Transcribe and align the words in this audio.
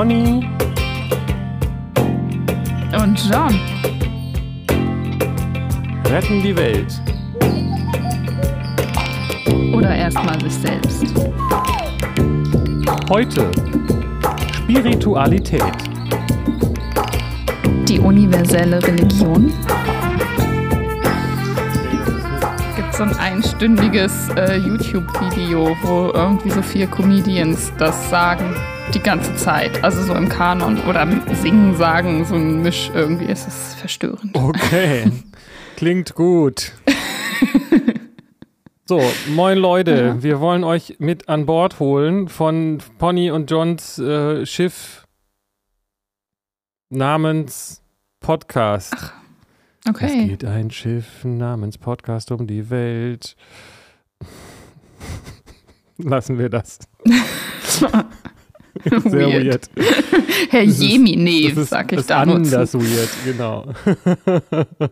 Conny 0.00 0.48
und 2.98 3.30
John 3.30 3.60
retten 6.06 6.42
die 6.42 6.56
Welt. 6.56 7.02
Oder 9.74 9.94
erstmal 9.94 10.40
sich 10.40 10.54
selbst. 10.54 11.04
Heute 13.10 13.50
Spiritualität. 14.54 15.62
Die 17.86 17.98
universelle 17.98 18.82
Religion. 18.82 19.52
Gibt 22.74 22.94
so 22.94 23.02
ein 23.02 23.14
einstündiges 23.18 24.30
äh, 24.30 24.56
YouTube-Video, 24.56 25.76
wo 25.82 26.10
irgendwie 26.14 26.50
so 26.52 26.62
vier 26.62 26.86
Comedians 26.86 27.70
das 27.76 28.08
sagen 28.08 28.56
die 28.94 29.00
ganze 29.00 29.34
Zeit. 29.36 29.82
Also 29.84 30.02
so 30.02 30.14
im 30.14 30.28
Kanon 30.28 30.78
oder 30.88 31.06
singen, 31.34 31.76
sagen, 31.76 32.24
so 32.24 32.34
ein 32.34 32.62
Misch 32.62 32.90
irgendwie 32.94 33.26
ist 33.26 33.46
es 33.46 33.74
verstörend. 33.74 34.36
Okay, 34.36 35.10
klingt 35.76 36.14
gut. 36.14 36.72
So, 38.90 39.00
moin 39.28 39.56
Leute, 39.56 39.92
ja. 39.92 40.22
wir 40.24 40.40
wollen 40.40 40.64
euch 40.64 40.96
mit 40.98 41.28
an 41.28 41.46
Bord 41.46 41.78
holen 41.78 42.28
von 42.28 42.78
Pony 42.98 43.30
und 43.30 43.48
Johns 43.48 44.00
äh, 44.00 44.44
Schiff 44.44 45.06
namens 46.88 47.84
Podcast. 48.18 48.92
Ach, 48.96 49.12
okay. 49.88 50.06
Es 50.06 50.28
geht 50.30 50.44
ein 50.44 50.72
Schiff 50.72 51.22
namens 51.22 51.78
Podcast 51.78 52.32
um 52.32 52.48
die 52.48 52.68
Welt. 52.68 53.36
Lassen 55.96 56.36
wir 56.38 56.48
das. 56.48 56.80
Sehr 58.84 59.28
weird. 59.28 59.44
weird. 59.44 59.70
Herr 60.50 60.66
das 60.66 60.80
Jemine, 60.80 61.48
ist, 61.52 61.70
sag 61.70 61.92
ich 61.92 62.06
da 62.06 62.24
nur 62.24 62.42
zu. 62.44 62.80
weird, 62.80 63.10
genau. 63.24 63.66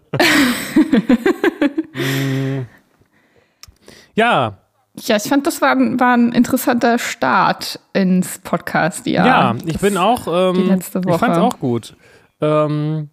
Ja. 4.15 4.59
Ja, 5.01 5.17
ich 5.17 5.23
fand, 5.23 5.47
das 5.47 5.63
war, 5.63 5.77
war 5.77 6.17
ein 6.17 6.33
interessanter 6.33 6.99
Start 6.99 7.79
ins 7.93 8.41
Podcast, 8.41 9.07
ja. 9.07 9.25
Ja, 9.25 9.55
ich 9.65 9.79
bin 9.79 9.97
auch, 9.97 10.27
ähm, 10.27 10.57
die 10.57 10.63
letzte 10.63 11.05
Woche. 11.05 11.15
ich 11.15 11.21
fand 11.21 11.33
es 11.35 11.39
auch 11.39 11.61
gut. 11.61 11.95
Ähm, 12.41 13.11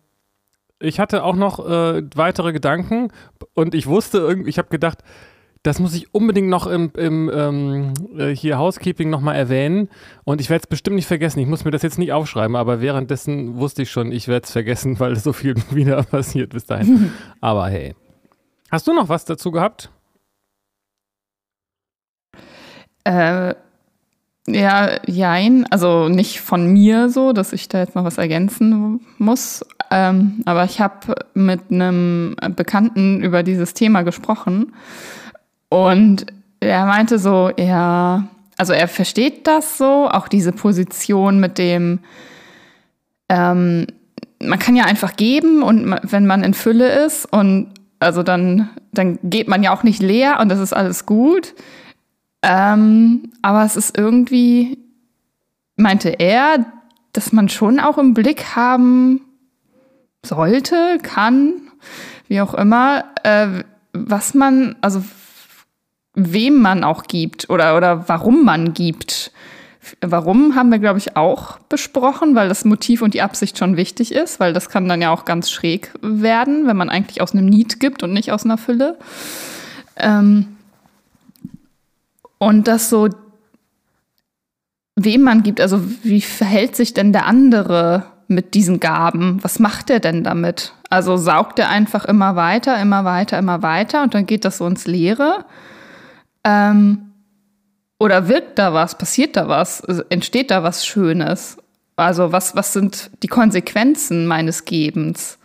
ich 0.79 0.99
hatte 0.99 1.23
auch 1.23 1.35
noch 1.35 1.59
äh, 1.59 2.01
weitere 2.15 2.53
Gedanken 2.53 3.09
und 3.53 3.75
ich 3.75 3.85
wusste 3.85 4.17
irgendwie, 4.17 4.49
ich 4.49 4.57
habe 4.57 4.69
gedacht, 4.69 5.03
das 5.65 5.79
muss 5.79 5.95
ich 5.95 6.13
unbedingt 6.13 6.47
noch 6.47 6.67
im, 6.67 6.91
im 6.95 7.31
ähm, 7.33 7.93
äh, 8.15 8.35
hier 8.35 8.59
Housekeeping 8.59 9.09
nochmal 9.09 9.35
erwähnen. 9.35 9.89
Und 10.23 10.39
ich 10.39 10.51
werde 10.51 10.61
es 10.63 10.67
bestimmt 10.67 10.95
nicht 10.95 11.07
vergessen. 11.07 11.39
Ich 11.39 11.47
muss 11.47 11.65
mir 11.65 11.71
das 11.71 11.81
jetzt 11.81 11.97
nicht 11.97 12.11
aufschreiben, 12.11 12.55
aber 12.55 12.81
währenddessen 12.81 13.55
wusste 13.55 13.81
ich 13.81 13.89
schon, 13.89 14.11
ich 14.11 14.27
werde 14.27 14.45
es 14.45 14.51
vergessen, 14.51 14.99
weil 14.99 15.15
so 15.15 15.33
viel 15.33 15.55
wieder 15.71 16.03
passiert 16.03 16.51
bis 16.53 16.65
dahin. 16.65 17.11
aber 17.41 17.67
hey. 17.67 17.95
Hast 18.69 18.87
du 18.87 18.93
noch 18.93 19.09
was 19.09 19.25
dazu 19.25 19.49
gehabt? 19.49 19.89
Äh, 23.03 23.55
ja, 24.47 24.89
jein. 25.07 25.65
Also 25.71 26.09
nicht 26.09 26.41
von 26.41 26.67
mir 26.67 27.09
so, 27.09 27.33
dass 27.33 27.53
ich 27.53 27.69
da 27.69 27.79
jetzt 27.79 27.95
noch 27.95 28.03
was 28.03 28.19
ergänzen 28.19 29.01
muss. 29.17 29.65
Ähm, 29.89 30.43
aber 30.45 30.65
ich 30.65 30.79
habe 30.79 31.15
mit 31.33 31.71
einem 31.71 32.35
Bekannten 32.55 33.23
über 33.23 33.41
dieses 33.41 33.73
Thema 33.73 34.03
gesprochen. 34.03 34.73
Und 35.69 36.25
er 36.59 36.85
meinte 36.85 37.19
so, 37.19 37.51
ja, 37.57 38.27
also 38.57 38.73
er 38.73 38.87
versteht 38.87 39.47
das 39.47 39.77
so, 39.77 40.09
auch 40.09 40.27
diese 40.27 40.51
Position 40.51 41.39
mit 41.39 41.57
dem, 41.57 41.99
ähm, 43.29 43.87
man 44.41 44.59
kann 44.59 44.75
ja 44.75 44.85
einfach 44.85 45.15
geben 45.15 45.63
und 45.63 45.95
wenn 46.03 46.25
man 46.25 46.43
in 46.43 46.53
Fülle 46.53 47.05
ist 47.05 47.25
und 47.31 47.73
also 47.99 48.23
dann, 48.23 48.69
dann 48.91 49.19
geht 49.23 49.47
man 49.47 49.63
ja 49.63 49.73
auch 49.73 49.83
nicht 49.83 50.01
leer 50.01 50.39
und 50.39 50.49
das 50.49 50.59
ist 50.59 50.73
alles 50.73 51.05
gut. 51.05 51.55
Ähm, 52.41 53.31
aber 53.41 53.65
es 53.65 53.75
ist 53.75 53.97
irgendwie, 53.97 54.77
meinte 55.77 56.09
er, 56.09 56.65
dass 57.13 57.31
man 57.31 57.49
schon 57.49 57.79
auch 57.79 57.97
im 57.97 58.13
Blick 58.13 58.55
haben 58.55 59.21
sollte, 60.23 60.97
kann, 61.01 61.53
wie 62.27 62.41
auch 62.41 62.53
immer, 62.53 63.05
äh, 63.23 63.63
was 63.93 64.33
man, 64.33 64.75
also 64.81 65.03
wem 66.15 66.61
man 66.61 66.83
auch 66.83 67.03
gibt 67.03 67.49
oder, 67.49 67.77
oder 67.77 68.07
warum 68.07 68.43
man 68.43 68.73
gibt. 68.73 69.31
Warum 70.01 70.55
haben 70.55 70.71
wir, 70.71 70.79
glaube 70.79 70.97
ich, 70.97 71.15
auch 71.15 71.59
besprochen, 71.69 72.33
weil 72.33 72.49
das 72.49 72.65
Motiv 72.65 73.03
und 73.03 73.13
die 73.13 73.21
Absicht 73.21 73.57
schon 73.57 73.77
wichtig 73.77 74.11
ist, 74.11 74.39
weil 74.39 74.51
das 74.51 74.69
kann 74.69 74.87
dann 74.87 75.01
ja 75.01 75.11
auch 75.11 75.25
ganz 75.25 75.51
schräg 75.51 75.91
werden, 76.01 76.65
wenn 76.65 76.77
man 76.77 76.89
eigentlich 76.89 77.21
aus 77.21 77.33
einem 77.33 77.45
Need 77.45 77.79
gibt 77.79 78.01
und 78.01 78.11
nicht 78.11 78.31
aus 78.31 78.45
einer 78.45 78.57
Fülle. 78.57 78.97
Ähm 79.97 80.47
und 82.39 82.67
das 82.67 82.89
so, 82.89 83.09
wem 84.95 85.21
man 85.21 85.43
gibt, 85.43 85.61
also 85.61 85.81
wie 86.03 86.21
verhält 86.21 86.75
sich 86.75 86.93
denn 86.93 87.13
der 87.13 87.27
andere 87.27 88.05
mit 88.27 88.53
diesen 88.53 88.79
Gaben? 88.79 89.43
Was 89.43 89.59
macht 89.59 89.89
er 89.89 89.99
denn 89.99 90.23
damit? 90.23 90.73
Also 90.89 91.17
saugt 91.17 91.59
er 91.59 91.69
einfach 91.69 92.05
immer 92.05 92.35
weiter, 92.35 92.79
immer 92.79 93.05
weiter, 93.05 93.37
immer 93.37 93.61
weiter 93.61 94.03
und 94.03 94.13
dann 94.13 94.25
geht 94.25 94.45
das 94.45 94.57
so 94.57 94.67
ins 94.67 94.87
Leere? 94.87 95.45
Ähm, 96.45 97.11
oder 97.99 98.29
wirkt 98.29 98.59
da 98.59 98.73
was? 98.73 98.97
Passiert 98.97 99.35
da 99.35 99.49
was? 99.49 99.81
Entsteht 99.81 100.51
da 100.51 100.63
was 100.63 100.85
Schönes? 100.85 101.57
Also 101.95 102.31
was, 102.31 102.55
was 102.55 102.71
sind 102.71 103.09
die 103.23 103.27
Konsequenzen 103.27 104.27
meines 104.27 104.65
Gebens? 104.65 105.39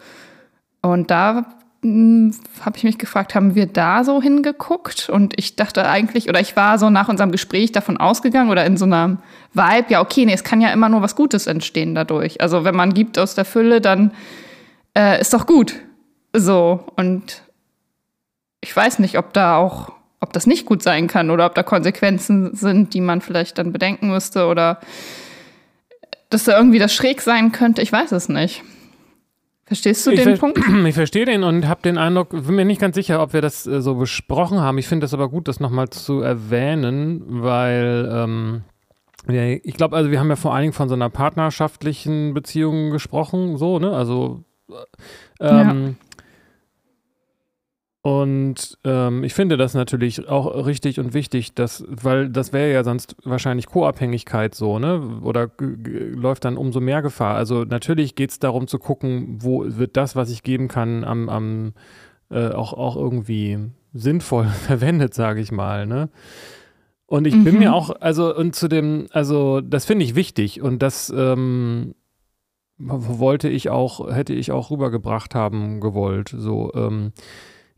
Und 0.83 1.10
da 1.10 1.47
hm, 1.83 2.34
habe 2.60 2.77
ich 2.77 2.84
mich 2.84 2.99
gefragt, 2.99 3.34
haben 3.34 3.55
wir 3.55 3.66
da 3.66 4.05
so 4.05 4.21
hingeguckt? 4.21 5.09
Und 5.09 5.33
ich 5.39 5.56
dachte 5.56 5.89
eigentlich, 5.89 6.28
oder 6.28 6.41
ich 6.41 6.56
war 6.56 6.78
so 6.78 6.91
nach 6.91 7.09
unserem 7.09 7.33
Gespräch 7.33 7.72
davon 7.72 7.97
ausgegangen 7.97 8.50
oder 8.50 8.66
in 8.66 8.77
so 8.77 8.84
einer 8.84 9.19
Vibe, 9.55 9.87
ja, 9.89 10.00
okay, 10.00 10.27
nee, 10.27 10.34
es 10.34 10.44
kann 10.44 10.60
ja 10.60 10.71
immer 10.71 10.89
nur 10.89 11.03
was 11.03 11.16
Gutes 11.16 11.47
entstehen 11.47 11.94
dadurch. 11.94 12.41
Also 12.41 12.65
wenn 12.65 12.77
man 12.77 12.93
gibt 12.93 13.19
aus 13.19 13.34
der 13.34 13.44
Fülle, 13.44 13.81
dann 13.81 14.12
äh, 14.97 15.21
ist 15.21 15.33
doch 15.33 15.47
gut. 15.47 15.77
So. 16.34 16.84
Und 16.97 17.43
ich 18.60 18.75
weiß 18.77 18.99
nicht, 18.99 19.16
ob 19.16 19.33
da 19.33 19.56
auch 19.56 20.00
ob 20.21 20.33
das 20.33 20.47
nicht 20.47 20.67
gut 20.67 20.83
sein 20.83 21.07
kann 21.07 21.31
oder 21.31 21.47
ob 21.47 21.55
da 21.55 21.63
Konsequenzen 21.63 22.55
sind, 22.55 22.95
die 22.95 23.01
man 23.01 23.21
vielleicht 23.21 23.59
dann 23.59 23.73
bedenken 23.73 24.11
müsste 24.11 24.47
oder 24.47 24.81
dass 26.29 26.45
da 26.45 26.57
irgendwie 26.57 26.79
das 26.79 26.95
schräg 26.95 27.23
sein 27.23 27.53
könnte. 27.53 27.83
Ich 27.83 27.91
weiß 27.91 28.13
es 28.13 28.29
nicht. 28.29 28.63
Verstehst 29.65 30.07
du 30.07 30.11
ich 30.11 30.23
den 30.23 30.39
Punkt? 30.39 30.59
Ich 30.87 30.95
verstehe 30.95 31.25
den 31.25 31.43
und 31.43 31.67
habe 31.67 31.81
den 31.83 31.97
Eindruck, 31.97 32.31
bin 32.31 32.55
mir 32.55 32.65
nicht 32.65 32.81
ganz 32.81 32.97
sicher, 32.97 33.23
ob 33.23 33.33
wir 33.33 33.41
das 33.41 33.67
äh, 33.67 33.81
so 33.81 33.95
besprochen 33.95 34.61
haben. 34.61 34.79
Ich 34.79 34.89
finde 34.89 35.05
das 35.05 35.15
aber 35.15 35.29
gut, 35.29 35.49
das 35.49 35.61
nochmal 35.61 35.89
zu 35.91 36.21
erwähnen, 36.21 37.23
weil 37.43 38.09
ähm, 38.13 38.63
ja, 39.29 39.47
ich 39.47 39.75
glaube, 39.75 39.97
also 39.97 40.11
wir 40.11 40.19
haben 40.19 40.29
ja 40.29 40.37
vor 40.37 40.55
allen 40.55 40.63
Dingen 40.63 40.73
von 40.73 40.89
so 40.89 40.95
einer 40.95 41.09
partnerschaftlichen 41.09 42.35
Beziehung 42.35 42.91
gesprochen, 42.91 43.57
so, 43.59 43.79
ne? 43.79 43.93
Also 43.93 44.45
äh, 44.69 45.47
ähm, 45.47 45.97
ja 45.99 46.09
und 48.03 48.78
ähm, 48.84 49.25
ich 49.25 49.34
finde 49.34 49.59
das 49.59 49.75
natürlich 49.75 50.27
auch 50.27 50.66
richtig 50.66 50.99
und 50.99 51.12
wichtig, 51.12 51.55
dass, 51.55 51.84
weil 51.87 52.31
das 52.31 52.53
wäre 52.55 52.72
ja 52.72 52.83
sonst 52.83 53.15
wahrscheinlich 53.25 53.66
Co-Abhängigkeit 53.66 54.55
so, 54.55 54.78
ne? 54.78 55.21
Oder 55.22 55.50
läuft 55.59 56.47
dann 56.47 56.56
umso 56.56 56.81
mehr 56.81 57.03
Gefahr. 57.03 57.37
Also 57.37 57.65
natürlich 57.65 58.15
geht 58.15 58.31
es 58.31 58.39
darum 58.39 58.69
zu 58.69 58.78
gucken, 58.78 59.37
wo 59.43 59.65
wird 59.66 59.98
das, 59.98 60.16
was 60.16 60.30
ich 60.30 60.42
geben 60.42 60.69
kann, 60.69 61.04
am, 61.04 61.28
am 61.28 61.72
äh, 62.30 62.48
auch, 62.48 62.72
auch 62.72 62.97
irgendwie 62.97 63.59
sinnvoll 63.92 64.47
verwendet, 64.66 65.13
sage 65.13 65.41
ich 65.41 65.53
mal, 65.53 65.86
ne? 65.86 66.09
Und 67.04 67.27
ich 67.27 67.34
mhm. 67.34 67.45
bin 67.45 67.59
mir 67.59 67.75
auch, 67.75 67.91
also, 68.01 68.34
und 68.34 68.54
zu 68.54 68.69
dem, 68.69 69.09
also, 69.10 69.60
das 69.60 69.84
finde 69.84 70.04
ich 70.04 70.15
wichtig 70.15 70.63
und 70.63 70.80
das 70.80 71.13
ähm, 71.15 71.97
wollte 72.78 73.48
ich 73.48 73.69
auch, 73.69 74.15
hätte 74.15 74.33
ich 74.33 74.53
auch 74.53 74.71
rübergebracht 74.71 75.34
haben 75.34 75.80
gewollt. 75.80 76.33
So, 76.34 76.72
ähm, 76.75 77.13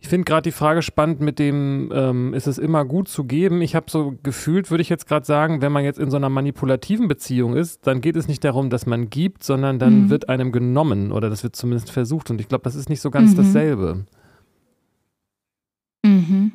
ich 0.02 0.08
finde 0.08 0.24
gerade 0.24 0.42
die 0.42 0.52
Frage 0.52 0.82
spannend 0.82 1.20
mit 1.20 1.38
dem, 1.38 1.92
ähm, 1.94 2.34
ist 2.34 2.48
es 2.48 2.58
immer 2.58 2.84
gut 2.84 3.06
zu 3.06 3.22
geben? 3.22 3.62
Ich 3.62 3.76
habe 3.76 3.86
so 3.88 4.18
gefühlt, 4.24 4.68
würde 4.68 4.82
ich 4.82 4.88
jetzt 4.88 5.06
gerade 5.06 5.24
sagen, 5.24 5.62
wenn 5.62 5.70
man 5.70 5.84
jetzt 5.84 6.00
in 6.00 6.10
so 6.10 6.16
einer 6.16 6.28
manipulativen 6.28 7.06
Beziehung 7.06 7.54
ist, 7.54 7.86
dann 7.86 8.00
geht 8.00 8.16
es 8.16 8.26
nicht 8.26 8.42
darum, 8.42 8.68
dass 8.68 8.84
man 8.84 9.10
gibt, 9.10 9.44
sondern 9.44 9.78
dann 9.78 10.02
mhm. 10.02 10.10
wird 10.10 10.28
einem 10.28 10.50
genommen 10.50 11.12
oder 11.12 11.30
das 11.30 11.44
wird 11.44 11.54
zumindest 11.54 11.92
versucht. 11.92 12.32
Und 12.32 12.40
ich 12.40 12.48
glaube, 12.48 12.64
das 12.64 12.74
ist 12.74 12.88
nicht 12.88 13.00
so 13.00 13.12
ganz 13.12 13.30
mhm. 13.32 13.36
dasselbe. 13.36 14.04
Mhm. 16.04 16.50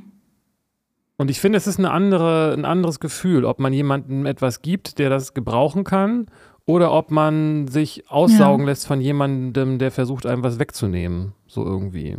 Und 1.15 1.31
ich 1.31 1.39
finde, 1.39 1.57
es 1.57 1.67
ist 1.67 1.79
eine 1.79 1.91
andere, 1.91 2.53
ein 2.53 2.65
anderes 2.65 2.99
Gefühl, 2.99 3.45
ob 3.45 3.61
man 3.61 3.71
jemandem 3.71 4.25
etwas 4.25 4.61
gibt, 4.61 4.99
der 4.99 5.09
das 5.09 5.33
gebrauchen 5.33 5.85
kann, 5.85 6.25
oder 6.65 6.91
ob 6.91 7.11
man 7.11 7.69
sich 7.69 8.11
aussaugen 8.11 8.65
ja. 8.65 8.71
lässt 8.71 8.88
von 8.88 8.99
jemandem, 8.99 9.79
der 9.79 9.89
versucht, 9.89 10.25
einem 10.25 10.44
was 10.44 10.59
wegzunehmen. 10.59 11.31
So 11.47 11.63
irgendwie. 11.63 12.17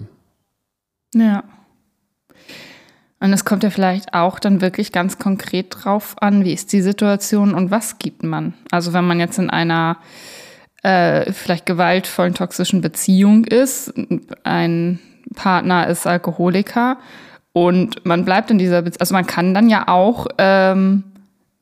Ja. 1.14 1.44
Und 3.20 3.32
es 3.32 3.44
kommt 3.44 3.64
ja 3.64 3.70
vielleicht 3.70 4.14
auch 4.14 4.38
dann 4.38 4.60
wirklich 4.60 4.92
ganz 4.92 5.18
konkret 5.18 5.66
drauf 5.70 6.14
an, 6.20 6.44
wie 6.44 6.52
ist 6.52 6.72
die 6.72 6.82
Situation 6.82 7.54
und 7.54 7.70
was 7.70 7.98
gibt 7.98 8.22
man. 8.22 8.54
Also 8.70 8.92
wenn 8.92 9.06
man 9.06 9.18
jetzt 9.18 9.38
in 9.38 9.50
einer 9.50 9.98
äh, 10.82 11.32
vielleicht 11.32 11.66
gewaltvollen, 11.66 12.34
toxischen 12.34 12.80
Beziehung 12.80 13.44
ist, 13.44 13.92
ein 14.44 15.00
Partner 15.34 15.88
ist 15.88 16.06
Alkoholiker 16.06 16.98
und 17.52 18.04
man 18.06 18.24
bleibt 18.24 18.52
in 18.52 18.58
dieser 18.58 18.82
Beziehung, 18.82 19.00
also 19.00 19.14
man 19.14 19.26
kann 19.26 19.52
dann 19.52 19.68
ja 19.68 19.88
auch 19.88 20.28
ähm, 20.38 21.02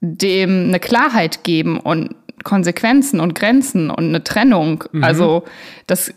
dem 0.03 0.69
eine 0.69 0.81
Klarheit 0.81 1.43
geben 1.43 1.81
und 1.81 2.15
Konsequenzen 2.45 3.19
und 3.19 3.35
Grenzen 3.35 3.91
und 3.91 4.09
eine 4.09 4.23
Trennung. 4.23 4.85
Mhm. 4.93 5.03
Also 5.03 5.45
das 5.87 6.13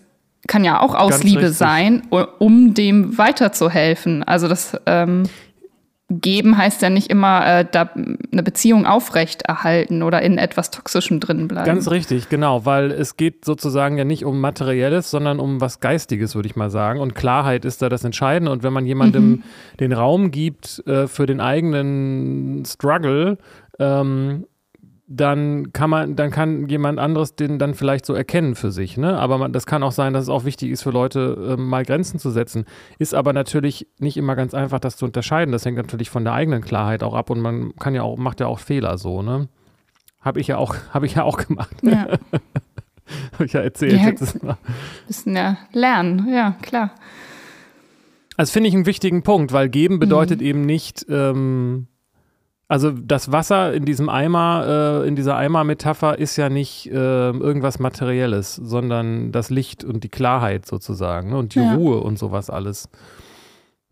kann 0.50 0.66
ja 0.66 0.82
auch 0.82 0.96
aus 0.96 1.12
Ganz 1.12 1.24
Liebe 1.24 1.42
richtig. 1.42 1.58
sein, 1.58 2.02
um 2.40 2.74
dem 2.74 3.18
weiterzuhelfen. 3.18 4.24
Also 4.24 4.48
das 4.48 4.76
ähm, 4.88 5.24
Geben 6.10 6.58
heißt 6.58 6.82
ja 6.82 6.90
nicht 6.90 7.12
immer 7.12 7.46
äh, 7.46 7.66
da 7.72 7.92
eine 8.32 8.42
Beziehung 8.42 8.88
aufrechterhalten 8.88 10.02
oder 10.02 10.24
in 10.24 10.40
etwas 10.40 10.72
Toxischem 10.72 11.20
drin 11.20 11.48
bleiben. 11.48 11.68
Ganz 11.68 11.92
richtig, 11.92 12.30
genau, 12.30 12.66
weil 12.66 12.92
es 12.92 13.16
geht 13.16 13.46
sozusagen 13.46 13.96
ja 14.00 14.06
nicht 14.06 14.26
um 14.26 14.42
Materielles, 14.42 15.12
sondern 15.12 15.40
um 15.40 15.62
was 15.62 15.82
Geistiges, 15.82 16.34
würde 16.34 16.48
ich 16.48 16.56
mal 16.56 16.72
sagen. 16.72 17.00
Und 17.00 17.14
Klarheit 17.14 17.64
ist 17.64 17.84
da 17.84 17.90
das 17.90 18.04
Entscheidende. 18.04 18.52
Und 18.52 18.64
wenn 18.64 18.74
man 18.74 18.88
jemandem 18.88 19.30
mhm. 19.30 19.44
den 19.80 19.94
Raum 19.94 20.32
gibt 20.32 20.82
äh, 20.88 21.06
für 21.06 21.28
den 21.28 21.42
eigenen 21.42 22.66
Struggle, 22.66 23.38
ähm, 23.78 24.46
dann 25.12 25.74
kann 25.74 25.90
man, 25.90 26.16
dann 26.16 26.30
kann 26.30 26.70
jemand 26.70 27.00
anderes 27.00 27.36
den 27.36 27.58
dann 27.58 27.74
vielleicht 27.74 28.06
so 28.06 28.14
erkennen 28.14 28.54
für 28.54 28.72
sich. 28.72 28.96
Ne? 28.96 29.18
Aber 29.18 29.40
man, 29.40 29.52
das 29.52 29.66
kann 29.66 29.82
auch 29.82 29.92
sein, 29.92 30.14
dass 30.14 30.24
es 30.24 30.30
auch 30.30 30.46
wichtig 30.46 30.70
ist 30.70 30.84
für 30.84 30.92
Leute, 30.92 31.56
äh, 31.58 31.60
mal 31.60 31.84
Grenzen 31.84 32.20
zu 32.20 32.30
setzen. 32.30 32.66
Ist 33.00 33.16
aber 33.16 33.34
natürlich 33.34 33.88
nicht 33.98 34.18
immer 34.18 34.36
ganz 34.36 34.54
einfach, 34.54 34.80
das 34.80 34.98
zu 34.98 35.06
unterscheiden. 35.06 35.52
Das 35.52 35.66
hängt 35.66 35.78
natürlich 35.78 36.12
von 36.12 36.24
der 36.24 36.34
eigenen 36.34 36.62
Klarheit 36.62 37.02
auch 37.02 37.16
ab 37.16 37.32
und 37.32 37.40
man 37.40 37.76
kann 37.78 37.96
ja 37.96 38.04
auch, 38.04 38.18
macht 38.18 38.40
ja 38.40 38.46
auch 38.46 38.60
Fehler 38.60 39.00
so, 39.00 39.24
ne? 39.24 39.50
Habe 40.22 40.40
ich 40.42 40.48
ja 40.48 40.58
auch, 40.58 40.76
habe 40.94 41.08
ich 41.08 41.16
ja 41.16 41.24
auch 41.24 41.38
gemacht. 41.38 41.76
Ja. 41.82 42.08
habe 43.34 43.46
ich 43.46 43.54
ja 43.54 43.62
erzählt 43.62 43.94
ja, 43.94 44.10
letztes 44.10 44.40
Mal. 44.44 44.58
Müssen 45.08 45.36
ja 45.36 45.58
lernen, 45.74 46.32
ja, 46.32 46.56
klar. 46.62 46.92
Also 48.38 48.54
finde 48.54 48.70
ich 48.70 48.76
einen 48.76 48.86
wichtigen 48.86 49.24
Punkt, 49.24 49.54
weil 49.54 49.70
geben 49.70 49.98
bedeutet 49.98 50.40
mhm. 50.40 50.46
eben 50.46 50.62
nicht, 50.62 51.08
ähm, 51.10 51.88
also 52.70 52.92
das 52.92 53.32
Wasser 53.32 53.74
in 53.74 53.84
diesem 53.84 54.10
Eimer, 54.10 55.02
äh, 55.04 55.08
in 55.08 55.16
dieser 55.16 55.36
Eimer-Metapher 55.36 56.20
ist 56.20 56.38
ja 56.38 56.50
nicht 56.50 56.86
äh, 56.86 56.94
irgendwas 57.32 57.80
Materielles, 57.80 58.56
sondern 58.56 59.32
das 59.32 59.50
Licht 59.50 59.84
und 59.84 60.04
die 60.04 60.10
Klarheit 60.10 60.68
sozusagen 60.68 61.32
ne? 61.32 61.38
und 61.38 61.56
die 61.56 61.60
ja. 61.60 61.74
Ruhe 61.74 62.00
und 62.00 62.20
sowas 62.20 62.52
alles. 62.52 62.88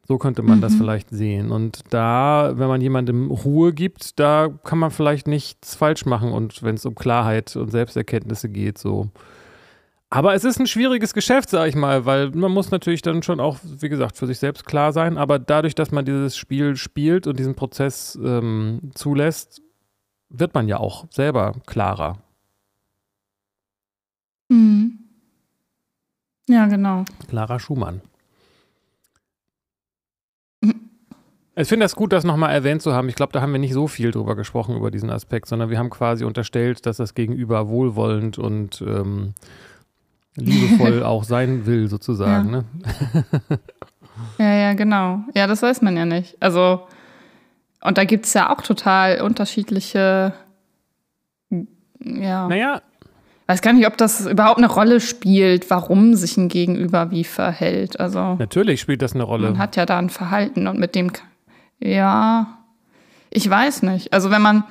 So 0.08 0.20
könnte 0.20 0.44
man 0.44 0.60
mhm. 0.60 0.62
das 0.62 0.76
vielleicht 0.76 1.10
sehen. 1.10 1.52
Und 1.52 1.82
da, 1.90 2.54
wenn 2.56 2.68
man 2.68 2.80
jemandem 2.80 3.32
Ruhe 3.32 3.74
gibt, 3.74 4.20
da 4.20 4.48
kann 4.64 4.78
man 4.78 4.92
vielleicht 4.92 5.28
nichts 5.28 5.74
falsch 5.74 6.06
machen 6.06 6.32
und 6.32 6.62
wenn 6.62 6.76
es 6.76 6.86
um 6.86 6.94
Klarheit 6.94 7.56
und 7.56 7.72
Selbsterkenntnisse 7.72 8.48
geht, 8.48 8.78
so. 8.78 9.10
Aber 10.10 10.34
es 10.34 10.46
ist 10.46 10.60
ein 10.60 10.68
schwieriges 10.68 11.14
Geschäft, 11.14 11.50
sag 11.50 11.68
ich 11.68 11.76
mal, 11.76 12.06
weil 12.06 12.30
man 12.32 12.52
muss 12.52 12.72
natürlich 12.72 13.02
dann 13.02 13.24
schon 13.24 13.42
auch, 13.42 13.58
wie 13.64 13.90
gesagt, 13.90 14.16
für 14.16 14.26
sich 14.26 14.40
selbst 14.40 14.66
klar 14.66 14.94
sein. 14.94 15.18
Aber 15.18 15.38
dadurch, 15.38 15.76
dass 15.76 15.92
man 15.92 16.06
dieses 16.06 16.38
Spiel 16.38 16.78
spielt 16.78 17.28
und 17.28 17.38
diesen 17.38 17.56
Prozess 17.56 18.18
ähm, 18.24 18.92
zulässt, 18.96 19.62
wird 20.30 20.54
man 20.54 20.68
ja 20.70 20.78
auch 20.78 21.06
selber 21.12 21.56
klarer. 21.66 22.20
Mhm. 24.48 25.00
Ja, 26.48 26.68
genau. 26.68 27.04
Clara 27.28 27.60
Schumann. 27.60 28.02
Mhm. 30.62 30.90
Ich 31.58 31.68
finde 31.68 31.84
das 31.84 31.98
gut, 31.98 32.14
das 32.14 32.24
nochmal 32.24 32.54
erwähnt 32.54 32.82
zu 32.82 32.94
haben. 32.94 33.10
Ich 33.10 33.16
glaube, 33.16 33.34
da 33.34 33.42
haben 33.42 33.52
wir 33.52 33.60
nicht 33.60 33.74
so 33.74 33.88
viel 33.88 34.12
drüber 34.12 34.38
gesprochen, 34.38 34.78
über 34.78 34.90
diesen 34.90 35.10
Aspekt, 35.10 35.50
sondern 35.50 35.70
wir 35.70 35.78
haben 35.78 35.90
quasi 35.90 36.24
unterstellt, 36.24 36.86
dass 36.86 36.96
das 36.96 37.14
Gegenüber 37.14 37.68
wohlwollend 37.68 38.38
und 38.38 38.82
ähm, 38.82 39.34
liebevoll 40.38 41.04
auch 41.04 41.24
sein 41.24 41.66
will, 41.66 41.88
sozusagen. 41.88 42.50
Ja. 42.50 42.52
Ne? 42.52 42.66
ja, 44.40 44.54
ja, 44.54 44.74
genau. 44.74 45.22
Ja, 45.36 45.48
das 45.48 45.62
weiß 45.62 45.82
man 45.82 45.98
ja 45.98 46.06
nicht. 46.06 46.38
Also, 46.40 46.88
und 47.82 47.98
da 47.98 48.06
gibt 48.06 48.26
es 48.26 48.34
ja 48.34 48.56
auch 48.56 48.62
total 48.62 49.22
unterschiedliche, 49.22 50.34
ja. 52.00 52.48
Naja. 52.48 52.82
Weiß 53.48 53.62
gar 53.62 53.72
nicht, 53.72 53.88
ob 53.88 53.96
das 53.96 54.28
überhaupt 54.28 54.58
eine 54.58 54.68
Rolle 54.68 55.00
spielt, 55.00 55.70
warum 55.70 56.16
sich 56.16 56.36
ein 56.36 56.50
Gegenüber 56.50 57.12
wie 57.12 57.24
verhält. 57.24 57.98
Also 57.98 58.36
natürlich 58.36 58.82
spielt 58.82 59.02
das 59.02 59.14
eine 59.14 59.24
Rolle. 59.24 59.52
Man 59.52 59.58
hat 59.58 59.78
ja 59.78 59.86
da 59.86 59.98
ein 59.98 60.10
Verhalten 60.10 60.68
und 60.68 60.78
mit 60.78 60.96
dem, 60.96 61.14
ja, 61.80 62.58
ich 63.30 63.50
weiß 63.50 63.84
nicht. 63.84 64.12
Also 64.12 64.32
wenn 64.32 64.42
man, 64.42 64.66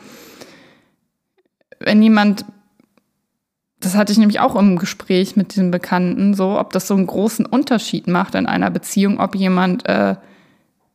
wenn 1.80 2.02
jemand 2.02 2.44
das 3.86 3.96
hatte 3.96 4.12
ich 4.12 4.18
nämlich 4.18 4.40
auch 4.40 4.56
im 4.56 4.78
Gespräch 4.78 5.36
mit 5.36 5.54
diesem 5.54 5.70
Bekannten, 5.70 6.34
so, 6.34 6.58
ob 6.58 6.72
das 6.72 6.88
so 6.88 6.94
einen 6.94 7.06
großen 7.06 7.46
Unterschied 7.46 8.08
macht 8.08 8.34
in 8.34 8.46
einer 8.46 8.70
Beziehung, 8.70 9.20
ob 9.20 9.36
jemand 9.36 9.86
äh, 9.86 10.16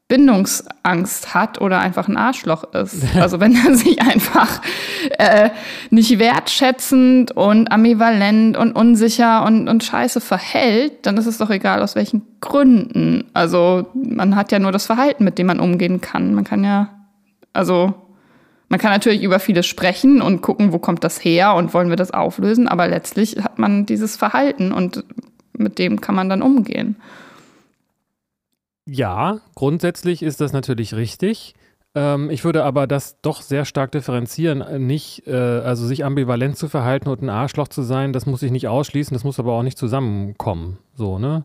Bindungsangst 0.09 1.33
hat 1.33 1.61
oder 1.61 1.79
einfach 1.79 2.09
ein 2.09 2.17
Arschloch 2.17 2.65
ist. 2.73 3.03
Also 3.15 3.39
wenn 3.39 3.55
er 3.55 3.75
sich 3.75 4.01
einfach 4.01 4.61
äh, 5.17 5.51
nicht 5.89 6.19
wertschätzend 6.19 7.31
und 7.31 7.71
ambivalent 7.71 8.57
und 8.57 8.73
unsicher 8.73 9.45
und, 9.45 9.69
und 9.69 9.85
scheiße 9.85 10.19
verhält, 10.19 11.05
dann 11.05 11.15
ist 11.15 11.27
es 11.27 11.38
doch 11.38 11.49
egal, 11.49 11.81
aus 11.81 11.95
welchen 11.95 12.23
Gründen. 12.41 13.23
Also 13.31 13.88
man 13.93 14.35
hat 14.35 14.51
ja 14.51 14.59
nur 14.59 14.73
das 14.73 14.85
Verhalten, 14.85 15.23
mit 15.23 15.38
dem 15.38 15.47
man 15.47 15.61
umgehen 15.61 16.01
kann. 16.01 16.33
Man 16.33 16.43
kann 16.43 16.65
ja, 16.65 16.89
also 17.53 17.93
man 18.71 18.79
kann 18.79 18.94
natürlich 18.94 19.21
über 19.21 19.39
vieles 19.39 19.68
sprechen 19.68 20.21
und 20.21 20.41
gucken, 20.41 20.71
wo 20.71 20.79
kommt 20.79 21.03
das 21.03 21.21
her 21.25 21.56
und 21.56 21.73
wollen 21.73 21.89
wir 21.89 21.97
das 21.97 22.12
auflösen, 22.12 22.69
aber 22.69 22.88
letztlich 22.88 23.35
hat 23.44 23.59
man 23.59 23.85
dieses 23.85 24.15
Verhalten 24.15 24.71
und 24.71 25.03
mit 25.51 25.77
dem 25.77 26.00
kann 26.00 26.15
man 26.15 26.29
dann 26.29 26.41
umgehen. 26.41 26.95
Ja, 28.85 29.41
grundsätzlich 29.56 30.23
ist 30.23 30.39
das 30.39 30.53
natürlich 30.53 30.94
richtig. 30.94 31.53
Ähm, 31.95 32.29
ich 32.29 32.45
würde 32.45 32.63
aber 32.63 32.88
das 32.88 33.19
doch 33.21 33.41
sehr 33.41 33.65
stark 33.65 33.91
differenzieren. 33.91 34.63
Nicht, 34.88 35.27
äh, 35.27 35.35
also 35.35 35.85
sich 35.85 36.06
ambivalent 36.06 36.56
zu 36.56 36.69
verhalten 36.69 37.09
und 37.09 37.21
ein 37.21 37.29
Arschloch 37.29 37.67
zu 37.67 37.81
sein, 37.81 38.13
das 38.13 38.25
muss 38.25 38.41
ich 38.41 38.51
nicht 38.51 38.69
ausschließen, 38.69 39.13
das 39.13 39.25
muss 39.25 39.38
aber 39.38 39.51
auch 39.51 39.63
nicht 39.63 39.77
zusammenkommen. 39.77 40.77
So, 40.95 41.19
ne? 41.19 41.44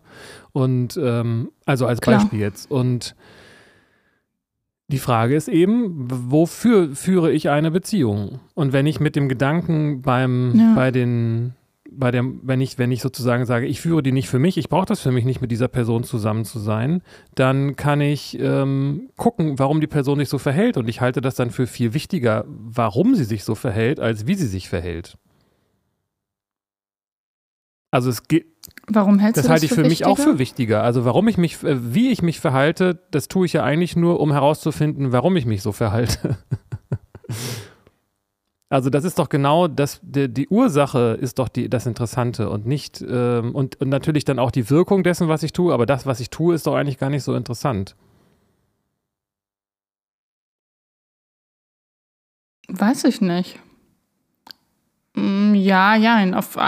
Und 0.53 0.97
ähm, 0.97 1.51
also 1.65 1.87
als 1.87 2.01
Klar. 2.01 2.21
Beispiel 2.21 2.39
jetzt. 2.39 2.71
Und 2.71 3.17
die 4.89 4.99
Frage 4.99 5.35
ist 5.35 5.49
eben, 5.49 6.07
wofür 6.31 6.95
führe 6.95 7.33
ich 7.33 7.51
eine 7.51 7.71
Beziehung? 7.71 8.41
Und 8.55 8.73
wenn 8.73 8.87
ich 8.87 9.01
mit 9.01 9.17
dem 9.17 9.29
Gedanken 9.29 10.03
beim, 10.03 10.55
ja. 10.57 10.75
bei 10.77 10.93
den, 10.93 11.55
bei 11.91 12.13
der, 12.13 12.25
wenn 12.43 12.61
ich, 12.61 12.79
wenn 12.79 12.93
ich 12.93 13.03
sozusagen 13.03 13.47
sage, 13.47 13.67
ich 13.67 13.81
führe 13.81 14.03
die 14.03 14.13
nicht 14.13 14.29
für 14.29 14.39
mich, 14.39 14.57
ich 14.59 14.69
brauche 14.69 14.87
das 14.87 15.01
für 15.01 15.11
mich 15.11 15.25
nicht, 15.25 15.41
mit 15.41 15.51
dieser 15.51 15.67
Person 15.67 16.05
zusammen 16.05 16.45
zu 16.45 16.61
sein, 16.61 17.03
dann 17.35 17.75
kann 17.75 18.01
ich 18.01 18.39
ähm, 18.41 19.09
gucken, 19.17 19.59
warum 19.59 19.81
die 19.81 19.89
Person 19.89 20.19
sich 20.19 20.29
so 20.29 20.39
verhält. 20.39 20.77
Und 20.77 20.89
ich 20.89 21.01
halte 21.01 21.21
das 21.21 21.35
dann 21.35 21.51
für 21.51 21.67
viel 21.67 21.93
wichtiger, 21.93 22.45
warum 22.47 23.17
sie 23.17 23.25
sich 23.25 23.43
so 23.43 23.57
verhält, 23.57 23.99
als 23.99 24.29
wie 24.29 24.35
sie 24.35 24.47
sich 24.47 24.69
verhält. 24.69 25.17
Also 27.97 28.11
es 28.11 28.29
geht. 28.29 28.45
Warum 28.89 29.19
hältst 29.19 29.39
das 29.39 29.45
du 29.45 29.49
das 29.49 29.53
halte 29.53 29.65
ich 29.65 29.71
für, 29.71 29.83
für 29.83 29.89
mich 29.89 30.05
auch 30.05 30.19
für 30.19 30.39
wichtiger. 30.39 30.83
Also 30.83 31.07
warum 31.07 31.29
ich 31.29 31.39
mich, 31.39 31.63
äh, 31.65 31.95
wie 31.95 32.11
ich 32.11 32.21
mich 32.21 32.41
verhalte, 32.41 33.01
das 33.11 33.27
tue 33.27 33.47
ich 33.47 33.55
ja 33.55 33.65
eigentlich 33.65 33.97
nur, 33.97 34.21
um 34.21 34.33
herauszufinden, 34.33 35.13
warum 35.13 35.35
ich 35.37 35.47
mich 35.47 35.63
so 35.63 35.73
verhalte. 35.73 36.37
also 38.69 38.91
das 38.91 39.05
ist 39.05 39.19
doch 39.19 39.31
genau 39.31 39.67
das, 39.67 39.99
die, 40.03 40.29
die, 40.29 40.47
Ursache 40.49 41.17
ist 41.19 41.39
doch 41.39 41.49
die, 41.49 41.71
das 41.71 41.87
Interessante 41.87 42.51
und 42.51 42.67
nicht 42.67 43.03
ähm, 43.09 43.55
und, 43.55 43.81
und 43.81 43.89
natürlich 43.89 44.27
dann 44.27 44.39
auch 44.39 44.51
die 44.51 44.69
Wirkung 44.69 45.03
dessen, 45.03 45.27
was 45.27 45.43
ich 45.43 45.55
tue. 45.55 45.73
Aber 45.73 45.87
das, 45.87 46.05
was 46.05 46.21
ich 46.21 46.29
tue, 46.29 46.55
ist 46.55 46.67
doch 46.67 46.75
eigentlich 46.75 46.99
gar 46.99 47.09
nicht 47.09 47.25
so 47.25 47.35
interessant. 47.35 47.97
Weiß 52.69 53.05
ich 53.05 53.23
nicht. 53.23 53.59
Mm, 55.15 55.55
ja, 55.55 55.97
ja, 55.97 56.23
auf 56.37 56.59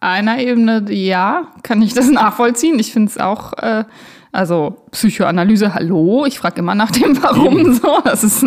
einer 0.00 0.38
Ebene, 0.38 0.84
ja, 0.90 1.48
kann 1.62 1.82
ich 1.82 1.94
das 1.94 2.10
nachvollziehen. 2.10 2.78
Ich 2.78 2.92
finde 2.92 3.10
es 3.10 3.18
auch, 3.18 3.52
äh, 3.54 3.84
also 4.32 4.82
Psychoanalyse, 4.90 5.74
hallo, 5.74 6.26
ich 6.26 6.38
frage 6.38 6.58
immer 6.58 6.74
nach 6.74 6.90
dem 6.90 7.22
Warum 7.22 7.72
so. 7.72 8.00
Das 8.04 8.22
ist 8.22 8.46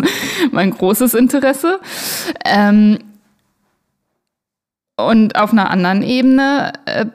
mein 0.52 0.70
großes 0.70 1.14
Interesse. 1.14 1.80
Ähm, 2.44 2.98
und 4.96 5.36
auf 5.36 5.52
einer 5.52 5.70
anderen 5.70 6.02
Ebene 6.02 6.72
äh, 6.84 7.06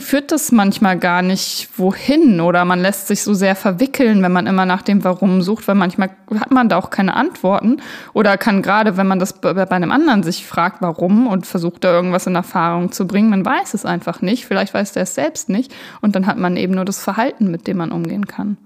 führt 0.00 0.32
das 0.32 0.50
manchmal 0.50 0.98
gar 0.98 1.22
nicht 1.22 1.68
wohin 1.76 2.40
oder 2.40 2.64
man 2.64 2.80
lässt 2.80 3.06
sich 3.06 3.22
so 3.22 3.34
sehr 3.34 3.54
verwickeln, 3.54 4.20
wenn 4.22 4.32
man 4.32 4.48
immer 4.48 4.66
nach 4.66 4.82
dem 4.82 5.04
Warum 5.04 5.42
sucht, 5.42 5.68
weil 5.68 5.76
manchmal 5.76 6.10
hat 6.40 6.50
man 6.50 6.68
da 6.68 6.76
auch 6.76 6.90
keine 6.90 7.14
Antworten 7.14 7.80
oder 8.14 8.36
kann 8.36 8.62
gerade, 8.62 8.96
wenn 8.96 9.06
man 9.06 9.20
das 9.20 9.34
bei 9.34 9.70
einem 9.70 9.92
anderen 9.92 10.24
sich 10.24 10.44
fragt, 10.44 10.82
warum 10.82 11.28
und 11.28 11.46
versucht 11.46 11.84
da 11.84 11.92
irgendwas 11.92 12.26
in 12.26 12.34
Erfahrung 12.34 12.90
zu 12.90 13.06
bringen, 13.06 13.30
man 13.30 13.44
weiß 13.44 13.74
es 13.74 13.86
einfach 13.86 14.22
nicht, 14.22 14.44
vielleicht 14.44 14.74
weiß 14.74 14.92
der 14.92 15.04
es 15.04 15.14
selbst 15.14 15.48
nicht 15.48 15.72
und 16.00 16.16
dann 16.16 16.26
hat 16.26 16.36
man 16.36 16.56
eben 16.56 16.74
nur 16.74 16.84
das 16.84 17.00
Verhalten, 17.00 17.50
mit 17.50 17.68
dem 17.68 17.76
man 17.76 17.92
umgehen 17.92 18.26
kann. 18.26 18.56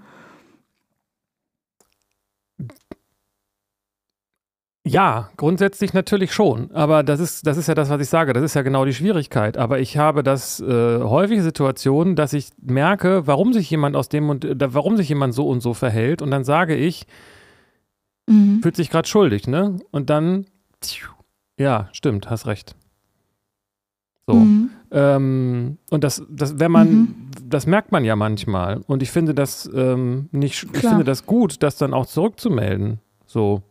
Ja, 4.84 5.30
grundsätzlich 5.36 5.92
natürlich 5.92 6.32
schon. 6.32 6.72
Aber 6.72 7.04
das 7.04 7.20
ist, 7.20 7.46
das 7.46 7.56
ist 7.56 7.68
ja 7.68 7.74
das, 7.74 7.88
was 7.88 8.00
ich 8.00 8.08
sage. 8.08 8.32
Das 8.32 8.42
ist 8.42 8.54
ja 8.54 8.62
genau 8.62 8.84
die 8.84 8.94
Schwierigkeit. 8.94 9.56
Aber 9.56 9.78
ich 9.78 9.96
habe 9.96 10.24
das 10.24 10.58
äh, 10.60 11.00
häufige 11.00 11.42
Situation, 11.42 12.16
dass 12.16 12.32
ich 12.32 12.48
merke, 12.60 13.26
warum 13.26 13.52
sich 13.52 13.70
jemand 13.70 13.94
aus 13.94 14.08
dem 14.08 14.28
und 14.28 14.44
äh, 14.44 14.74
warum 14.74 14.96
sich 14.96 15.08
jemand 15.08 15.34
so 15.34 15.46
und 15.46 15.60
so 15.60 15.72
verhält. 15.72 16.20
Und 16.20 16.32
dann 16.32 16.42
sage 16.42 16.74
ich, 16.74 17.06
mhm. 18.26 18.60
fühlt 18.60 18.74
sich 18.74 18.90
gerade 18.90 19.06
schuldig, 19.06 19.46
ne? 19.46 19.76
Und 19.92 20.10
dann, 20.10 20.46
ja, 21.56 21.88
stimmt, 21.92 22.28
hast 22.28 22.46
recht. 22.46 22.74
So. 24.26 24.34
Mhm. 24.34 24.70
Ähm, 24.90 25.78
und 25.90 26.02
das, 26.02 26.24
das, 26.28 26.58
wenn 26.58 26.72
man, 26.72 26.90
mhm. 26.90 27.14
das 27.44 27.66
merkt 27.66 27.92
man 27.92 28.04
ja 28.04 28.16
manchmal. 28.16 28.80
Und 28.88 29.00
ich 29.04 29.12
finde 29.12 29.32
das 29.32 29.70
ähm, 29.72 30.28
nicht, 30.32 30.72
Klar. 30.72 30.74
ich 30.74 30.88
finde 30.88 31.04
das 31.04 31.24
gut, 31.24 31.62
das 31.62 31.76
dann 31.76 31.94
auch 31.94 32.06
zurückzumelden. 32.06 32.98
So. 33.26 33.62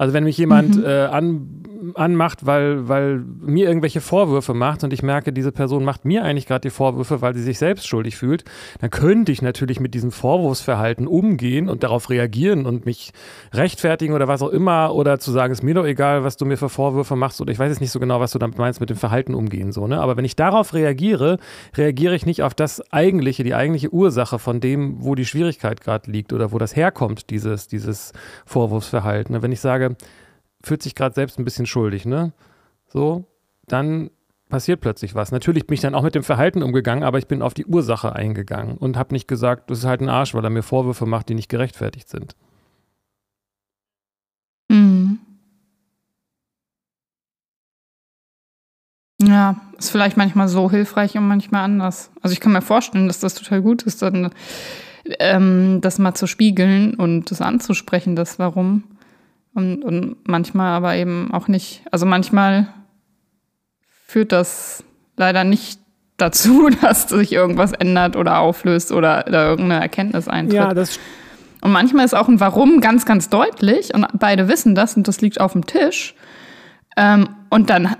Also 0.00 0.14
wenn 0.14 0.24
mich 0.24 0.38
jemand 0.38 0.76
mhm. 0.76 0.84
äh, 0.86 1.04
an, 1.04 1.62
anmacht, 1.96 2.46
weil, 2.46 2.88
weil 2.88 3.24
mir 3.40 3.68
irgendwelche 3.68 4.00
Vorwürfe 4.00 4.54
macht 4.54 4.84
und 4.84 4.92
ich 4.92 5.02
merke, 5.02 5.32
diese 5.32 5.52
Person 5.52 5.84
macht 5.84 6.04
mir 6.04 6.24
eigentlich 6.24 6.46
gerade 6.46 6.62
die 6.62 6.70
Vorwürfe, 6.70 7.22
weil 7.22 7.34
sie 7.34 7.42
sich 7.42 7.58
selbst 7.58 7.86
schuldig 7.86 8.16
fühlt, 8.16 8.44
dann 8.80 8.90
könnte 8.90 9.32
ich 9.32 9.42
natürlich 9.42 9.80
mit 9.80 9.94
diesem 9.94 10.10
Vorwurfsverhalten 10.10 11.06
umgehen 11.06 11.68
und 11.68 11.82
darauf 11.82 12.10
reagieren 12.10 12.66
und 12.66 12.86
mich 12.86 13.12
rechtfertigen 13.52 14.14
oder 14.14 14.28
was 14.28 14.42
auch 14.42 14.50
immer 14.50 14.94
oder 14.94 15.18
zu 15.18 15.32
sagen, 15.32 15.52
ist 15.52 15.62
mir 15.62 15.74
doch 15.74 15.86
egal, 15.86 16.24
was 16.24 16.36
du 16.36 16.44
mir 16.44 16.56
für 16.56 16.68
Vorwürfe 16.68 17.16
machst 17.16 17.40
oder 17.40 17.52
ich 17.52 17.58
weiß 17.58 17.70
jetzt 17.70 17.80
nicht 17.80 17.92
so 17.92 18.00
genau, 18.00 18.20
was 18.20 18.32
du 18.32 18.38
damit 18.38 18.58
meinst 18.58 18.80
mit 18.80 18.90
dem 18.90 18.96
Verhalten 18.96 19.34
umgehen, 19.34 19.72
so, 19.72 19.86
ne? 19.86 20.00
Aber 20.00 20.16
wenn 20.16 20.24
ich 20.24 20.36
darauf 20.36 20.74
reagiere, 20.74 21.38
reagiere 21.76 22.14
ich 22.14 22.26
nicht 22.26 22.42
auf 22.42 22.54
das 22.54 22.82
eigentliche, 22.92 23.44
die 23.44 23.54
eigentliche 23.54 23.92
Ursache 23.92 24.38
von 24.38 24.60
dem, 24.60 24.96
wo 25.04 25.14
die 25.14 25.24
Schwierigkeit 25.24 25.80
gerade 25.80 26.10
liegt 26.10 26.32
oder 26.32 26.52
wo 26.52 26.58
das 26.58 26.76
herkommt, 26.76 27.30
dieses, 27.30 27.68
dieses 27.68 28.12
Vorwurfsverhalten. 28.46 29.42
Wenn 29.42 29.52
ich 29.52 29.60
sage, 29.60 29.96
fühlt 30.62 30.82
sich 30.82 30.94
gerade 30.94 31.14
selbst 31.14 31.38
ein 31.38 31.44
bisschen 31.44 31.66
schuldig, 31.66 32.04
ne? 32.06 32.32
So, 32.86 33.24
dann 33.66 34.10
passiert 34.48 34.80
plötzlich 34.80 35.14
was. 35.14 35.32
Natürlich 35.32 35.66
bin 35.66 35.74
ich 35.74 35.80
dann 35.80 35.94
auch 35.94 36.02
mit 36.02 36.14
dem 36.14 36.24
Verhalten 36.24 36.62
umgegangen, 36.62 37.04
aber 37.04 37.18
ich 37.18 37.28
bin 37.28 37.40
auf 37.40 37.54
die 37.54 37.66
Ursache 37.66 38.14
eingegangen 38.14 38.76
und 38.76 38.96
habe 38.96 39.14
nicht 39.14 39.28
gesagt, 39.28 39.70
das 39.70 39.78
ist 39.78 39.84
halt 39.84 40.00
ein 40.00 40.08
Arsch, 40.08 40.34
weil 40.34 40.44
er 40.44 40.50
mir 40.50 40.62
Vorwürfe 40.62 41.06
macht, 41.06 41.28
die 41.28 41.34
nicht 41.34 41.48
gerechtfertigt 41.48 42.08
sind. 42.08 42.34
Mhm. 44.68 45.18
Ja, 49.22 49.60
ist 49.78 49.90
vielleicht 49.90 50.16
manchmal 50.16 50.48
so 50.48 50.70
hilfreich 50.70 51.16
und 51.16 51.28
manchmal 51.28 51.64
anders. 51.64 52.10
Also 52.22 52.32
ich 52.32 52.40
kann 52.40 52.52
mir 52.52 52.62
vorstellen, 52.62 53.06
dass 53.06 53.20
das 53.20 53.34
total 53.34 53.60
gut 53.60 53.82
ist, 53.82 54.00
dann 54.02 54.30
ähm, 55.18 55.80
das 55.80 55.98
mal 55.98 56.14
zu 56.14 56.26
spiegeln 56.26 56.94
und 56.94 57.30
das 57.30 57.40
anzusprechen, 57.40 58.16
das 58.16 58.38
Warum. 58.38 58.84
Und, 59.52 59.82
und 59.82 60.16
manchmal 60.28 60.72
aber 60.72 60.94
eben 60.96 61.32
auch 61.32 61.48
nicht. 61.48 61.82
Also 61.90 62.06
manchmal 62.06 62.68
führt 64.06 64.32
das 64.32 64.84
leider 65.16 65.44
nicht 65.44 65.80
dazu, 66.16 66.68
dass 66.82 67.08
sich 67.08 67.32
irgendwas 67.32 67.72
ändert 67.72 68.16
oder 68.16 68.38
auflöst 68.38 68.92
oder 68.92 69.24
da 69.24 69.48
irgendeine 69.48 69.82
Erkenntnis 69.82 70.28
eintritt. 70.28 70.56
Ja, 70.56 70.74
das 70.74 70.98
und 71.62 71.72
manchmal 71.72 72.04
ist 72.04 72.14
auch 72.14 72.28
ein 72.28 72.40
Warum 72.40 72.80
ganz, 72.80 73.04
ganz 73.04 73.28
deutlich 73.28 73.94
und 73.94 74.06
beide 74.18 74.48
wissen 74.48 74.74
das 74.74 74.96
und 74.96 75.06
das 75.08 75.20
liegt 75.20 75.40
auf 75.40 75.52
dem 75.52 75.66
Tisch. 75.66 76.14
Ähm, 76.96 77.28
und 77.50 77.70
dann, 77.70 77.96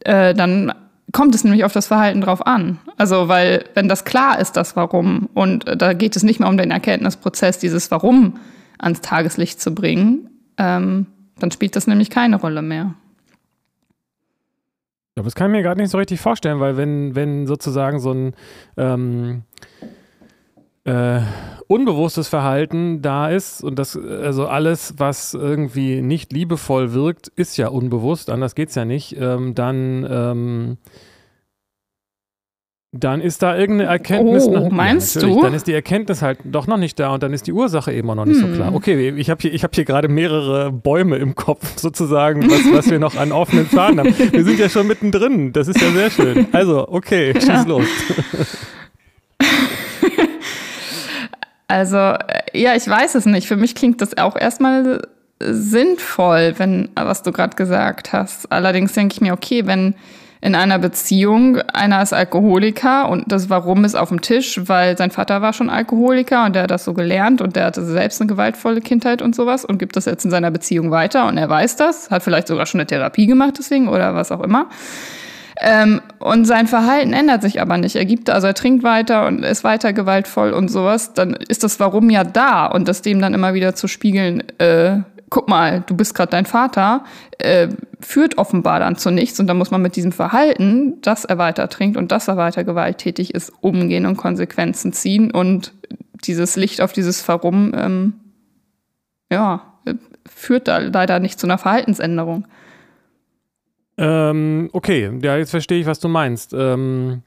äh, 0.00 0.34
dann 0.34 0.72
kommt 1.12 1.34
es 1.34 1.44
nämlich 1.44 1.64
auf 1.64 1.72
das 1.72 1.86
Verhalten 1.86 2.22
drauf 2.22 2.46
an. 2.46 2.78
Also, 2.96 3.28
weil, 3.28 3.64
wenn 3.74 3.88
das 3.88 4.04
klar 4.04 4.38
ist, 4.38 4.56
das 4.56 4.74
Warum, 4.74 5.28
und 5.34 5.64
da 5.76 5.92
geht 5.92 6.16
es 6.16 6.22
nicht 6.22 6.40
mehr 6.40 6.48
um 6.48 6.56
den 6.56 6.70
Erkenntnisprozess, 6.70 7.58
dieses 7.58 7.90
Warum 7.90 8.38
ans 8.78 9.00
Tageslicht 9.00 9.60
zu 9.60 9.74
bringen, 9.74 10.30
ähm, 10.58 11.06
dann 11.38 11.50
spielt 11.50 11.76
das 11.76 11.86
nämlich 11.86 12.10
keine 12.10 12.36
Rolle 12.36 12.62
mehr. 12.62 12.94
Ja, 15.16 15.22
das 15.22 15.34
kann 15.34 15.50
ich 15.50 15.56
mir 15.56 15.62
gerade 15.62 15.80
nicht 15.80 15.90
so 15.90 15.98
richtig 15.98 16.20
vorstellen, 16.20 16.60
weil 16.60 16.76
wenn, 16.76 17.14
wenn 17.14 17.46
sozusagen 17.46 18.00
so 18.00 18.12
ein 18.12 18.34
ähm, 18.76 19.42
äh, 20.84 21.20
unbewusstes 21.68 22.28
Verhalten 22.28 23.00
da 23.00 23.28
ist 23.30 23.62
und 23.62 23.78
das, 23.78 23.96
also 23.96 24.46
alles, 24.46 24.94
was 24.98 25.34
irgendwie 25.34 26.02
nicht 26.02 26.32
liebevoll 26.32 26.92
wirkt, 26.92 27.28
ist 27.28 27.56
ja 27.56 27.68
unbewusst, 27.68 28.28
anders 28.28 28.54
geht 28.54 28.70
es 28.70 28.74
ja 28.74 28.84
nicht, 28.84 29.16
ähm, 29.18 29.54
dann 29.54 30.06
ähm, 30.08 30.78
dann 32.96 33.20
ist 33.20 33.42
da 33.42 33.56
irgendeine 33.56 33.90
Erkenntnis. 33.90 34.46
Oh, 34.46 34.52
noch, 34.52 34.70
meinst 34.70 35.16
ja, 35.16 35.22
du? 35.22 35.42
Dann 35.42 35.52
ist 35.52 35.66
die 35.66 35.72
Erkenntnis 35.72 36.22
halt 36.22 36.38
doch 36.44 36.68
noch 36.68 36.76
nicht 36.76 36.98
da 37.00 37.12
und 37.12 37.22
dann 37.22 37.32
ist 37.32 37.46
die 37.46 37.52
Ursache 37.52 37.92
eben 37.92 38.08
auch 38.08 38.14
noch 38.14 38.24
nicht 38.24 38.40
hm. 38.40 38.50
so 38.50 38.56
klar. 38.56 38.74
Okay, 38.74 39.10
ich 39.16 39.30
habe 39.30 39.40
hier, 39.42 39.58
hab 39.58 39.74
hier 39.74 39.84
gerade 39.84 40.08
mehrere 40.08 40.70
Bäume 40.70 41.16
im 41.16 41.34
Kopf 41.34 41.72
sozusagen, 41.76 42.48
was, 42.48 42.60
was 42.72 42.90
wir 42.90 43.00
noch 43.00 43.16
an 43.16 43.32
offenen 43.32 43.68
Zahlen 43.68 43.98
haben. 43.98 44.14
Wir 44.16 44.44
sind 44.44 44.58
ja 44.58 44.68
schon 44.68 44.86
mittendrin. 44.86 45.52
Das 45.52 45.66
ist 45.66 45.80
ja 45.80 45.90
sehr 45.90 46.10
schön. 46.10 46.46
Also, 46.52 46.88
okay, 46.88 47.34
schieß 47.34 47.48
ja. 47.48 47.62
los. 47.64 47.86
Also, 51.66 51.96
äh, 51.96 52.42
ja, 52.52 52.76
ich 52.76 52.86
weiß 52.86 53.14
es 53.14 53.24
nicht. 53.24 53.48
Für 53.48 53.56
mich 53.56 53.74
klingt 53.74 54.02
das 54.02 54.18
auch 54.18 54.36
erstmal 54.36 55.00
sinnvoll, 55.40 56.54
wenn, 56.58 56.90
was 56.94 57.22
du 57.22 57.32
gerade 57.32 57.56
gesagt 57.56 58.12
hast. 58.12 58.52
Allerdings 58.52 58.92
denke 58.92 59.14
ich 59.14 59.20
mir, 59.22 59.32
okay, 59.32 59.66
wenn 59.66 59.94
in 60.44 60.54
einer 60.54 60.78
Beziehung, 60.78 61.56
einer 61.72 62.02
ist 62.02 62.12
Alkoholiker 62.12 63.08
und 63.08 63.32
das 63.32 63.48
Warum 63.48 63.82
ist 63.86 63.94
auf 63.94 64.10
dem 64.10 64.20
Tisch, 64.20 64.60
weil 64.66 64.94
sein 64.98 65.10
Vater 65.10 65.40
war 65.40 65.54
schon 65.54 65.70
Alkoholiker 65.70 66.44
und 66.44 66.54
der 66.54 66.64
hat 66.64 66.70
das 66.70 66.84
so 66.84 66.92
gelernt 66.92 67.40
und 67.40 67.56
der 67.56 67.64
hatte 67.64 67.82
selbst 67.82 68.20
eine 68.20 68.28
gewaltvolle 68.28 68.82
Kindheit 68.82 69.22
und 69.22 69.34
sowas 69.34 69.64
und 69.64 69.78
gibt 69.78 69.96
das 69.96 70.04
jetzt 70.04 70.22
in 70.26 70.30
seiner 70.30 70.50
Beziehung 70.50 70.90
weiter 70.90 71.28
und 71.28 71.38
er 71.38 71.48
weiß 71.48 71.76
das, 71.76 72.10
hat 72.10 72.22
vielleicht 72.22 72.48
sogar 72.48 72.66
schon 72.66 72.80
eine 72.80 72.86
Therapie 72.86 73.26
gemacht 73.26 73.54
deswegen 73.58 73.88
oder 73.88 74.14
was 74.14 74.30
auch 74.30 74.42
immer. 74.42 74.68
Ähm, 75.62 76.02
und 76.18 76.44
sein 76.44 76.66
Verhalten 76.66 77.14
ändert 77.14 77.40
sich 77.40 77.62
aber 77.62 77.78
nicht. 77.78 77.96
Er 77.96 78.04
gibt, 78.04 78.28
also 78.28 78.46
er 78.46 78.54
trinkt 78.54 78.84
weiter 78.84 79.26
und 79.26 79.44
ist 79.44 79.64
weiter 79.64 79.94
gewaltvoll 79.94 80.52
und 80.52 80.68
sowas. 80.68 81.14
Dann 81.14 81.32
ist 81.32 81.64
das 81.64 81.80
Warum 81.80 82.10
ja 82.10 82.22
da 82.22 82.66
und 82.66 82.86
das 82.86 83.00
dem 83.00 83.18
dann 83.18 83.32
immer 83.32 83.54
wieder 83.54 83.74
zu 83.74 83.88
spiegeln, 83.88 84.42
äh, 84.58 84.98
guck 85.30 85.48
mal, 85.48 85.82
du 85.86 85.96
bist 85.96 86.14
gerade 86.14 86.30
dein 86.30 86.46
Vater, 86.46 87.04
äh, 87.38 87.68
führt 88.00 88.38
offenbar 88.38 88.80
dann 88.80 88.96
zu 88.96 89.10
nichts. 89.10 89.40
Und 89.40 89.46
da 89.46 89.54
muss 89.54 89.70
man 89.70 89.82
mit 89.82 89.96
diesem 89.96 90.12
Verhalten, 90.12 91.00
dass 91.02 91.24
er 91.24 91.38
weiter 91.38 91.68
trinkt 91.68 91.96
und 91.96 92.12
dass 92.12 92.28
er 92.28 92.36
weiter 92.36 92.64
gewalttätig 92.64 93.34
ist, 93.34 93.52
umgehen 93.60 94.06
und 94.06 94.16
Konsequenzen 94.16 94.92
ziehen. 94.92 95.30
Und 95.30 95.72
dieses 96.24 96.56
Licht 96.56 96.80
auf 96.80 96.92
dieses 96.92 97.26
Warum, 97.28 97.72
ähm, 97.74 98.14
ja, 99.30 99.74
führt 100.26 100.68
da 100.68 100.78
leider 100.78 101.20
nicht 101.20 101.38
zu 101.38 101.46
einer 101.46 101.58
Verhaltensänderung. 101.58 102.46
Ähm, 103.96 104.70
okay, 104.72 105.10
ja, 105.22 105.36
jetzt 105.36 105.50
verstehe 105.50 105.80
ich, 105.80 105.86
was 105.86 106.00
du 106.00 106.08
meinst. 106.08 106.52
Ähm, 106.52 107.22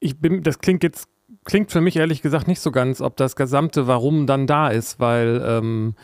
ich 0.00 0.18
bin, 0.20 0.42
das 0.42 0.58
klingt 0.58 0.82
jetzt 0.82 1.08
klingt 1.44 1.70
für 1.70 1.80
mich 1.80 1.96
ehrlich 1.96 2.22
gesagt 2.22 2.48
nicht 2.48 2.60
so 2.60 2.70
ganz, 2.70 3.00
ob 3.00 3.16
das 3.16 3.36
gesamte 3.36 3.86
Warum 3.86 4.26
dann 4.26 4.46
da 4.46 4.68
ist, 4.68 5.00
weil 5.00 5.42
ähm, 5.46 5.94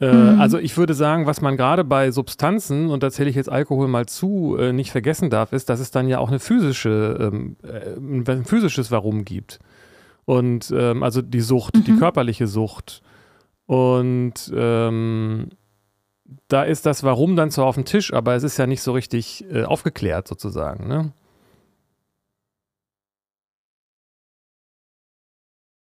äh, 0.00 0.12
mhm. 0.12 0.40
also 0.40 0.58
ich 0.58 0.76
würde 0.76 0.94
sagen, 0.94 1.26
was 1.26 1.40
man 1.40 1.56
gerade 1.56 1.84
bei 1.84 2.10
Substanzen, 2.10 2.90
und 2.90 3.02
da 3.02 3.10
zähle 3.10 3.30
ich 3.30 3.36
jetzt 3.36 3.50
Alkohol 3.50 3.88
mal 3.88 4.06
zu, 4.06 4.56
äh, 4.58 4.72
nicht 4.72 4.90
vergessen 4.90 5.30
darf, 5.30 5.52
ist, 5.52 5.68
dass 5.68 5.80
es 5.80 5.90
dann 5.90 6.08
ja 6.08 6.18
auch 6.18 6.28
eine 6.28 6.38
physische, 6.38 7.18
ähm, 7.20 7.56
äh, 7.62 8.32
ein 8.32 8.44
physisches 8.44 8.90
Warum 8.90 9.24
gibt. 9.24 9.58
Und 10.24 10.72
ähm, 10.74 11.02
also 11.02 11.20
die 11.20 11.40
Sucht, 11.40 11.76
mhm. 11.76 11.84
die 11.84 11.96
körperliche 11.96 12.46
Sucht. 12.46 13.02
Und 13.66 14.52
ähm, 14.54 15.50
da 16.48 16.62
ist 16.62 16.86
das 16.86 17.04
Warum 17.04 17.36
dann 17.36 17.50
zwar 17.50 17.66
auf 17.66 17.74
dem 17.74 17.84
Tisch, 17.84 18.12
aber 18.12 18.34
es 18.34 18.42
ist 18.42 18.56
ja 18.56 18.66
nicht 18.66 18.82
so 18.82 18.92
richtig 18.92 19.44
äh, 19.50 19.64
aufgeklärt 19.64 20.26
sozusagen. 20.26 20.88
Ne? 20.88 21.12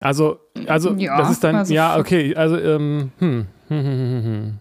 Also, 0.03 0.41
also 0.67 0.91
ja, 0.95 1.17
das 1.17 1.31
ist 1.31 1.45
dann, 1.45 1.55
also 1.55 1.74
ja, 1.74 1.98
okay, 1.98 2.36
also, 2.36 2.57
ähm, 2.57 3.13
hm, 3.19 3.48
hm, 3.69 3.77
hm, 3.77 3.86
hm, 3.86 4.24
hm. 4.25 4.60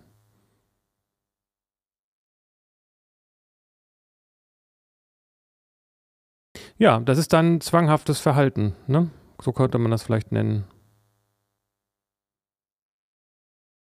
Ja, 6.78 7.00
das 7.00 7.18
ist 7.18 7.32
dann 7.32 7.60
zwanghaftes 7.60 8.20
Verhalten, 8.20 8.76
ne? 8.86 9.10
So 9.40 9.52
könnte 9.52 9.78
man 9.78 9.90
das 9.90 10.04
vielleicht 10.04 10.30
nennen. 10.30 10.64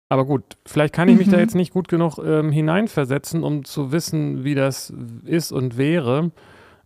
Aber 0.08 0.26
gut, 0.26 0.56
vielleicht 0.66 0.94
kann 0.94 1.08
ich 1.08 1.18
mich 1.18 1.26
mhm. 1.26 1.32
da 1.32 1.40
jetzt 1.40 1.56
nicht 1.56 1.72
gut 1.72 1.88
genug 1.88 2.18
ähm, 2.18 2.52
hineinversetzen, 2.52 3.42
um 3.42 3.64
zu 3.64 3.90
wissen, 3.90 4.44
wie 4.44 4.54
das 4.54 4.92
ist 5.24 5.50
und 5.50 5.76
wäre. 5.76 6.30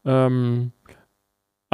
Ähm, 0.06 0.72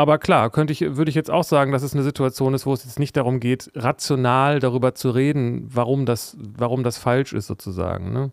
aber 0.00 0.16
klar, 0.16 0.48
könnte 0.48 0.72
ich, 0.72 0.80
würde 0.80 1.10
ich 1.10 1.14
jetzt 1.14 1.30
auch 1.30 1.44
sagen, 1.44 1.72
dass 1.72 1.82
es 1.82 1.92
eine 1.92 2.02
Situation 2.02 2.54
ist, 2.54 2.64
wo 2.64 2.72
es 2.72 2.84
jetzt 2.84 2.98
nicht 2.98 3.18
darum 3.18 3.38
geht, 3.38 3.70
rational 3.74 4.58
darüber 4.58 4.94
zu 4.94 5.10
reden, 5.10 5.68
warum 5.70 6.06
das, 6.06 6.38
warum 6.40 6.84
das 6.84 6.96
falsch 6.96 7.34
ist, 7.34 7.46
sozusagen. 7.46 8.10
Ne? 8.10 8.32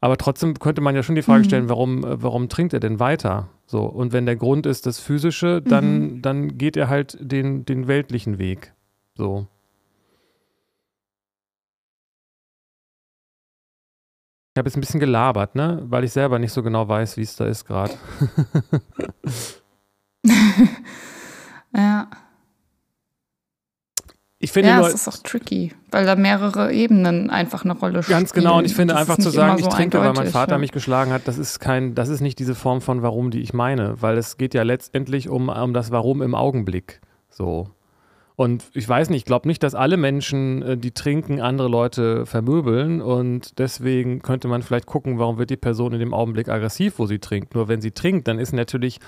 Aber 0.00 0.16
trotzdem 0.16 0.54
könnte 0.54 0.82
man 0.82 0.94
ja 0.94 1.02
schon 1.02 1.16
die 1.16 1.22
Frage 1.22 1.40
mhm. 1.40 1.44
stellen, 1.44 1.68
warum, 1.68 2.04
äh, 2.04 2.22
warum 2.22 2.48
trinkt 2.48 2.72
er 2.72 2.78
denn 2.78 3.00
weiter? 3.00 3.48
So, 3.66 3.80
und 3.80 4.12
wenn 4.12 4.26
der 4.26 4.36
Grund 4.36 4.64
ist 4.64 4.86
das 4.86 5.00
Physische, 5.00 5.60
dann, 5.60 5.98
mhm. 5.98 6.22
dann 6.22 6.56
geht 6.56 6.76
er 6.76 6.88
halt 6.88 7.18
den, 7.20 7.64
den 7.64 7.88
weltlichen 7.88 8.38
Weg. 8.38 8.72
So. 9.16 9.48
Ich 14.54 14.58
habe 14.58 14.68
jetzt 14.68 14.76
ein 14.76 14.82
bisschen 14.82 15.00
gelabert, 15.00 15.56
ne? 15.56 15.82
Weil 15.82 16.04
ich 16.04 16.12
selber 16.12 16.38
nicht 16.38 16.52
so 16.52 16.62
genau 16.62 16.86
weiß, 16.86 17.16
wie 17.16 17.22
es 17.22 17.34
da 17.34 17.46
ist 17.46 17.64
gerade. 17.64 17.94
ja. 21.76 22.08
Ich 24.38 24.52
finde 24.52 24.68
ja, 24.68 24.78
nur, 24.78 24.88
es 24.88 24.94
ist 24.94 25.08
auch 25.08 25.16
tricky, 25.22 25.72
weil 25.90 26.04
da 26.04 26.14
mehrere 26.14 26.70
Ebenen 26.72 27.30
einfach 27.30 27.64
eine 27.64 27.72
Rolle 27.72 28.02
spielen. 28.02 28.18
Ganz 28.18 28.32
genau, 28.34 28.58
und 28.58 28.66
ich 28.66 28.74
finde 28.74 28.92
Das 28.92 29.00
einfach 29.00 29.16
zu 29.16 29.30
sagen, 29.30 29.50
immer 29.50 29.58
ich 29.58 29.64
so 29.64 29.70
trinke, 29.70 29.98
weil 29.98 30.12
mein 30.12 30.28
Vater 30.28 30.52
ja. 30.52 30.58
mich 30.58 30.72
geschlagen 30.72 31.10
hat, 31.10 31.26
das 31.26 31.38
ist 31.38 31.58
kein, 31.58 31.94
das 31.94 32.10
ist 32.10 32.20
nicht 32.20 32.38
diese 32.38 32.54
Form 32.54 32.82
von 32.82 33.02
Warum, 33.02 33.30
die 33.30 33.40
ich 33.40 33.54
meine, 33.54 34.00
weil 34.02 34.18
es 34.18 34.36
geht 34.36 34.52
ja 34.52 34.62
letztendlich 34.62 35.30
um, 35.30 35.48
um 35.48 35.72
das 35.72 35.90
Warum 35.90 36.20
im 36.20 36.34
Augenblick. 36.34 37.00
So. 37.30 37.70
Und 38.36 38.64
ich 38.74 38.86
weiß 38.86 39.08
nicht, 39.08 39.20
ich 39.20 39.24
glaube 39.24 39.48
nicht, 39.48 39.62
dass 39.62 39.74
alle 39.74 39.96
Menschen, 39.96 40.62
äh, 40.62 40.76
die 40.76 40.90
trinken, 40.90 41.40
andere 41.40 41.68
Leute 41.68 42.26
vermöbeln 42.26 43.00
und 43.00 43.58
deswegen 43.58 44.20
könnte 44.20 44.46
man 44.46 44.60
vielleicht 44.60 44.84
gucken, 44.84 45.18
warum 45.18 45.38
wird 45.38 45.48
die 45.48 45.56
Person 45.56 45.94
in 45.94 46.00
dem 46.00 46.12
Augenblick 46.12 46.50
aggressiv, 46.50 46.98
wo 46.98 47.06
sie 47.06 47.18
trinkt. 47.18 47.54
Nur 47.54 47.68
wenn 47.68 47.80
sie 47.80 47.92
trinkt, 47.92 48.28
dann 48.28 48.38
ist 48.38 48.52
natürlich 48.52 49.00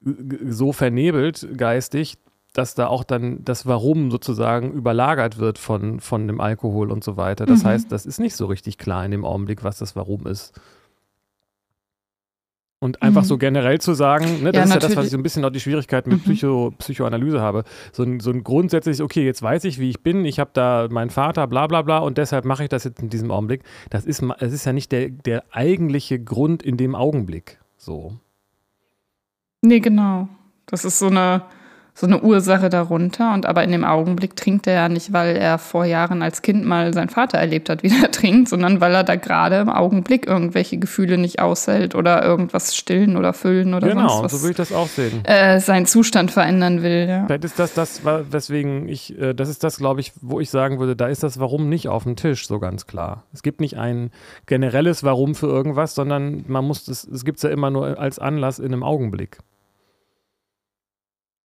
so 0.00 0.72
vernebelt 0.72 1.46
geistig, 1.56 2.18
dass 2.52 2.74
da 2.74 2.86
auch 2.86 3.04
dann 3.04 3.44
das 3.44 3.66
Warum 3.66 4.10
sozusagen 4.10 4.72
überlagert 4.72 5.38
wird 5.38 5.58
von, 5.58 6.00
von 6.00 6.26
dem 6.26 6.40
Alkohol 6.40 6.90
und 6.90 7.04
so 7.04 7.16
weiter. 7.16 7.44
Das 7.44 7.62
Mhm. 7.64 7.68
heißt, 7.68 7.92
das 7.92 8.06
ist 8.06 8.18
nicht 8.18 8.34
so 8.34 8.46
richtig 8.46 8.78
klar 8.78 9.04
in 9.04 9.10
dem 9.10 9.24
Augenblick, 9.24 9.62
was 9.62 9.78
das 9.78 9.94
Warum 9.94 10.26
ist. 10.26 10.58
Und 12.78 13.02
einfach 13.02 13.22
Mhm. 13.22 13.26
so 13.26 13.38
generell 13.38 13.80
zu 13.80 13.94
sagen, 13.94 14.42
ne, 14.42 14.52
das 14.52 14.56
Ja, 14.58 14.64
ist 14.64 14.70
ja 14.70 14.74
das, 14.74 14.74
was 14.74 14.82
natürlich. 14.90 15.04
ich 15.06 15.10
so 15.12 15.16
ein 15.18 15.22
bisschen 15.22 15.42
noch 15.42 15.50
die 15.50 15.60
Schwierigkeit 15.60 16.06
mit 16.06 16.18
Mhm. 16.18 16.22
Psycho, 16.24 16.72
Psychoanalyse 16.78 17.40
habe. 17.40 17.64
So 17.92 18.02
ein, 18.02 18.20
so 18.20 18.30
ein 18.30 18.44
grundsätzliches, 18.44 19.00
okay, 19.00 19.24
jetzt 19.24 19.42
weiß 19.42 19.64
ich, 19.64 19.78
wie 19.78 19.88
ich 19.88 20.02
bin, 20.02 20.24
ich 20.26 20.38
habe 20.38 20.50
da 20.52 20.86
meinen 20.90 21.08
Vater, 21.10 21.46
bla 21.46 21.66
bla 21.66 21.80
bla, 21.82 21.98
und 21.98 22.18
deshalb 22.18 22.44
mache 22.44 22.64
ich 22.64 22.68
das 22.68 22.84
jetzt 22.84 23.00
in 23.00 23.08
diesem 23.08 23.30
Augenblick. 23.30 23.62
Das 23.88 24.04
ist, 24.04 24.22
das 24.40 24.52
ist 24.52 24.66
ja 24.66 24.72
nicht 24.74 24.92
der, 24.92 25.08
der 25.08 25.44
eigentliche 25.52 26.18
Grund 26.22 26.62
in 26.62 26.76
dem 26.76 26.94
Augenblick. 26.94 27.58
So. 27.78 28.12
Nee, 29.62 29.80
genau. 29.80 30.28
Das 30.66 30.84
ist 30.84 30.98
so 30.98 31.06
eine, 31.06 31.42
so 31.98 32.06
eine 32.06 32.20
Ursache 32.20 32.68
darunter. 32.68 33.32
Und 33.32 33.46
aber 33.46 33.64
in 33.64 33.72
dem 33.72 33.82
Augenblick 33.82 34.36
trinkt 34.36 34.66
er 34.66 34.74
ja 34.74 34.88
nicht, 34.90 35.14
weil 35.14 35.34
er 35.34 35.56
vor 35.56 35.86
Jahren 35.86 36.22
als 36.22 36.42
Kind 36.42 36.64
mal 36.66 36.92
seinen 36.92 37.08
Vater 37.08 37.38
erlebt 37.38 37.70
hat, 37.70 37.82
wie 37.82 37.90
er 37.90 38.10
trinkt, 38.10 38.50
sondern 38.50 38.80
weil 38.80 38.94
er 38.94 39.02
da 39.02 39.16
gerade 39.16 39.56
im 39.56 39.70
Augenblick 39.70 40.26
irgendwelche 40.26 40.76
Gefühle 40.76 41.16
nicht 41.16 41.40
aushält 41.40 41.94
oder 41.94 42.22
irgendwas 42.22 42.76
stillen 42.76 43.16
oder 43.16 43.32
füllen 43.32 43.72
oder 43.72 43.88
genau, 43.88 44.08
sonst 44.08 44.24
was. 44.24 44.32
so 44.32 44.42
würde 44.42 44.50
ich 44.50 44.56
das 44.56 44.72
auch 44.72 44.88
sehen. 44.88 45.24
äh, 45.24 45.58
seinen 45.58 45.86
Zustand 45.86 46.30
verändern 46.30 46.82
will, 46.82 47.06
ja. 47.08 47.24
Vielleicht 47.26 47.44
ist 47.44 47.58
das 47.58 47.72
das, 47.72 48.02
weswegen 48.04 48.88
ich, 48.88 49.18
äh, 49.18 49.32
das 49.32 49.48
ist 49.48 49.64
das, 49.64 49.78
glaube 49.78 50.00
ich, 50.00 50.12
wo 50.20 50.38
ich 50.38 50.50
sagen 50.50 50.78
würde, 50.78 50.96
da 50.96 51.06
ist 51.06 51.22
das 51.22 51.40
Warum 51.40 51.70
nicht 51.70 51.88
auf 51.88 52.02
dem 52.02 52.16
Tisch, 52.16 52.46
so 52.46 52.58
ganz 52.58 52.86
klar. 52.86 53.24
Es 53.32 53.42
gibt 53.42 53.60
nicht 53.60 53.78
ein 53.78 54.10
generelles 54.44 55.02
Warum 55.02 55.34
für 55.34 55.46
irgendwas, 55.46 55.94
sondern 55.94 56.44
man 56.46 56.64
muss 56.66 56.86
es 56.88 57.24
gibt 57.24 57.38
es 57.38 57.42
ja 57.42 57.50
immer 57.50 57.70
nur 57.70 57.98
als 57.98 58.18
Anlass 58.18 58.58
in 58.58 58.66
einem 58.66 58.82
Augenblick. 58.82 59.38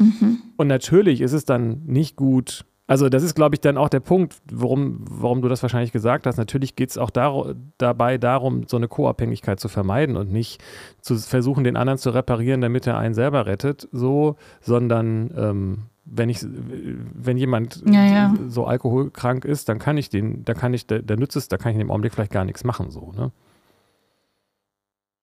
Mhm. 0.00 0.38
Und 0.57 0.66
natürlich 0.66 1.21
ist 1.21 1.33
es 1.33 1.45
dann 1.45 1.83
nicht 1.87 2.16
gut. 2.16 2.64
Also 2.87 3.09
das 3.09 3.23
ist, 3.23 3.37
glaube 3.37 3.54
ich, 3.54 3.61
dann 3.61 3.76
auch 3.76 3.88
der 3.88 4.00
Punkt, 4.00 4.35
warum, 4.50 5.04
warum 5.09 5.42
du 5.42 5.49
das 5.49 5.62
wahrscheinlich 5.62 5.92
gesagt 5.92 6.26
hast. 6.26 6.38
Natürlich 6.38 6.75
geht 6.75 6.90
es 6.90 6.99
auch 6.99 7.11
dar 7.11 7.54
dabei 7.78 8.19
darum, 8.19 8.64
so 8.66 8.76
eine 8.76 8.88
Co-Abhängigkeit 8.88 9.61
zu 9.61 9.69
vermeiden 9.69 10.16
und 10.16 10.33
nicht 10.33 10.61
zu 11.00 11.14
versuchen, 11.16 11.62
den 11.62 11.76
anderen 11.76 11.99
zu 11.99 12.11
reparieren, 12.11 12.61
damit 12.61 12.88
er 12.88 12.99
einen 12.99 13.14
selber 13.14 13.47
rettet, 13.47 13.88
so, 13.92 14.35
sondern 14.61 15.30
ähm, 15.36 15.78
wenn 16.04 16.28
ich, 16.28 16.41
wenn 16.43 17.36
jemand 17.36 17.82
Ja, 17.86 18.04
ja. 18.04 18.34
so 18.49 18.65
alkoholkrank 18.65 19.45
ist, 19.45 19.69
dann 19.69 19.78
kann 19.78 19.97
ich 19.97 20.10
den, 20.10 20.45
da 20.45 20.54
kann 20.54 20.75
ich, 20.75 20.86
der, 20.89 21.02
der 21.02 21.17
nützt 21.17 21.36
es, 21.36 21.47
da 21.47 21.58
kann 21.58 21.71
ich 21.71 21.76
in 21.76 21.86
dem 21.86 21.93
Augenblick 21.93 22.13
vielleicht 22.13 22.32
gar 22.32 22.45
nichts 22.45 22.65
machen, 22.65 22.91
so, 22.91 23.13
ne? 23.17 23.30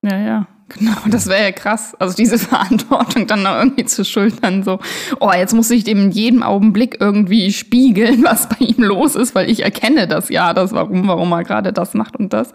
Ja, 0.10 0.18
ja, 0.18 0.48
genau. 0.70 0.96
Das 1.10 1.28
wäre 1.28 1.44
ja 1.44 1.52
krass. 1.52 1.96
Also 2.00 2.16
diese 2.16 2.38
Verantwortung 2.50 3.28
dann 3.28 3.44
noch 3.44 3.58
irgendwie 3.58 3.86
zu 3.86 4.06
schultern, 4.06 4.64
so, 4.64 4.80
oh, 5.20 5.32
jetzt 5.34 5.54
muss 5.54 5.70
ich 5.72 5.84
dem 5.84 6.04
in 6.06 6.12
jedem 6.12 6.44
Augenblick 6.44 6.98
irgendwie 7.00 7.52
spiegeln, 7.52 8.24
was 8.28 8.48
bei 8.48 8.66
ihm 8.66 8.84
los 8.84 9.16
ist, 9.16 9.36
weil 9.36 9.50
ich 9.50 9.64
erkenne 9.64 10.08
das 10.08 10.30
ja, 10.30 10.54
das 10.54 10.72
warum, 10.74 11.08
warum 11.08 11.32
er 11.34 11.44
gerade 11.44 11.74
das 11.74 11.94
macht 11.94 12.16
und 12.16 12.32
das. 12.34 12.54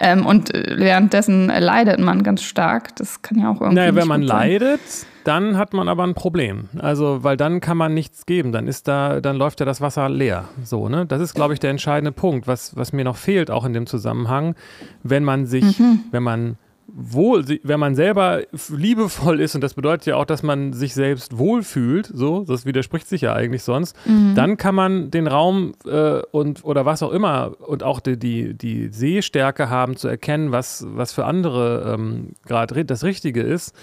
Ähm, 0.00 0.26
und 0.26 0.54
äh, 0.54 0.74
währenddessen 0.78 1.50
äh, 1.50 1.60
leidet 1.60 1.98
man 2.00 2.22
ganz 2.22 2.42
stark. 2.42 2.94
Das 2.96 3.22
kann 3.22 3.38
ja 3.38 3.50
auch 3.50 3.60
irgendwie. 3.60 3.76
Naja, 3.76 3.94
wenn 3.94 4.08
man 4.08 4.22
leidet, 4.22 4.80
dann 5.24 5.56
hat 5.56 5.72
man 5.72 5.88
aber 5.88 6.02
ein 6.02 6.14
Problem. 6.14 6.68
Also, 6.78 7.22
weil 7.22 7.36
dann 7.36 7.60
kann 7.60 7.76
man 7.76 7.94
nichts 7.94 8.26
geben. 8.26 8.50
Dann 8.50 8.66
ist 8.66 8.88
da, 8.88 9.20
dann 9.20 9.36
läuft 9.36 9.60
ja 9.60 9.66
das 9.66 9.80
Wasser 9.80 10.08
leer. 10.08 10.48
So, 10.64 10.88
ne? 10.88 11.06
Das 11.06 11.20
ist, 11.22 11.34
glaube 11.34 11.54
ich, 11.54 11.60
der 11.60 11.70
entscheidende 11.70 12.10
Punkt, 12.10 12.48
was, 12.48 12.76
was 12.76 12.92
mir 12.92 13.04
noch 13.04 13.16
fehlt, 13.16 13.48
auch 13.48 13.64
in 13.64 13.72
dem 13.72 13.86
Zusammenhang, 13.86 14.56
wenn 15.04 15.22
man 15.22 15.46
sich, 15.46 15.78
Mhm. 15.78 16.00
wenn 16.10 16.24
man 16.24 16.56
wohl, 16.86 17.44
wenn 17.62 17.80
man 17.80 17.94
selber 17.94 18.42
liebevoll 18.68 19.40
ist, 19.40 19.54
und 19.54 19.60
das 19.62 19.74
bedeutet 19.74 20.06
ja 20.06 20.16
auch, 20.16 20.24
dass 20.24 20.42
man 20.42 20.72
sich 20.72 20.94
selbst 20.94 21.38
wohlfühlt, 21.38 22.10
so, 22.12 22.44
das 22.44 22.66
widerspricht 22.66 23.08
sich 23.08 23.22
ja 23.22 23.32
eigentlich 23.32 23.62
sonst, 23.62 23.96
Mhm. 24.06 24.34
dann 24.34 24.56
kann 24.56 24.74
man 24.74 25.10
den 25.10 25.26
Raum 25.26 25.74
äh, 25.86 26.20
und 26.32 26.64
oder 26.64 26.84
was 26.84 27.02
auch 27.02 27.12
immer 27.12 27.52
und 27.60 27.82
auch 27.82 28.00
die, 28.00 28.18
die, 28.18 28.54
die 28.54 28.88
Sehstärke 28.92 29.70
haben 29.70 29.96
zu 29.96 30.08
erkennen, 30.08 30.52
was, 30.52 30.84
was 30.88 31.12
für 31.12 31.24
andere 31.24 31.94
ähm, 31.94 32.30
gerade 32.46 32.84
das 32.84 33.04
Richtige 33.04 33.42
ist. 33.42 33.74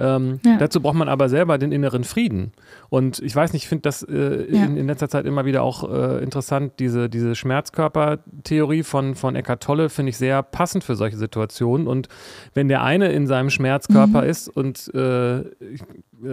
Ähm, 0.00 0.38
Ja. 0.44 0.56
Dazu 0.58 0.80
braucht 0.80 0.94
man 0.96 1.08
aber 1.08 1.28
selber 1.28 1.58
den 1.58 1.72
inneren 1.72 2.04
Frieden. 2.04 2.52
Und 2.88 3.18
ich 3.18 3.34
weiß 3.34 3.52
nicht, 3.52 3.64
ich 3.64 3.68
finde 3.68 3.82
das 3.82 4.02
äh, 4.04 4.46
Ja. 4.54 4.64
in, 4.64 4.76
in 4.76 4.86
letzter 4.86 5.08
Zeit 5.08 5.26
immer 5.26 5.44
wieder 5.44 5.62
auch 5.62 5.90
äh, 5.92 6.22
interessant, 6.22 6.74
diese, 6.78 7.08
diese 7.08 7.34
Schmerzkörpertheorie 7.34 8.82
von, 8.84 9.14
von 9.14 9.34
Eckart 9.36 9.62
Tolle 9.62 9.88
finde 9.88 10.10
ich 10.10 10.16
sehr 10.16 10.42
passend 10.42 10.84
für 10.84 10.94
solche 10.94 11.16
Situationen. 11.16 11.86
Und 11.88 12.08
wenn 12.54 12.68
der 12.68 12.82
eine 12.82 13.10
in 13.12 13.26
seinem 13.26 13.50
Schmerzkörper 13.50 14.22
Mhm. 14.22 14.28
ist 14.28 14.48
und, 14.48 14.92
äh, 14.94 15.42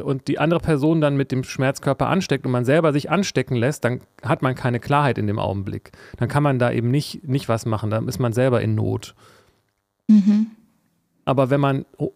und 0.04 0.28
die 0.28 0.39
andere 0.39 0.60
Person 0.60 1.01
dann 1.01 1.17
mit 1.17 1.32
dem 1.32 1.43
Schmerzkörper 1.43 2.08
ansteckt 2.08 2.45
und 2.45 2.51
man 2.51 2.65
selber 2.65 2.93
sich 2.93 3.10
anstecken 3.10 3.56
lässt, 3.56 3.84
dann 3.84 4.01
hat 4.23 4.41
man 4.41 4.56
keine 4.56 4.80
Klarheit 4.80 5.17
in 5.17 5.28
dem 5.28 5.39
Augenblick. 5.39 5.91
Dann 6.17 6.30
kann 6.30 6.43
man 6.43 6.60
da 6.60 6.71
eben 6.71 6.91
nicht, 6.91 7.28
nicht 7.28 7.49
was 7.49 7.65
machen, 7.65 7.89
dann 7.89 8.08
ist 8.08 8.19
man 8.19 8.32
selber 8.34 8.62
in 8.62 8.75
Not. 8.75 9.15
Mhm. 10.08 10.47
Aber 11.25 11.49
wenn 11.49 11.60
man, 11.60 11.86
oh, 11.97 12.12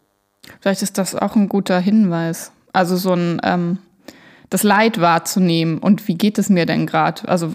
Vielleicht 0.61 0.81
ist 0.81 0.97
das 0.97 1.15
auch 1.15 1.35
ein 1.35 1.49
guter 1.49 1.79
Hinweis. 1.79 2.51
Also 2.73 2.95
so 2.97 3.13
ein 3.13 3.39
ähm, 3.43 3.79
das 4.49 4.63
Leid 4.63 4.99
wahrzunehmen 4.99 5.77
und 5.77 6.07
wie 6.07 6.15
geht 6.15 6.37
es 6.37 6.49
mir 6.49 6.65
denn 6.65 6.87
gerade? 6.87 7.27
Also 7.27 7.53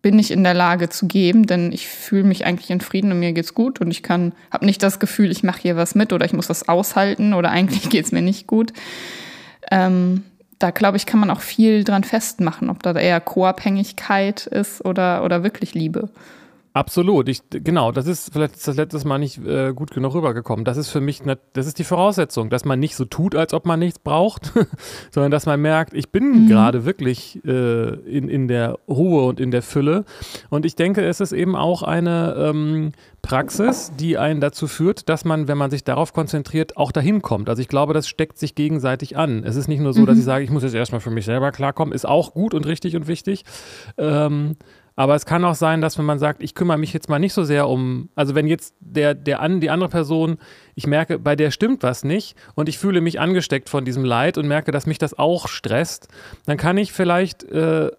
bin 0.00 0.18
ich 0.18 0.30
in 0.30 0.44
der 0.44 0.54
Lage 0.54 0.90
zu 0.90 1.06
geben, 1.06 1.46
denn 1.46 1.72
ich 1.72 1.88
fühle 1.88 2.24
mich 2.24 2.44
eigentlich 2.44 2.70
in 2.70 2.80
Frieden 2.80 3.10
und 3.10 3.20
mir 3.20 3.32
geht's 3.32 3.54
gut 3.54 3.80
und 3.80 3.90
ich 3.90 4.02
kann 4.02 4.32
habe 4.50 4.66
nicht 4.66 4.82
das 4.82 5.00
Gefühl, 5.00 5.30
ich 5.30 5.42
mache 5.42 5.62
hier 5.62 5.76
was 5.76 5.94
mit 5.94 6.12
oder 6.12 6.26
ich 6.26 6.34
muss 6.34 6.46
das 6.46 6.68
aushalten 6.68 7.32
oder 7.32 7.50
eigentlich 7.50 7.88
geht's 7.90 8.12
mir 8.12 8.22
nicht 8.22 8.46
gut. 8.46 8.72
Ähm, 9.70 10.22
da 10.58 10.70
glaube 10.70 10.98
ich, 10.98 11.06
kann 11.06 11.20
man 11.20 11.30
auch 11.30 11.40
viel 11.40 11.84
dran 11.84 12.04
festmachen, 12.04 12.70
ob 12.70 12.82
da 12.82 12.92
eher 12.92 13.20
Co-Abhängigkeit 13.20 14.46
ist 14.46 14.84
oder, 14.84 15.24
oder 15.24 15.42
wirklich 15.42 15.74
Liebe. 15.74 16.10
Absolut, 16.76 17.28
ich, 17.28 17.40
genau, 17.50 17.92
das 17.92 18.08
ist 18.08 18.32
vielleicht 18.32 18.56
ist 18.56 18.66
das 18.66 18.74
letztes 18.74 19.04
Mal 19.04 19.18
nicht 19.18 19.38
äh, 19.46 19.72
gut 19.72 19.92
genug 19.92 20.12
rübergekommen. 20.12 20.64
Das 20.64 20.76
ist 20.76 20.88
für 20.88 21.00
mich, 21.00 21.24
ne, 21.24 21.38
das 21.52 21.68
ist 21.68 21.78
die 21.78 21.84
Voraussetzung, 21.84 22.50
dass 22.50 22.64
man 22.64 22.80
nicht 22.80 22.96
so 22.96 23.04
tut, 23.04 23.36
als 23.36 23.54
ob 23.54 23.64
man 23.64 23.78
nichts 23.78 24.00
braucht, 24.00 24.52
sondern 25.12 25.30
dass 25.30 25.46
man 25.46 25.60
merkt, 25.60 25.94
ich 25.94 26.10
bin 26.10 26.24
Mhm. 26.24 26.48
gerade 26.48 26.84
wirklich 26.84 27.40
äh, 27.44 27.94
in, 27.94 28.28
in 28.28 28.48
der 28.48 28.76
Ruhe 28.88 29.22
und 29.24 29.38
in 29.38 29.52
der 29.52 29.62
Fülle. 29.62 30.04
Und 30.50 30.66
ich 30.66 30.74
denke, 30.74 31.04
es 31.04 31.20
ist 31.20 31.30
eben 31.30 31.54
auch 31.54 31.84
eine 31.84 32.34
ähm, 32.36 32.90
Praxis, 33.22 33.92
die 33.96 34.18
einen 34.18 34.40
dazu 34.40 34.66
führt, 34.66 35.08
dass 35.08 35.24
man, 35.24 35.46
wenn 35.46 35.56
man 35.56 35.70
sich 35.70 35.84
darauf 35.84 36.12
konzentriert, 36.12 36.76
auch 36.76 36.90
dahin 36.90 37.22
kommt. 37.22 37.48
Also 37.48 37.62
ich 37.62 37.68
glaube, 37.68 37.94
das 37.94 38.08
steckt 38.08 38.36
sich 38.36 38.56
gegenseitig 38.56 39.16
an. 39.16 39.44
Es 39.44 39.54
ist 39.54 39.68
nicht 39.68 39.80
nur 39.80 39.92
so, 39.92 40.04
dass 40.06 40.18
ich 40.18 40.24
sage, 40.24 40.42
ich 40.42 40.50
muss 40.50 40.64
jetzt 40.64 40.74
erstmal 40.74 41.00
für 41.00 41.10
mich 41.10 41.24
selber 41.24 41.52
klarkommen, 41.52 41.94
ist 41.94 42.04
auch 42.04 42.34
gut 42.34 42.52
und 42.52 42.66
richtig 42.66 42.96
und 42.96 43.06
wichtig. 43.06 43.44
Ähm, 43.96 44.56
aber 44.96 45.14
es 45.14 45.26
kann 45.26 45.44
auch 45.44 45.54
sein, 45.54 45.80
dass 45.80 45.98
wenn 45.98 46.04
man 46.04 46.18
sagt, 46.18 46.42
ich 46.42 46.54
kümmere 46.54 46.78
mich 46.78 46.92
jetzt 46.92 47.08
mal 47.08 47.18
nicht 47.18 47.32
so 47.32 47.42
sehr 47.42 47.68
um, 47.68 48.10
also 48.14 48.34
wenn 48.34 48.46
jetzt 48.46 48.74
der, 48.80 49.14
der 49.14 49.40
an, 49.40 49.60
die 49.60 49.70
andere 49.70 49.88
Person, 49.88 50.38
ich 50.74 50.86
merke, 50.86 51.18
bei 51.18 51.34
der 51.34 51.50
stimmt 51.50 51.82
was 51.82 52.04
nicht 52.04 52.36
und 52.54 52.68
ich 52.68 52.78
fühle 52.78 53.00
mich 53.00 53.18
angesteckt 53.18 53.68
von 53.68 53.84
diesem 53.84 54.04
Leid 54.04 54.38
und 54.38 54.46
merke, 54.46 54.70
dass 54.70 54.86
mich 54.86 54.98
das 54.98 55.18
auch 55.18 55.48
stresst, 55.48 56.08
dann 56.46 56.56
kann 56.56 56.78
ich 56.78 56.92
vielleicht 56.92 57.42
äh, 57.44 57.90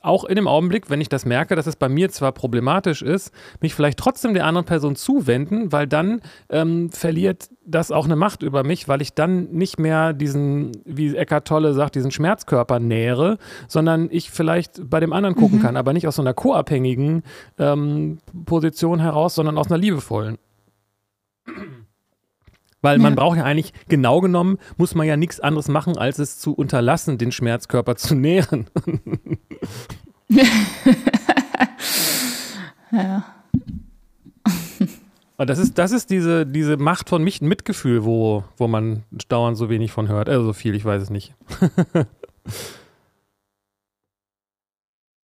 auch 0.00 0.24
in 0.24 0.36
dem 0.36 0.46
Augenblick, 0.48 0.90
wenn 0.90 1.00
ich 1.00 1.08
das 1.08 1.24
merke, 1.24 1.56
dass 1.56 1.66
es 1.66 1.76
bei 1.76 1.88
mir 1.88 2.08
zwar 2.10 2.32
problematisch 2.32 3.02
ist, 3.02 3.32
mich 3.60 3.74
vielleicht 3.74 3.98
trotzdem 3.98 4.34
der 4.34 4.46
anderen 4.46 4.64
Person 4.64 4.96
zuwenden, 4.96 5.72
weil 5.72 5.86
dann 5.86 6.20
ähm, 6.50 6.90
verliert 6.90 7.48
das 7.64 7.90
auch 7.90 8.04
eine 8.06 8.16
Macht 8.16 8.42
über 8.42 8.64
mich, 8.64 8.88
weil 8.88 9.02
ich 9.02 9.14
dann 9.14 9.50
nicht 9.50 9.78
mehr 9.78 10.12
diesen, 10.12 10.72
wie 10.84 11.14
Eckart 11.16 11.46
Tolle 11.48 11.74
sagt, 11.74 11.94
diesen 11.96 12.10
Schmerzkörper 12.10 12.78
nähere, 12.80 13.38
sondern 13.66 14.08
ich 14.10 14.30
vielleicht 14.30 14.88
bei 14.88 15.00
dem 15.00 15.12
anderen 15.12 15.34
gucken 15.34 15.60
kann, 15.60 15.76
aber 15.76 15.92
nicht 15.92 16.06
aus 16.06 16.16
so 16.16 16.22
einer 16.22 16.34
co-abhängigen 16.34 17.22
ähm, 17.58 18.18
Position 18.46 19.00
heraus, 19.00 19.34
sondern 19.34 19.58
aus 19.58 19.66
einer 19.66 19.78
liebevollen. 19.78 20.38
Weil 22.80 22.98
man 22.98 23.14
Ja. 23.14 23.16
braucht 23.16 23.36
ja 23.38 23.42
eigentlich, 23.44 23.72
genau 23.88 24.20
genommen, 24.20 24.58
muss 24.76 24.94
man 24.94 25.04
ja 25.06 25.16
nichts 25.16 25.40
anderes 25.40 25.66
machen, 25.66 25.98
als 25.98 26.20
es 26.20 26.38
zu 26.38 26.54
unterlassen, 26.54 27.18
den 27.18 27.32
Schmerzkörper 27.32 27.96
zu 27.96 28.14
nähren. 28.14 28.66
Ja. 32.90 33.24
Und 35.36 35.48
das 35.50 35.58
ist, 35.58 35.78
das 35.78 35.92
ist 35.92 36.10
diese, 36.10 36.44
diese 36.46 36.76
Macht 36.76 37.08
von 37.08 37.22
mich, 37.22 37.40
Mitgefühl, 37.40 38.04
wo, 38.04 38.42
wo 38.56 38.66
man 38.66 39.04
dauernd 39.28 39.56
so 39.56 39.70
wenig 39.70 39.92
von 39.92 40.08
hört. 40.08 40.28
Also 40.28 40.46
so 40.46 40.52
viel, 40.52 40.74
ich 40.74 40.84
weiß 40.84 41.00
es 41.02 41.10
nicht. 41.10 41.32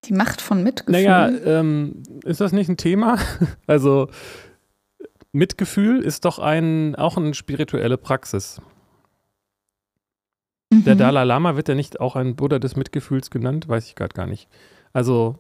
Die 0.05 0.13
Macht 0.13 0.41
von 0.41 0.63
Mitgefühl. 0.63 0.93
Naja, 0.93 1.29
ähm, 1.29 2.05
ist 2.25 2.41
das 2.41 2.53
nicht 2.53 2.69
ein 2.69 2.77
Thema? 2.77 3.19
Also 3.67 4.09
Mitgefühl 5.33 6.01
ist 6.01 6.25
doch 6.27 6.39
ein, 6.39 6.95
auch 6.95 7.17
eine 7.17 7.35
spirituelle 7.35 7.99
Praxis. 7.99 8.61
Mhm. 10.79 10.85
Der 10.85 10.95
Dalai 10.95 11.25
Lama 11.25 11.57
wird 11.57 11.69
ja 11.69 11.75
nicht 11.75 12.01
auch 12.01 12.17
ein 12.17 12.37
Buddha 12.37 12.59
des 12.59 12.77
Mitgefühls 12.77 13.31
genannt, 13.31 13.69
weiß 13.69 13.87
ich 13.87 13.95
gerade 13.95 14.15
gar 14.15 14.27
nicht. 14.27 14.49
Also. 14.93 15.39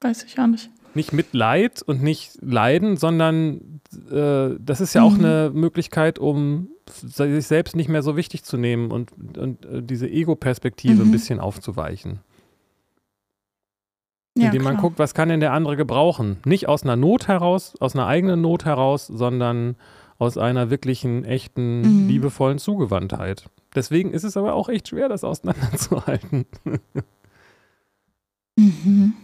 Weiß 0.00 0.24
ich 0.24 0.38
auch 0.38 0.46
nicht. 0.46 0.70
Nicht 0.94 1.12
Mitleid 1.12 1.82
und 1.82 2.02
nicht 2.02 2.32
Leiden, 2.40 2.96
sondern 2.96 3.80
äh, 4.10 4.56
das 4.58 4.80
ist 4.80 4.94
ja 4.94 5.02
auch 5.02 5.12
mhm. 5.12 5.24
eine 5.24 5.50
Möglichkeit, 5.54 6.18
um 6.18 6.68
sich 6.88 7.46
selbst 7.46 7.76
nicht 7.76 7.88
mehr 7.88 8.02
so 8.02 8.16
wichtig 8.16 8.42
zu 8.42 8.56
nehmen 8.56 8.90
und, 8.90 9.12
und 9.38 9.64
äh, 9.66 9.82
diese 9.82 10.08
Ego-Perspektive 10.08 10.96
mhm. 10.96 11.08
ein 11.08 11.12
bisschen 11.12 11.38
aufzuweichen. 11.38 12.20
Ja, 14.36 14.46
indem 14.46 14.62
man 14.62 14.76
guckt, 14.76 14.98
was 14.98 15.14
kann 15.14 15.28
denn 15.28 15.40
der 15.40 15.52
andere 15.52 15.76
gebrauchen? 15.76 16.38
Nicht 16.44 16.68
aus 16.68 16.82
einer 16.82 16.96
Not 16.96 17.28
heraus, 17.28 17.74
aus 17.80 17.94
einer 17.94 18.06
eigenen 18.06 18.40
Not 18.40 18.64
heraus, 18.64 19.06
sondern 19.06 19.76
aus 20.20 20.36
einer 20.36 20.68
wirklichen, 20.68 21.24
echten, 21.24 21.80
mhm. 22.02 22.08
liebevollen 22.08 22.58
Zugewandtheit. 22.58 23.48
Deswegen 23.74 24.12
ist 24.12 24.24
es 24.24 24.36
aber 24.36 24.52
auch 24.52 24.68
echt 24.68 24.88
schwer, 24.88 25.08
das 25.08 25.24
auseinanderzuhalten. 25.24 26.44
mhm. 28.56 29.14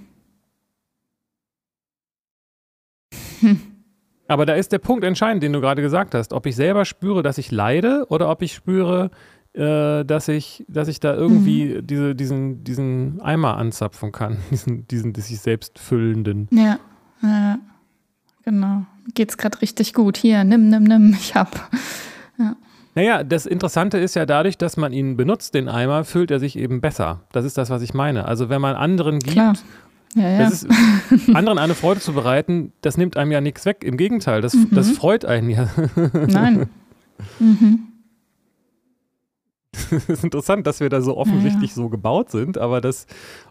Hm. 3.41 3.61
Aber 4.27 4.47
da 4.47 4.55
ist 4.55 4.73
der 4.73 4.79
Punkt 4.79 5.05
entscheidend, 5.05 5.43
den 5.43 5.53
du 5.53 5.61
gerade 5.61 5.83
gesagt 5.83 6.15
hast, 6.15 6.33
ob 6.33 6.47
ich 6.47 6.57
selber 6.57 6.87
spüre, 6.87 7.23
dass 7.23 7.37
ich 7.37 7.53
leide 7.53 8.07
oder 8.09 8.31
ob 8.31 8.41
ich 8.41 8.55
spüre, 8.55 9.11
äh, 9.53 10.03
dass 10.03 10.29
ich, 10.29 10.65
dass 10.67 10.89
ich 10.89 10.99
da 10.99 11.15
irgendwie 11.15 11.77
mhm. 11.77 11.87
diese, 11.87 12.15
diesen, 12.15 12.65
diesen 12.65 13.21
Eimer 13.21 13.59
anzapfen 13.59 14.13
kann, 14.13 14.39
diesen, 14.51 14.89
diesen 14.89 15.15
sich 15.15 15.41
selbst 15.41 15.79
füllenden. 15.79 16.49
Ja, 16.51 16.79
ja 17.23 17.59
genau. 18.43 18.87
Geht's 19.15 19.39
gerade 19.39 19.61
richtig 19.63 19.95
gut. 19.95 20.17
Hier, 20.17 20.45
nimm, 20.45 20.69
nimm, 20.69 20.85
nimm, 20.85 21.17
ich 21.19 21.35
hab. 21.35 21.71
Ja. 22.39 22.57
Naja, 22.95 23.25
das 23.25 23.47
Interessante 23.47 23.99
ist 23.99 24.17
ja 24.17 24.27
dadurch, 24.27 24.57
dass 24.59 24.77
man 24.77 24.93
ihn 24.93 25.17
benutzt, 25.17 25.55
den 25.55 25.69
Eimer, 25.69 26.05
fühlt 26.05 26.31
er 26.31 26.41
sich 26.41 26.59
eben 26.59 26.81
besser. 26.81 27.23
Das 27.33 27.45
ist 27.45 27.59
das, 27.59 27.71
was 27.71 27.83
ich 27.83 27.95
meine. 27.95 28.27
Also 28.27 28.49
wenn 28.49 28.61
man 28.61 28.75
anderen 28.75 29.19
gibt 29.19 29.37
ja, 30.17 30.31
ja. 30.31 30.49
Ist, 30.49 30.67
anderen 31.35 31.59
eine 31.59 31.75
Freude 31.75 32.01
zu 32.01 32.15
bereiten, 32.15 32.73
das 32.81 32.97
nimmt 32.97 33.19
einem 33.19 33.33
ja 33.33 33.43
nichts 33.43 33.67
weg. 33.67 33.85
Im 33.85 33.99
Gegenteil, 33.99 34.41
das, 34.41 34.55
mhm. 34.55 34.69
das 34.71 34.91
freut 34.91 35.27
einen 35.27 35.51
ja. 35.51 35.69
Nein. 36.13 36.69
Mhm. 37.39 37.89
Es 39.73 40.07
ist 40.07 40.25
interessant, 40.25 40.67
dass 40.67 40.81
wir 40.81 40.91
da 40.91 41.01
so 41.01 41.17
offensichtlich 41.17 41.71
ja, 41.71 41.75
so 41.77 41.89
gebaut 41.89 42.31
sind, 42.31 42.59
aber 42.59 42.83
das 42.83 43.07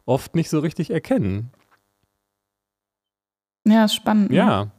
oft 0.06 0.36
nicht 0.36 0.52
so 0.52 0.60
richtig 0.60 0.92
erkennen. 0.92 1.50
Ja, 3.66 3.88
spannend. 3.88 4.30
Ne? 4.30 4.38
Ja. 4.38 4.62
Es 4.64 4.70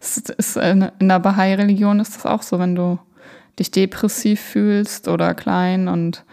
ist, 0.00 0.56
in 0.56 0.90
der 1.00 1.18
Bahai-Religion 1.18 2.00
ist 2.00 2.16
das 2.16 2.26
auch 2.26 2.42
so, 2.42 2.58
wenn 2.58 2.74
du 2.74 2.98
dich 3.58 3.70
depressiv 3.70 4.40
fühlst 4.40 5.08
oder 5.08 5.34
klein 5.34 5.88
und 5.88 6.24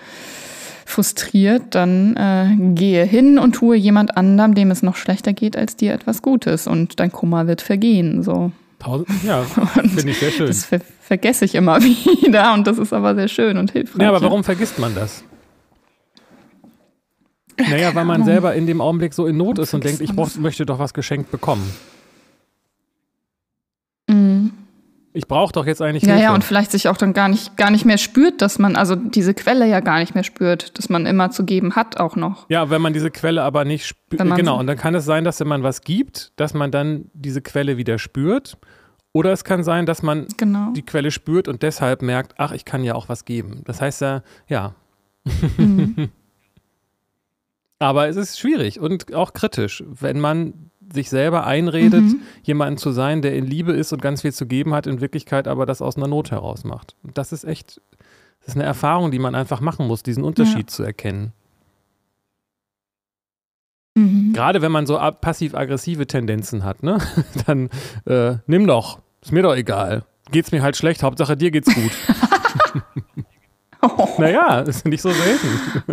frustriert, 0.86 1.64
dann 1.76 2.16
äh, 2.18 2.56
gehe 2.76 3.06
hin 3.06 3.40
und 3.40 3.54
tue 3.54 3.76
jemand 3.76 4.18
anderem, 4.18 4.56
dem 4.56 4.72
es 4.72 4.84
noch 4.84 4.96
schlechter 4.96 5.34
geht 5.34 5.56
als 5.56 5.76
dir, 5.76 5.94
etwas 5.94 6.22
Gutes 6.22 6.68
und 6.68 7.00
dein 7.00 7.12
Kummer 7.12 7.48
wird 7.48 7.62
vergehen. 7.62 8.24
So. 8.24 8.52
Ja, 9.26 9.44
finde 9.74 10.12
ich 10.12 10.20
sehr 10.20 10.32
schön. 10.32 10.48
Das 10.48 10.66
ver 10.66 10.82
vergesse 11.02 11.46
ich 11.46 11.56
immer 11.56 11.82
wieder 11.82 12.54
und 12.54 12.68
das 12.68 12.78
ist 12.78 12.94
aber 12.94 13.16
sehr 13.16 13.28
schön 13.28 13.58
und 13.58 13.72
hilfreich. 13.72 14.02
Ja, 14.02 14.10
aber 14.10 14.22
warum 14.22 14.44
vergisst 14.44 14.80
man 14.80 14.96
das? 14.96 15.24
Naja, 17.58 17.94
weil 17.94 18.06
man 18.06 18.24
selber 18.24 18.56
in 18.56 18.66
dem 18.66 18.82
Augenblick 18.82 19.14
so 19.14 19.28
in 19.28 19.38
Not 19.38 19.60
ist 19.60 19.74
und 19.74 19.84
denkt, 19.84 20.02
ich 20.02 20.16
brauch, 20.16 20.36
möchte 20.38 20.66
doch 20.66 20.80
was 20.80 20.94
geschenkt 20.94 21.32
bekommen. 21.32 21.70
Mhm. 24.08 24.52
Ich 25.14 25.28
brauche 25.28 25.52
doch 25.52 25.66
jetzt 25.66 25.82
eigentlich 25.82 26.04
Ja, 26.04 26.14
Hilfe. 26.14 26.24
ja, 26.24 26.34
und 26.34 26.44
vielleicht 26.44 26.72
sich 26.72 26.88
auch 26.88 26.98
dann 26.98 27.14
gar 27.14 27.28
nicht, 27.28 27.58
gar 27.58 27.70
nicht 27.70 27.86
mehr 27.86 27.98
spürt, 27.98 28.42
dass 28.42 28.60
man, 28.60 28.76
also 28.76 28.96
diese 28.96 29.34
Quelle 29.34 29.68
ja 29.68 29.82
gar 29.82 30.00
nicht 30.00 30.16
mehr 30.16 30.24
spürt, 30.24 30.78
dass 30.78 30.90
man 30.90 31.06
immer 31.06 31.32
zu 31.32 31.44
geben 31.46 31.76
hat 31.76 32.00
auch 32.00 32.16
noch. 32.16 32.50
Ja, 32.50 32.70
wenn 32.70 32.82
man 32.82 32.94
diese 32.94 33.12
Quelle 33.12 33.44
aber 33.44 33.66
nicht 33.66 33.86
spürt, 33.86 34.22
genau, 34.36 34.60
und 34.60 34.68
dann 34.68 34.78
kann 34.78 34.96
es 34.96 35.06
sein, 35.06 35.24
dass 35.24 35.40
wenn 35.40 35.48
man 35.48 35.64
was 35.64 35.82
gibt, 35.82 36.32
dass 36.38 36.54
man 36.54 36.72
dann 36.72 37.12
diese 37.14 37.42
Quelle 37.42 37.78
wieder 37.78 38.00
spürt. 38.00 38.58
Oder 39.14 39.34
es 39.34 39.44
kann 39.44 39.64
sein, 39.64 39.86
dass 39.86 40.04
man 40.04 40.28
genau. 40.38 40.72
die 40.72 40.84
Quelle 40.84 41.12
spürt 41.12 41.50
und 41.50 41.64
deshalb 41.64 42.02
merkt, 42.02 42.36
ach, 42.38 42.54
ich 42.54 42.64
kann 42.64 42.84
ja 42.84 42.96
auch 42.96 43.10
was 43.10 43.26
geben. 43.26 43.62
Das 43.66 43.82
heißt 43.82 44.00
ja, 44.00 44.24
ja. 44.48 44.76
Mhm. 45.58 46.10
aber 47.80 48.08
es 48.08 48.16
ist 48.16 48.40
schwierig 48.40 48.80
und 48.80 49.14
auch 49.14 49.34
kritisch, 49.34 49.84
wenn 49.88 50.20
man 50.20 50.71
sich 50.94 51.10
selber 51.10 51.46
einredet, 51.46 52.04
mhm. 52.04 52.22
jemanden 52.44 52.78
zu 52.78 52.92
sein, 52.92 53.22
der 53.22 53.36
in 53.36 53.46
Liebe 53.46 53.72
ist 53.74 53.94
und 53.94 54.02
ganz 54.02 54.22
viel 54.22 54.34
zu 54.34 54.46
geben 54.46 54.74
hat, 54.74 54.88
in 54.88 55.02
Wirklichkeit 55.02 55.48
aber 55.48 55.66
das 55.66 55.82
aus 55.82 55.98
einer 55.98 56.08
Not 56.08 56.32
heraus 56.32 56.64
macht. 56.64 56.96
das 57.14 57.32
ist 57.32 57.44
echt, 57.44 57.82
das 58.40 58.50
ist 58.50 58.56
eine 58.56 58.64
Erfahrung, 58.64 59.12
die 59.12 59.20
man 59.20 59.36
einfach 59.36 59.62
machen 59.62 59.88
muss, 59.88 60.04
diesen 60.04 60.24
Unterschied 60.24 60.70
ja. 60.70 60.76
zu 60.76 60.84
erkennen. 60.84 61.34
Mhm. 63.96 64.34
Gerade 64.34 64.62
wenn 64.62 64.72
man 64.72 64.86
so 64.86 64.98
passiv-aggressive 64.98 66.08
Tendenzen 66.08 66.64
hat, 66.64 66.84
ne? 66.84 67.00
dann 67.46 67.70
äh, 68.06 68.38
nimm 68.48 68.68
doch, 68.68 69.00
ist 69.22 69.32
mir 69.32 69.44
doch 69.44 69.56
egal. 69.56 70.06
Geht's 70.32 70.52
mir 70.52 70.62
halt 70.62 70.78
schlecht, 70.78 71.04
Hauptsache 71.04 71.36
dir 71.36 71.52
geht's 71.52 71.74
gut. 71.74 71.92
Oh. 73.82 74.08
Naja, 74.20 74.60
ist 74.62 74.86
nicht 74.86 75.02
so 75.02 75.10
selten. 75.10 75.48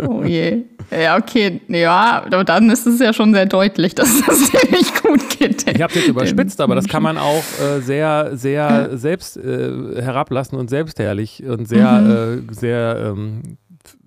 Oh 0.07 0.23
je. 0.23 0.65
Ja, 0.91 1.17
okay. 1.17 1.61
Ja, 1.67 2.23
aber 2.25 2.43
dann 2.43 2.69
ist 2.69 2.85
es 2.85 2.99
ja 2.99 3.13
schon 3.13 3.33
sehr 3.33 3.45
deutlich, 3.45 3.95
dass 3.95 4.21
das 4.25 4.51
dir 4.51 4.71
nicht 4.71 5.01
gut 5.01 5.29
geht. 5.29 5.67
Ich 5.67 5.81
habe 5.81 5.93
jetzt 5.93 6.07
überspitzt, 6.07 6.61
aber 6.61 6.75
das 6.75 6.87
kann 6.87 7.01
man 7.01 7.17
auch 7.17 7.43
äh, 7.61 7.81
sehr, 7.81 8.37
sehr 8.37 8.97
selbst 8.97 9.37
äh, 9.37 10.01
herablassen 10.01 10.57
und 10.57 10.69
selbstherrlich 10.69 11.43
und 11.43 11.67
sehr, 11.67 11.91
mhm. 11.91 12.49
äh, 12.49 12.53
sehr 12.53 13.13
ähm, 13.15 13.57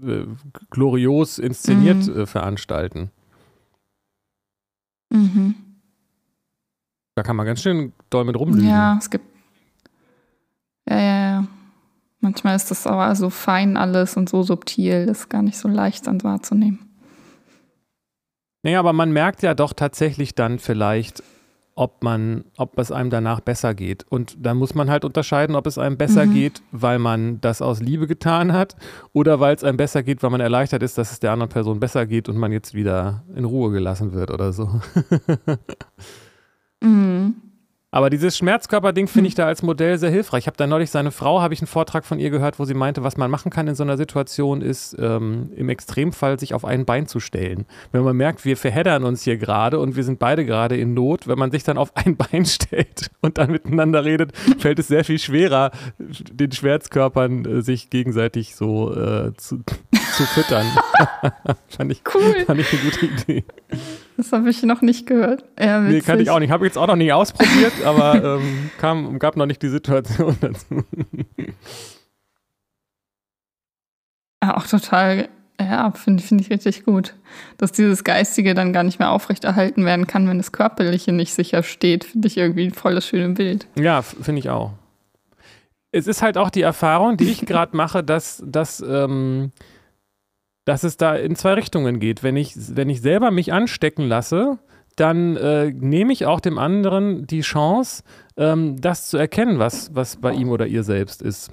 äh, 0.02 0.26
glorios 0.70 1.38
inszeniert 1.38 2.06
mhm. 2.06 2.20
Äh, 2.20 2.26
veranstalten. 2.26 3.10
Mhm. 5.10 5.54
Da 7.14 7.22
kann 7.22 7.36
man 7.36 7.46
ganz 7.46 7.62
schön 7.62 7.92
doll 8.10 8.24
mit 8.24 8.36
rumlügen. 8.36 8.68
Ja, 8.68 8.96
es 8.98 9.10
gibt. 9.10 9.26
Ja, 10.88 10.98
ja, 10.98 11.20
ja. 11.30 11.48
Manchmal 12.32 12.56
ist 12.56 12.70
das 12.70 12.86
aber 12.86 13.14
so 13.14 13.28
fein 13.28 13.76
alles 13.76 14.16
und 14.16 14.26
so 14.26 14.42
subtil, 14.42 15.04
das 15.04 15.18
ist 15.18 15.28
gar 15.28 15.42
nicht 15.42 15.58
so 15.58 15.68
leicht 15.68 16.06
dann 16.06 16.22
wahrzunehmen. 16.22 16.78
Naja, 18.62 18.78
aber 18.78 18.94
man 18.94 19.12
merkt 19.12 19.42
ja 19.42 19.52
doch 19.52 19.74
tatsächlich 19.74 20.34
dann 20.34 20.58
vielleicht, 20.58 21.22
ob 21.74 22.02
man, 22.02 22.44
ob 22.56 22.78
es 22.78 22.90
einem 22.90 23.10
danach 23.10 23.40
besser 23.40 23.74
geht. 23.74 24.06
Und 24.08 24.34
da 24.40 24.54
muss 24.54 24.74
man 24.74 24.88
halt 24.88 25.04
unterscheiden, 25.04 25.54
ob 25.56 25.66
es 25.66 25.76
einem 25.76 25.98
besser 25.98 26.24
mhm. 26.24 26.32
geht, 26.32 26.62
weil 26.70 26.98
man 26.98 27.38
das 27.42 27.60
aus 27.60 27.80
Liebe 27.82 28.06
getan 28.06 28.54
hat 28.54 28.76
oder 29.12 29.38
weil 29.38 29.54
es 29.54 29.62
einem 29.62 29.76
besser 29.76 30.02
geht, 30.02 30.22
weil 30.22 30.30
man 30.30 30.40
erleichtert 30.40 30.82
ist, 30.82 30.96
dass 30.96 31.12
es 31.12 31.20
der 31.20 31.32
anderen 31.32 31.50
Person 31.50 31.80
besser 31.80 32.06
geht 32.06 32.30
und 32.30 32.38
man 32.38 32.50
jetzt 32.50 32.72
wieder 32.72 33.24
in 33.36 33.44
Ruhe 33.44 33.72
gelassen 33.72 34.14
wird 34.14 34.30
oder 34.30 34.54
so. 34.54 34.80
mhm. 36.80 37.34
Aber 37.94 38.08
dieses 38.08 38.38
Schmerzkörper-Ding 38.38 39.06
finde 39.06 39.28
ich 39.28 39.34
hm. 39.34 39.42
da 39.42 39.46
als 39.46 39.62
Modell 39.62 39.98
sehr 39.98 40.10
hilfreich. 40.10 40.44
Ich 40.44 40.46
habe 40.46 40.56
da 40.56 40.66
neulich 40.66 40.90
seine 40.90 41.10
Frau, 41.10 41.42
habe 41.42 41.52
ich 41.52 41.60
einen 41.60 41.66
Vortrag 41.66 42.06
von 42.06 42.18
ihr 42.18 42.30
gehört, 42.30 42.58
wo 42.58 42.64
sie 42.64 42.72
meinte, 42.72 43.04
was 43.04 43.18
man 43.18 43.30
machen 43.30 43.50
kann 43.50 43.68
in 43.68 43.74
so 43.74 43.82
einer 43.82 43.98
Situation 43.98 44.62
ist, 44.62 44.96
ähm, 44.98 45.52
im 45.54 45.68
Extremfall 45.68 46.40
sich 46.40 46.54
auf 46.54 46.64
ein 46.64 46.86
Bein 46.86 47.06
zu 47.06 47.20
stellen. 47.20 47.66
Wenn 47.92 48.02
man 48.02 48.16
merkt, 48.16 48.46
wir 48.46 48.56
verheddern 48.56 49.04
uns 49.04 49.22
hier 49.22 49.36
gerade 49.36 49.78
und 49.78 49.94
wir 49.94 50.04
sind 50.04 50.18
beide 50.18 50.46
gerade 50.46 50.78
in 50.78 50.94
Not, 50.94 51.28
wenn 51.28 51.38
man 51.38 51.50
sich 51.50 51.64
dann 51.64 51.76
auf 51.76 51.94
ein 51.94 52.16
Bein 52.32 52.46
stellt 52.46 53.10
und 53.20 53.36
dann 53.36 53.52
miteinander 53.52 54.06
redet, 54.06 54.32
fällt 54.58 54.78
es 54.78 54.88
sehr 54.88 55.04
viel 55.04 55.18
schwerer, 55.18 55.70
den 55.98 56.50
Schmerzkörpern 56.50 57.44
äh, 57.44 57.62
sich 57.62 57.90
gegenseitig 57.90 58.56
so 58.56 58.90
äh, 58.94 59.34
zu, 59.36 59.58
zu 60.16 60.22
füttern. 60.24 60.66
fand, 61.68 61.92
ich, 61.92 62.00
cool. 62.14 62.44
fand 62.46 62.58
ich 62.58 62.72
eine 62.72 62.82
gute 62.82 63.06
Idee. 63.06 63.44
Das 64.16 64.32
habe 64.32 64.50
ich 64.50 64.62
noch 64.62 64.82
nicht 64.82 65.06
gehört. 65.06 65.44
Ja, 65.58 65.80
nee, 65.80 66.00
kann 66.00 66.20
ich 66.20 66.30
auch 66.30 66.38
nicht. 66.38 66.50
Habe 66.50 66.64
ich 66.66 66.70
jetzt 66.70 66.78
auch 66.78 66.86
noch 66.86 66.96
nie 66.96 67.12
ausprobiert, 67.12 67.72
aber 67.84 68.38
ähm, 68.38 68.70
kam, 68.78 69.18
gab 69.18 69.36
noch 69.36 69.46
nicht 69.46 69.62
die 69.62 69.68
Situation 69.68 70.36
dazu. 70.40 70.84
Ja, 74.42 74.56
auch 74.56 74.66
total, 74.66 75.28
ja, 75.60 75.90
finde 75.92 76.22
find 76.22 76.40
ich 76.40 76.50
richtig 76.50 76.84
gut. 76.84 77.14
Dass 77.58 77.72
dieses 77.72 78.04
Geistige 78.04 78.54
dann 78.54 78.72
gar 78.72 78.82
nicht 78.82 78.98
mehr 78.98 79.10
aufrechterhalten 79.10 79.84
werden 79.84 80.06
kann, 80.06 80.28
wenn 80.28 80.38
das 80.38 80.52
Körperliche 80.52 81.12
nicht 81.12 81.32
sicher 81.32 81.62
steht, 81.62 82.04
finde 82.04 82.28
ich 82.28 82.36
irgendwie 82.36 82.66
ein 82.66 82.74
volles 82.74 83.06
schönes 83.06 83.36
Bild. 83.36 83.66
Ja, 83.76 84.02
finde 84.02 84.40
ich 84.40 84.50
auch. 84.50 84.72
Es 85.94 86.06
ist 86.06 86.22
halt 86.22 86.38
auch 86.38 86.50
die 86.50 86.62
Erfahrung, 86.62 87.18
die 87.18 87.30
ich 87.30 87.44
gerade 87.46 87.76
mache, 87.76 88.02
dass, 88.02 88.42
dass 88.46 88.80
ähm, 88.80 89.52
dass 90.64 90.84
es 90.84 90.96
da 90.96 91.14
in 91.14 91.36
zwei 91.36 91.54
Richtungen 91.54 91.98
geht. 91.98 92.22
Wenn 92.22 92.36
ich, 92.36 92.54
wenn 92.56 92.88
ich 92.88 93.00
selber 93.00 93.30
mich 93.30 93.52
anstecken 93.52 94.06
lasse, 94.06 94.58
dann 94.96 95.36
äh, 95.36 95.72
nehme 95.72 96.12
ich 96.12 96.26
auch 96.26 96.40
dem 96.40 96.58
anderen 96.58 97.26
die 97.26 97.40
Chance, 97.40 98.02
ähm, 98.36 98.80
das 98.80 99.08
zu 99.08 99.16
erkennen, 99.16 99.58
was, 99.58 99.94
was 99.94 100.16
bei 100.16 100.32
ihm 100.32 100.50
oder 100.50 100.66
ihr 100.66 100.84
selbst 100.84 101.22
ist. 101.22 101.50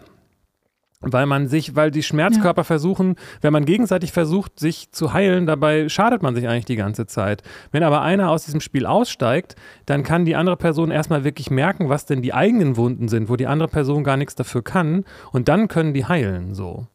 Weil 1.01 1.27
man 1.27 1.47
sich, 1.47 1.77
weil 1.77 1.91
die 1.91 2.03
Schmerzkörper 2.03 2.61
ja. 2.61 2.65
versuchen, 2.65 3.15
wenn 3.39 3.53
man 3.53 3.63
gegenseitig 3.63 4.11
versucht, 4.11 4.59
sich 4.59 4.91
zu 4.91 5.13
heilen, 5.13 5.45
dabei 5.45 5.87
schadet 5.87 6.21
man 6.21 6.35
sich 6.35 6.45
eigentlich 6.49 6.65
die 6.65 6.75
ganze 6.75 7.05
Zeit. 7.07 7.41
Wenn 7.71 7.83
aber 7.83 8.01
einer 8.01 8.29
aus 8.29 8.43
diesem 8.43 8.59
Spiel 8.59 8.85
aussteigt, 8.85 9.55
dann 9.85 10.03
kann 10.03 10.25
die 10.25 10.35
andere 10.35 10.57
Person 10.57 10.91
erstmal 10.91 11.23
wirklich 11.23 11.49
merken, 11.49 11.87
was 11.87 12.05
denn 12.05 12.21
die 12.21 12.33
eigenen 12.33 12.75
Wunden 12.75 13.07
sind, 13.07 13.29
wo 13.29 13.37
die 13.37 13.47
andere 13.47 13.69
Person 13.69 14.03
gar 14.03 14.17
nichts 14.17 14.35
dafür 14.35 14.61
kann. 14.61 15.05
Und 15.31 15.47
dann 15.47 15.69
können 15.69 15.93
die 15.93 16.05
heilen, 16.05 16.53
so. 16.53 16.87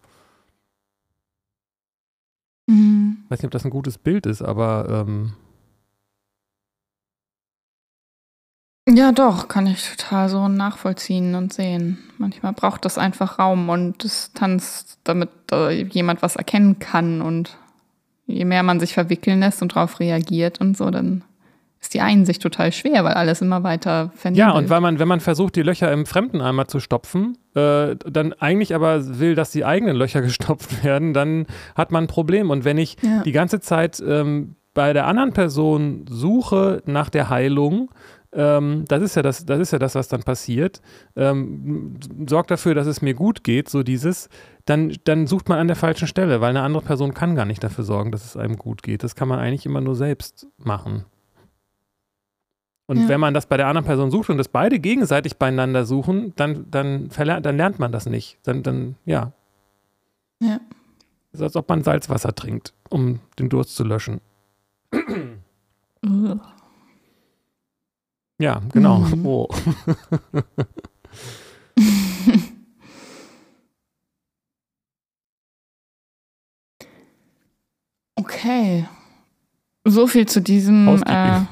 Mhm. 2.66 3.18
Ich 3.24 3.30
weiß 3.30 3.38
nicht, 3.40 3.46
ob 3.46 3.52
das 3.52 3.64
ein 3.64 3.70
gutes 3.70 3.98
Bild 3.98 4.26
ist, 4.26 4.42
aber 4.42 4.86
ähm, 5.06 5.32
Ja, 8.86 9.12
doch, 9.12 9.48
kann 9.48 9.66
ich 9.66 9.96
total 9.96 10.28
so 10.28 10.46
nachvollziehen 10.46 11.34
und 11.34 11.54
sehen. 11.54 11.98
Manchmal 12.18 12.52
braucht 12.52 12.84
das 12.84 12.98
einfach 12.98 13.38
Raum 13.38 13.70
und 13.70 14.02
Distanz, 14.02 14.98
damit 15.04 15.30
äh, 15.52 15.82
jemand 15.84 16.20
was 16.20 16.36
erkennen 16.36 16.78
kann. 16.78 17.22
Und 17.22 17.56
je 18.26 18.44
mehr 18.44 18.62
man 18.62 18.80
sich 18.80 18.92
verwickeln 18.92 19.40
lässt 19.40 19.62
und 19.62 19.74
darauf 19.74 20.00
reagiert 20.00 20.60
und 20.60 20.76
so, 20.76 20.90
dann 20.90 21.24
ist 21.84 21.94
die 21.94 22.00
Einsicht 22.00 22.42
total 22.42 22.72
schwer, 22.72 23.04
weil 23.04 23.12
alles 23.12 23.42
immer 23.42 23.62
weiter 23.62 24.10
vernebelt. 24.14 24.38
Ja, 24.48 24.52
und 24.52 24.70
weil 24.70 24.80
man, 24.80 24.98
wenn 24.98 25.08
man 25.08 25.20
versucht, 25.20 25.54
die 25.54 25.62
Löcher 25.62 25.92
im 25.92 26.06
Fremdeneimer 26.06 26.66
zu 26.66 26.80
stopfen, 26.80 27.36
äh, 27.54 27.94
dann 27.96 28.32
eigentlich 28.32 28.74
aber 28.74 29.18
will, 29.18 29.34
dass 29.34 29.50
die 29.50 29.64
eigenen 29.64 29.94
Löcher 29.94 30.22
gestopft 30.22 30.82
werden, 30.82 31.12
dann 31.12 31.46
hat 31.74 31.92
man 31.92 32.04
ein 32.04 32.08
Problem. 32.08 32.50
Und 32.50 32.64
wenn 32.64 32.78
ich 32.78 32.96
ja. 33.02 33.22
die 33.22 33.32
ganze 33.32 33.60
Zeit 33.60 34.02
ähm, 34.06 34.56
bei 34.72 34.92
der 34.94 35.06
anderen 35.06 35.34
Person 35.34 36.06
suche 36.08 36.82
nach 36.86 37.10
der 37.10 37.28
Heilung, 37.28 37.90
ähm, 38.32 38.86
das 38.88 39.02
ist 39.02 39.14
ja 39.14 39.22
das, 39.22 39.44
das 39.44 39.60
ist 39.60 39.72
ja 39.72 39.78
das, 39.78 39.94
was 39.94 40.08
dann 40.08 40.22
passiert. 40.22 40.80
Ähm, 41.16 41.96
sorgt 42.26 42.50
dafür, 42.50 42.74
dass 42.74 42.86
es 42.86 43.02
mir 43.02 43.14
gut 43.14 43.44
geht, 43.44 43.68
so 43.68 43.82
dieses, 43.82 44.30
dann, 44.64 44.96
dann 45.04 45.26
sucht 45.26 45.50
man 45.50 45.58
an 45.58 45.66
der 45.66 45.76
falschen 45.76 46.08
Stelle, 46.08 46.40
weil 46.40 46.50
eine 46.50 46.62
andere 46.62 46.82
Person 46.82 47.12
kann 47.12 47.36
gar 47.36 47.44
nicht 47.44 47.62
dafür 47.62 47.84
sorgen, 47.84 48.10
dass 48.10 48.24
es 48.24 48.38
einem 48.38 48.56
gut 48.56 48.82
geht. 48.82 49.04
Das 49.04 49.14
kann 49.14 49.28
man 49.28 49.38
eigentlich 49.38 49.66
immer 49.66 49.82
nur 49.82 49.94
selbst 49.94 50.46
machen. 50.56 51.04
Und 52.86 53.02
ja. 53.02 53.08
wenn 53.08 53.20
man 53.20 53.32
das 53.32 53.46
bei 53.46 53.56
der 53.56 53.66
anderen 53.66 53.86
Person 53.86 54.10
sucht 54.10 54.28
und 54.28 54.36
das 54.36 54.48
beide 54.48 54.78
gegenseitig 54.78 55.38
beieinander 55.38 55.86
suchen, 55.86 56.34
dann, 56.36 56.70
dann, 56.70 57.08
dann 57.08 57.56
lernt 57.56 57.78
man 57.78 57.92
das 57.92 58.06
nicht. 58.06 58.38
Dann, 58.42 58.62
dann 58.62 58.96
ja. 59.06 59.32
Ja. 60.40 60.60
Das 61.32 61.40
ist, 61.40 61.42
als 61.42 61.56
ob 61.56 61.68
man 61.68 61.82
Salzwasser 61.82 62.34
trinkt, 62.34 62.74
um 62.90 63.20
den 63.38 63.48
Durst 63.48 63.74
zu 63.76 63.84
löschen. 63.84 64.20
Ja, 68.38 68.60
genau. 68.72 68.98
Mhm. 68.98 69.26
Oh. 69.26 69.48
okay. 78.16 78.88
So 79.84 80.06
viel 80.08 80.26
zu 80.26 80.40
diesem 80.42 80.88
äh, 81.06 81.42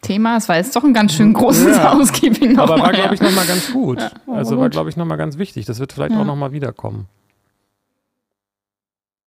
Thema. 0.00 0.36
Es 0.36 0.48
war 0.48 0.56
jetzt 0.56 0.74
doch 0.74 0.84
ein 0.84 0.94
ganz 0.94 1.14
schön 1.14 1.32
großes 1.32 1.76
ja. 1.76 1.92
Housekeeping. 1.92 2.58
Aber 2.58 2.78
war, 2.78 2.92
glaube 2.92 3.14
ich, 3.14 3.20
nochmal 3.20 3.46
ganz 3.46 3.72
gut. 3.72 3.98
Ja, 3.98 4.10
also 4.32 4.58
war, 4.58 4.70
glaube 4.70 4.90
ich, 4.90 4.96
nochmal 4.96 5.18
ganz 5.18 5.38
wichtig. 5.38 5.66
Das 5.66 5.78
wird 5.78 5.92
vielleicht 5.92 6.12
ja. 6.12 6.20
auch 6.20 6.24
nochmal 6.24 6.52
wiederkommen. 6.52 7.06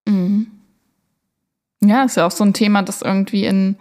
Mhm. 0.07 0.47
Ja, 1.81 2.03
ist 2.03 2.17
ja 2.17 2.25
auch 2.25 2.31
so 2.31 2.43
ein 2.43 2.53
Thema, 2.53 2.81
das 2.81 3.01
irgendwie 3.01 3.45
in 3.45 3.75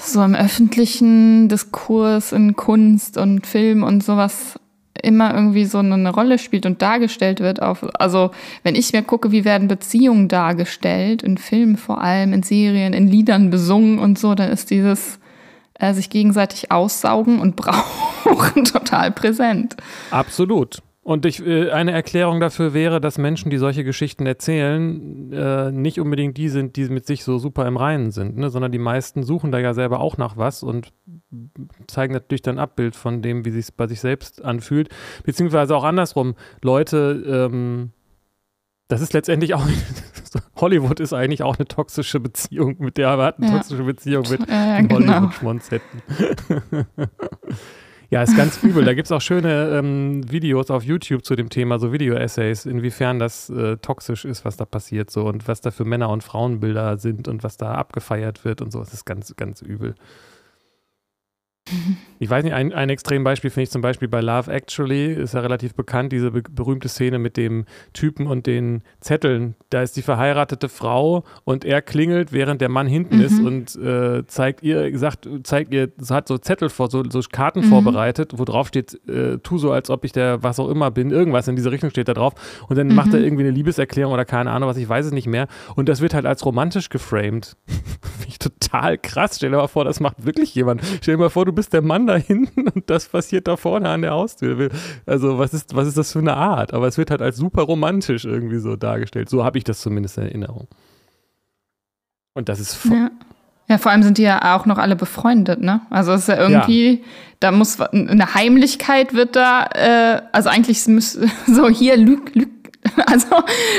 so 0.00 0.22
im 0.22 0.34
öffentlichen 0.34 1.48
Diskurs 1.48 2.32
in 2.32 2.56
Kunst 2.56 3.18
und 3.18 3.46
Film 3.46 3.82
und 3.82 4.02
sowas 4.02 4.58
immer 5.02 5.34
irgendwie 5.34 5.64
so 5.64 5.78
eine 5.78 6.10
Rolle 6.10 6.38
spielt 6.38 6.66
und 6.66 6.82
dargestellt 6.82 7.40
wird 7.40 7.62
auf, 7.62 7.84
also 7.98 8.30
wenn 8.62 8.74
ich 8.74 8.92
mir 8.92 9.02
gucke, 9.02 9.32
wie 9.32 9.44
werden 9.44 9.68
Beziehungen 9.68 10.28
dargestellt, 10.28 11.22
in 11.22 11.38
Filmen 11.38 11.76
vor 11.76 12.00
allem, 12.00 12.32
in 12.32 12.42
Serien, 12.42 12.92
in 12.92 13.08
Liedern 13.08 13.50
besungen 13.50 13.98
und 13.98 14.18
so, 14.18 14.34
dann 14.34 14.50
ist 14.50 14.70
dieses 14.70 15.18
äh, 15.74 15.94
sich 15.94 16.10
gegenseitig 16.10 16.70
aussaugen 16.70 17.40
und 17.40 17.56
brauchen 18.24 18.64
total 18.64 19.10
präsent. 19.10 19.76
Absolut. 20.10 20.82
Und 21.08 21.24
ich, 21.24 21.42
äh, 21.42 21.70
eine 21.70 21.92
Erklärung 21.92 22.38
dafür 22.38 22.74
wäre, 22.74 23.00
dass 23.00 23.16
Menschen, 23.16 23.48
die 23.48 23.56
solche 23.56 23.82
Geschichten 23.82 24.26
erzählen, 24.26 25.32
äh, 25.32 25.72
nicht 25.72 26.00
unbedingt 26.00 26.36
die 26.36 26.50
sind, 26.50 26.76
die 26.76 26.86
mit 26.90 27.06
sich 27.06 27.24
so 27.24 27.38
super 27.38 27.66
im 27.66 27.78
Reinen 27.78 28.10
sind, 28.10 28.36
ne? 28.36 28.50
sondern 28.50 28.72
die 28.72 28.78
meisten 28.78 29.22
suchen 29.22 29.50
da 29.50 29.58
ja 29.58 29.72
selber 29.72 30.00
auch 30.00 30.18
nach 30.18 30.36
was 30.36 30.62
und 30.62 30.92
zeigen 31.86 32.12
natürlich 32.12 32.42
dann 32.42 32.58
Abbild 32.58 32.94
von 32.94 33.22
dem, 33.22 33.46
wie 33.46 33.52
sich 33.52 33.72
bei 33.74 33.86
sich 33.86 34.00
selbst 34.00 34.44
anfühlt. 34.44 34.90
Beziehungsweise 35.24 35.74
auch 35.74 35.84
andersrum. 35.84 36.34
Leute, 36.60 37.48
ähm, 37.50 37.92
das 38.88 39.00
ist 39.00 39.14
letztendlich 39.14 39.54
auch, 39.54 39.64
Hollywood 40.56 41.00
ist 41.00 41.14
eigentlich 41.14 41.42
auch 41.42 41.56
eine 41.56 41.66
toxische 41.66 42.20
Beziehung, 42.20 42.76
mit 42.80 42.98
der 42.98 43.16
wir 43.16 43.24
hatten 43.24 43.44
ja. 43.44 43.56
toxische 43.56 43.84
Beziehung 43.84 44.26
mit 44.28 44.46
ja, 44.46 44.82
genau. 44.82 44.96
Hollywood-Schmonzetten. 44.96 46.02
Ja, 48.10 48.22
ist 48.22 48.36
ganz 48.36 48.62
übel. 48.62 48.84
Da 48.84 48.94
gibt 48.94 49.06
es 49.06 49.12
auch 49.12 49.20
schöne 49.20 49.76
ähm, 49.76 50.30
Videos 50.30 50.70
auf 50.70 50.82
YouTube 50.82 51.26
zu 51.26 51.36
dem 51.36 51.50
Thema, 51.50 51.78
so 51.78 51.92
Video-Essays, 51.92 52.64
inwiefern 52.64 53.18
das 53.18 53.50
äh, 53.50 53.76
toxisch 53.76 54.24
ist, 54.24 54.46
was 54.46 54.56
da 54.56 54.64
passiert 54.64 55.10
so 55.10 55.26
und 55.26 55.46
was 55.46 55.60
da 55.60 55.70
für 55.70 55.84
Männer- 55.84 56.08
und 56.08 56.24
Frauenbilder 56.24 56.96
sind 56.96 57.28
und 57.28 57.44
was 57.44 57.58
da 57.58 57.74
abgefeiert 57.74 58.46
wird 58.46 58.62
und 58.62 58.72
so. 58.72 58.80
Es 58.80 58.94
ist 58.94 59.04
ganz, 59.04 59.36
ganz 59.36 59.60
übel. 59.60 59.94
Ich 62.20 62.28
weiß 62.28 62.42
nicht, 62.42 62.54
ein, 62.54 62.72
ein 62.72 62.90
Extrembeispiel 62.90 63.50
finde 63.50 63.64
ich 63.64 63.70
zum 63.70 63.80
Beispiel 63.80 64.08
bei 64.08 64.20
Love 64.20 64.50
Actually, 64.52 65.12
ist 65.12 65.34
ja 65.34 65.40
relativ 65.40 65.74
bekannt, 65.74 66.12
diese 66.12 66.32
be 66.32 66.42
berühmte 66.42 66.88
Szene 66.88 67.18
mit 67.18 67.36
dem 67.36 67.64
Typen 67.92 68.26
und 68.26 68.46
den 68.46 68.82
Zetteln. 69.00 69.54
Da 69.70 69.82
ist 69.82 69.96
die 69.96 70.02
verheiratete 70.02 70.68
Frau 70.68 71.24
und 71.44 71.64
er 71.64 71.80
klingelt, 71.82 72.32
während 72.32 72.60
der 72.60 72.68
Mann 72.68 72.86
hinten 72.86 73.18
mhm. 73.18 73.22
ist 73.22 73.40
und 73.40 73.76
äh, 73.76 74.26
zeigt 74.26 74.62
ihr, 74.62 74.96
sagt, 74.98 75.28
zeigt 75.44 75.72
ihr, 75.72 75.92
hat 76.10 76.26
so 76.26 76.38
Zettel 76.38 76.70
vor, 76.70 76.90
so, 76.90 77.04
so 77.08 77.20
Karten 77.30 77.60
mhm. 77.60 77.64
vorbereitet, 77.64 78.32
wo 78.36 78.44
drauf 78.44 78.68
steht, 78.68 78.98
äh, 79.08 79.38
tu 79.38 79.58
so, 79.58 79.70
als 79.70 79.90
ob 79.90 80.04
ich 80.04 80.12
der 80.12 80.42
was 80.42 80.58
auch 80.58 80.68
immer 80.68 80.90
bin, 80.90 81.10
irgendwas 81.10 81.46
in 81.46 81.56
diese 81.56 81.70
Richtung 81.70 81.90
steht 81.90 82.08
da 82.08 82.14
drauf. 82.14 82.34
Und 82.68 82.76
dann 82.76 82.88
mhm. 82.88 82.94
macht 82.94 83.12
er 83.12 83.20
mhm. 83.20 83.26
irgendwie 83.26 83.44
eine 83.44 83.52
Liebeserklärung 83.52 84.12
oder 84.12 84.24
keine 84.24 84.50
Ahnung 84.50 84.68
was, 84.68 84.76
ich 84.76 84.88
weiß 84.88 85.06
es 85.06 85.12
nicht 85.12 85.26
mehr. 85.28 85.46
Und 85.76 85.88
das 85.88 86.00
wird 86.00 86.14
halt 86.14 86.26
als 86.26 86.44
romantisch 86.44 86.88
geframed. 86.88 87.56
finde 87.66 88.28
ich 88.28 88.38
total 88.38 88.98
krass. 88.98 89.36
Stell 89.36 89.50
dir 89.50 89.56
mal 89.56 89.68
vor, 89.68 89.84
das 89.84 90.00
macht 90.00 90.24
wirklich 90.24 90.54
jemand. 90.54 90.82
Stell 91.02 91.14
dir 91.14 91.22
mal 91.22 91.30
vor, 91.30 91.44
du 91.44 91.52
bist 91.58 91.72
der 91.72 91.82
Mann 91.82 92.06
da 92.06 92.14
hinten 92.14 92.68
und 92.68 92.88
das 92.88 93.08
passiert 93.08 93.48
da 93.48 93.56
vorne 93.56 93.88
an 93.88 94.02
der 94.02 94.12
Haustür. 94.12 94.70
Also 95.06 95.38
was 95.40 95.52
ist, 95.52 95.74
was 95.74 95.88
ist 95.88 95.98
das 95.98 96.12
für 96.12 96.20
eine 96.20 96.36
Art? 96.36 96.72
Aber 96.72 96.86
es 96.86 96.98
wird 96.98 97.10
halt 97.10 97.20
als 97.20 97.36
super 97.36 97.62
romantisch 97.62 98.24
irgendwie 98.24 98.60
so 98.60 98.76
dargestellt. 98.76 99.28
So 99.28 99.44
habe 99.44 99.58
ich 99.58 99.64
das 99.64 99.80
zumindest 99.80 100.18
in 100.18 100.24
Erinnerung. 100.24 100.68
Und 102.34 102.48
das 102.48 102.60
ist 102.60 102.84
ja. 102.84 103.10
ja. 103.66 103.78
vor 103.78 103.90
allem 103.90 104.04
sind 104.04 104.18
die 104.18 104.22
ja 104.22 104.56
auch 104.56 104.66
noch 104.66 104.78
alle 104.78 104.94
befreundet, 104.94 105.60
ne? 105.60 105.80
Also 105.90 106.12
es 106.12 106.20
ist 106.20 106.28
ja 106.28 106.36
irgendwie, 106.36 106.90
ja. 106.92 107.04
da 107.40 107.50
muss 107.50 107.80
eine 107.80 108.34
Heimlichkeit 108.34 109.14
wird 109.14 109.34
da, 109.34 109.66
äh, 109.74 110.22
also 110.30 110.50
eigentlich 110.50 110.86
müsste 110.86 111.26
so 111.48 111.68
hier 111.68 111.96
lüg, 111.96 112.36
lüg, 112.36 112.50
also 113.06 113.26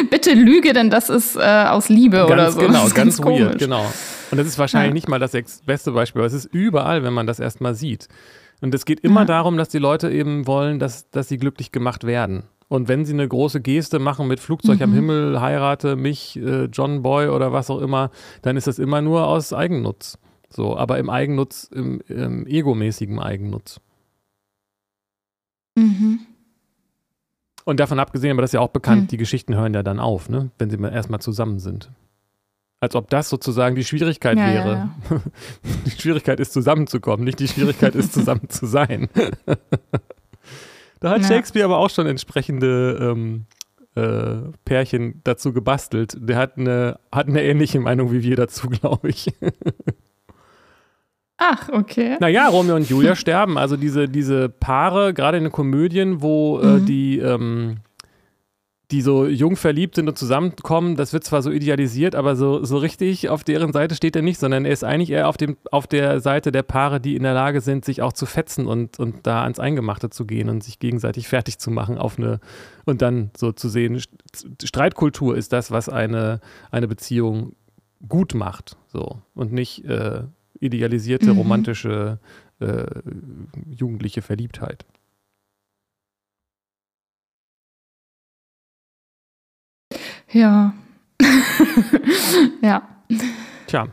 bitte 0.09 0.33
lüge, 0.33 0.73
denn 0.73 0.89
das 0.89 1.09
ist 1.09 1.37
äh, 1.37 1.39
aus 1.69 1.87
Liebe 1.87 2.17
ganz 2.17 2.31
oder 2.31 2.51
so. 2.51 2.59
Genau, 2.59 2.81
ganz, 2.89 2.93
ganz 2.93 3.19
weird, 3.19 3.57
genau. 3.57 3.85
Und 4.31 4.37
das 4.37 4.47
ist 4.47 4.59
wahrscheinlich 4.59 4.89
ja. 4.89 4.93
nicht 4.93 5.09
mal 5.09 5.19
das 5.19 5.31
beste 5.65 5.91
Beispiel, 5.91 6.21
aber 6.21 6.27
es 6.27 6.33
ist 6.33 6.45
überall, 6.45 7.03
wenn 7.03 7.13
man 7.13 7.27
das 7.27 7.39
erstmal 7.39 7.75
sieht. 7.75 8.07
Und 8.61 8.73
es 8.75 8.85
geht 8.85 8.99
immer 9.01 9.21
ja. 9.21 9.25
darum, 9.25 9.57
dass 9.57 9.69
die 9.69 9.77
Leute 9.79 10.11
eben 10.11 10.47
wollen, 10.47 10.79
dass, 10.79 11.09
dass 11.09 11.27
sie 11.27 11.37
glücklich 11.37 11.71
gemacht 11.71 12.05
werden. 12.05 12.43
Und 12.67 12.87
wenn 12.87 13.03
sie 13.03 13.13
eine 13.13 13.27
große 13.27 13.61
Geste 13.61 13.97
machen 13.97 14.27
mit 14.27 14.39
Flugzeug 14.39 14.77
mhm. 14.77 14.83
am 14.83 14.93
Himmel, 14.93 15.41
heirate 15.41 15.95
mich, 15.95 16.37
äh, 16.37 16.65
John 16.65 17.01
Boy 17.01 17.29
oder 17.29 17.51
was 17.51 17.69
auch 17.69 17.79
immer, 17.79 18.11
dann 18.43 18.57
ist 18.57 18.67
das 18.67 18.77
immer 18.77 19.01
nur 19.01 19.25
aus 19.25 19.53
Eigennutz. 19.53 20.19
So, 20.49 20.77
aber 20.77 20.99
im 20.99 21.09
Eigennutz, 21.09 21.63
im, 21.73 22.01
im 22.07 22.45
egomäßigen 22.45 23.19
Eigennutz. 23.19 23.79
Mhm. 25.75 26.19
Und 27.65 27.79
davon 27.79 27.99
abgesehen, 27.99 28.31
aber 28.31 28.41
das 28.41 28.49
ist 28.49 28.55
ja 28.55 28.61
auch 28.61 28.69
bekannt, 28.69 29.03
mhm. 29.03 29.07
die 29.07 29.17
Geschichten 29.17 29.55
hören 29.55 29.73
ja 29.73 29.83
dann 29.83 29.99
auf, 29.99 30.29
ne? 30.29 30.51
wenn 30.59 30.69
sie 30.69 30.77
erstmal 30.77 31.21
zusammen 31.21 31.59
sind. 31.59 31.91
Als 32.81 32.95
ob 32.95 33.09
das 33.09 33.29
sozusagen 33.29 33.75
die 33.75 33.83
Schwierigkeit 33.83 34.37
ja, 34.37 34.47
wäre. 34.47 34.71
Ja, 34.71 34.95
ja. 35.09 35.21
Die 35.85 35.91
Schwierigkeit 35.91 36.39
ist 36.39 36.53
zusammenzukommen, 36.53 37.25
nicht 37.25 37.39
die 37.39 37.47
Schwierigkeit 37.47 37.93
ist 37.93 38.13
zusammen 38.13 38.47
zu 38.47 38.67
sein. 38.67 39.09
da 41.01 41.09
hat 41.09 41.25
Shakespeare 41.25 41.65
aber 41.65 41.77
auch 41.77 41.89
schon 41.89 42.07
entsprechende 42.07 42.97
ähm, 43.01 43.45
äh, 43.95 44.51
Pärchen 44.63 45.19
dazu 45.25 45.51
gebastelt. 45.51 46.15
Der 46.19 46.37
hat 46.37 46.57
eine, 46.57 46.99
hat 47.11 47.27
eine 47.27 47.43
ähnliche 47.43 47.81
Meinung 47.81 48.13
wie 48.13 48.23
wir 48.23 48.37
dazu, 48.37 48.69
glaube 48.69 49.09
ich. 49.09 49.27
Ach, 51.37 51.69
okay. 51.69 52.17
Naja, 52.19 52.47
Romeo 52.47 52.75
und 52.75 52.89
Julia 52.89 53.15
sterben. 53.15 53.57
Also 53.57 53.75
diese, 53.75 54.07
diese 54.07 54.47
Paare, 54.47 55.13
gerade 55.13 55.37
in 55.37 55.43
den 55.43 55.51
Komödien, 55.51 56.21
wo 56.21 56.59
äh, 56.59 56.65
mhm. 56.65 56.77
äh, 56.77 56.85
die 56.85 57.19
ähm, 57.19 57.77
die 58.91 59.01
so 59.03 59.27
jung 59.27 59.55
verliebt 59.55 59.95
sind 59.95 60.07
und 60.07 60.17
zusammenkommen, 60.17 60.95
das 60.95 61.13
wird 61.13 61.23
zwar 61.23 61.43
so 61.43 61.51
idealisiert, 61.51 62.15
aber 62.15 62.35
so, 62.35 62.63
so 62.63 62.77
richtig 62.77 63.29
auf 63.29 63.43
deren 63.43 63.71
Seite 63.71 63.93
steht 63.93 64.15
er 64.15 64.23
nicht, 64.23 64.39
sondern 64.39 64.65
er 64.65 64.71
ist 64.71 64.83
eigentlich 64.83 65.11
eher 65.11 65.27
auf, 65.27 65.37
dem, 65.37 65.57
auf 65.71 65.85
der 65.85 66.19
Seite 66.21 66.51
der 66.51 66.63
Paare, 66.63 66.99
die 66.99 67.15
in 67.15 67.21
der 67.21 67.35
Lage 67.35 67.61
sind, 67.61 67.85
sich 67.85 68.01
auch 68.01 68.13
zu 68.13 68.25
fetzen 68.25 68.65
und, 68.65 68.97
und 68.97 69.27
da 69.27 69.43
ans 69.43 69.59
Eingemachte 69.59 70.09
zu 70.09 70.25
gehen 70.25 70.49
und 70.49 70.63
sich 70.63 70.79
gegenseitig 70.79 71.27
fertig 71.27 71.59
zu 71.59 71.69
machen 71.69 71.99
auf 71.99 72.17
eine 72.17 72.39
und 72.85 73.03
dann 73.03 73.29
so 73.37 73.51
zu 73.51 73.69
sehen, 73.69 74.01
Streitkultur 74.63 75.37
ist 75.37 75.53
das, 75.53 75.69
was 75.69 75.87
eine, 75.87 76.39
eine 76.71 76.87
Beziehung 76.87 77.55
gut 78.07 78.33
macht, 78.33 78.75
so 78.87 79.21
und 79.35 79.53
nicht 79.53 79.85
äh, 79.85 80.23
idealisierte, 80.59 81.31
mhm. 81.31 81.37
romantische, 81.37 82.19
äh, 82.59 82.85
jugendliche 83.69 84.23
Verliebtheit. 84.23 84.85
Ja. 90.31 90.73
ja. 92.61 92.87
Tja. 93.67 93.87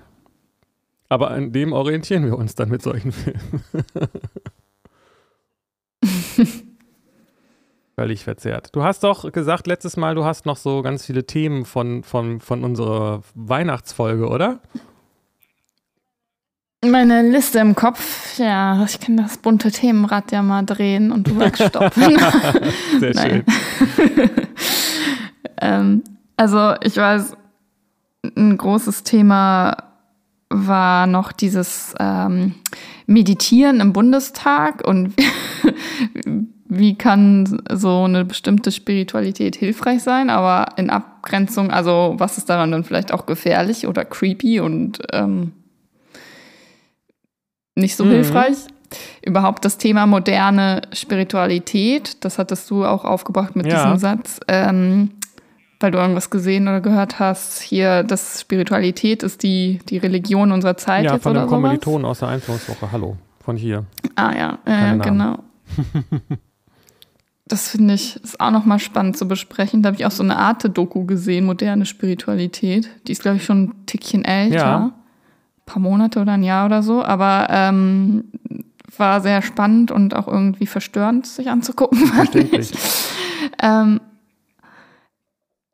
Aber 1.08 1.30
an 1.30 1.52
dem 1.52 1.72
orientieren 1.72 2.24
wir 2.24 2.36
uns 2.36 2.54
dann 2.54 2.68
mit 2.68 2.82
solchen 2.82 3.12
Filmen. 3.12 3.62
Völlig 7.94 8.24
verzerrt. 8.24 8.74
Du 8.74 8.82
hast 8.82 9.04
doch 9.04 9.32
gesagt 9.32 9.66
letztes 9.66 9.96
Mal, 9.96 10.14
du 10.14 10.24
hast 10.24 10.44
noch 10.44 10.58
so 10.58 10.82
ganz 10.82 11.06
viele 11.06 11.24
Themen 11.24 11.64
von, 11.64 12.02
von, 12.02 12.40
von 12.40 12.62
unserer 12.62 13.22
Weihnachtsfolge, 13.34 14.28
oder? 14.28 14.60
Meine 16.84 17.22
Liste 17.22 17.58
im 17.60 17.74
Kopf, 17.74 18.38
ja, 18.38 18.84
ich 18.84 19.00
kann 19.00 19.16
das 19.16 19.38
bunte 19.38 19.70
Themenrad 19.70 20.30
ja 20.30 20.42
mal 20.42 20.62
drehen 20.62 21.10
und 21.10 21.26
du 21.26 21.38
wegstoppen. 21.38 22.18
Sehr 23.00 23.14
schön. 23.14 23.44
ähm, 25.60 26.02
also 26.36 26.74
ich 26.82 26.96
weiß, 26.96 27.36
ein 28.36 28.56
großes 28.56 29.02
Thema 29.04 29.76
war 30.48 31.06
noch 31.06 31.32
dieses 31.32 31.94
ähm, 31.98 32.54
Meditieren 33.06 33.80
im 33.80 33.92
Bundestag 33.92 34.86
und 34.86 35.14
wie 36.68 36.96
kann 36.96 37.60
so 37.70 38.04
eine 38.04 38.24
bestimmte 38.24 38.72
Spiritualität 38.72 39.56
hilfreich 39.56 40.02
sein, 40.02 40.30
aber 40.30 40.76
in 40.76 40.90
Abgrenzung, 40.90 41.70
also 41.70 42.14
was 42.18 42.38
ist 42.38 42.48
daran 42.48 42.72
dann 42.72 42.84
vielleicht 42.84 43.12
auch 43.12 43.26
gefährlich 43.26 43.86
oder 43.86 44.04
creepy 44.04 44.60
und 44.60 44.98
ähm, 45.12 45.52
nicht 47.74 47.96
so 47.96 48.04
mhm. 48.04 48.10
hilfreich? 48.10 48.56
Überhaupt 49.22 49.64
das 49.64 49.78
Thema 49.78 50.06
moderne 50.06 50.82
Spiritualität, 50.92 52.24
das 52.24 52.38
hattest 52.38 52.70
du 52.70 52.84
auch 52.84 53.04
aufgebracht 53.04 53.56
mit 53.56 53.66
ja. 53.66 53.82
diesem 53.82 53.98
Satz. 53.98 54.38
Ähm, 54.46 55.10
weil 55.80 55.90
du 55.90 55.98
irgendwas 55.98 56.30
gesehen 56.30 56.68
oder 56.68 56.80
gehört 56.80 57.18
hast, 57.18 57.60
hier, 57.60 58.02
dass 58.02 58.40
Spiritualität 58.40 59.22
ist 59.22 59.42
die, 59.42 59.80
die 59.88 59.98
Religion 59.98 60.52
unserer 60.52 60.76
Zeit 60.76 61.04
ja, 61.04 61.14
jetzt 61.14 61.22
von 61.22 61.34
dem 61.34 61.46
Kommilitonen 61.46 62.04
aus 62.04 62.20
der 62.20 62.28
Einführungswoche. 62.28 62.92
Hallo, 62.92 63.16
von 63.40 63.56
hier. 63.56 63.84
Ah 64.14 64.34
ja, 64.34 64.58
äh, 64.64 64.96
genau. 64.98 65.38
das 67.46 67.68
finde 67.68 67.94
ich 67.94 68.16
ist 68.16 68.40
auch 68.40 68.50
nochmal 68.50 68.78
spannend 68.78 69.16
zu 69.16 69.28
besprechen. 69.28 69.82
Da 69.82 69.88
habe 69.88 69.96
ich 69.96 70.06
auch 70.06 70.10
so 70.10 70.22
eine 70.22 70.36
Arte-Doku 70.36 71.04
gesehen, 71.04 71.44
moderne 71.44 71.86
Spiritualität. 71.86 72.88
Die 73.06 73.12
ist, 73.12 73.22
glaube 73.22 73.36
ich, 73.36 73.44
schon 73.44 73.64
ein 73.64 73.86
Tickchen 73.86 74.24
älter. 74.24 74.56
Ja. 74.56 74.76
Ein 74.78 74.92
paar 75.66 75.82
Monate 75.82 76.20
oder 76.20 76.32
ein 76.32 76.42
Jahr 76.42 76.66
oder 76.66 76.82
so. 76.82 77.04
Aber 77.04 77.48
ähm, 77.50 78.24
war 78.96 79.20
sehr 79.20 79.42
spannend 79.42 79.90
und 79.90 80.16
auch 80.16 80.26
irgendwie 80.26 80.66
verstörend, 80.66 81.26
sich 81.26 81.50
anzugucken. 81.50 81.98
Verständlich. 82.06 82.72
ähm, 83.62 84.00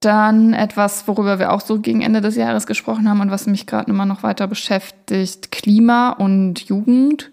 dann 0.04 0.52
etwas, 0.52 1.06
worüber 1.08 1.38
wir 1.38 1.52
auch 1.52 1.60
so 1.60 1.80
gegen 1.80 2.02
Ende 2.02 2.20
des 2.20 2.36
Jahres 2.36 2.66
gesprochen 2.66 3.08
haben 3.08 3.20
und 3.20 3.30
was 3.30 3.46
mich 3.46 3.66
gerade 3.66 3.90
immer 3.90 4.06
noch 4.06 4.22
weiter 4.22 4.46
beschäftigt, 4.46 5.52
Klima 5.52 6.10
und 6.10 6.60
Jugend. 6.60 7.30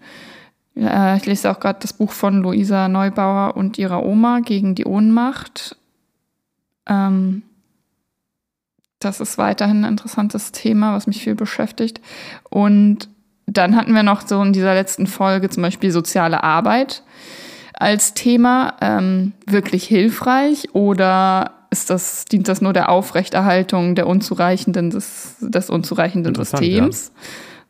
Äh, 0.76 1.16
ich 1.16 1.26
lese 1.26 1.50
auch 1.50 1.60
gerade 1.60 1.80
das 1.80 1.92
Buch 1.92 2.12
von 2.12 2.42
Luisa 2.42 2.88
Neubauer 2.88 3.56
und 3.56 3.78
ihrer 3.78 4.04
Oma 4.04 4.40
gegen 4.40 4.74
die 4.74 4.84
Ohnmacht. 4.84 5.76
Ähm, 6.86 7.42
das 8.98 9.20
ist 9.20 9.38
weiterhin 9.38 9.84
ein 9.84 9.92
interessantes 9.92 10.52
Thema, 10.52 10.94
was 10.94 11.06
mich 11.06 11.22
viel 11.22 11.34
beschäftigt. 11.34 12.00
Und 12.50 13.08
dann 13.46 13.74
hatten 13.74 13.94
wir 13.94 14.02
noch 14.02 14.26
so 14.26 14.40
in 14.42 14.52
dieser 14.52 14.74
letzten 14.74 15.06
Folge 15.06 15.48
zum 15.48 15.62
Beispiel 15.62 15.90
soziale 15.90 16.44
Arbeit 16.44 17.02
als 17.72 18.14
Thema. 18.14 18.74
Ähm, 18.80 19.32
wirklich 19.46 19.84
hilfreich 19.84 20.68
oder 20.74 21.59
ist 21.70 21.90
das, 21.90 22.24
dient 22.24 22.48
das 22.48 22.60
nur 22.60 22.72
der 22.72 22.88
Aufrechterhaltung 22.88 23.94
der 23.94 24.06
unzureichenden, 24.06 24.90
des, 24.90 25.36
des 25.40 25.70
unzureichenden 25.70 26.34
Systems? 26.34 27.12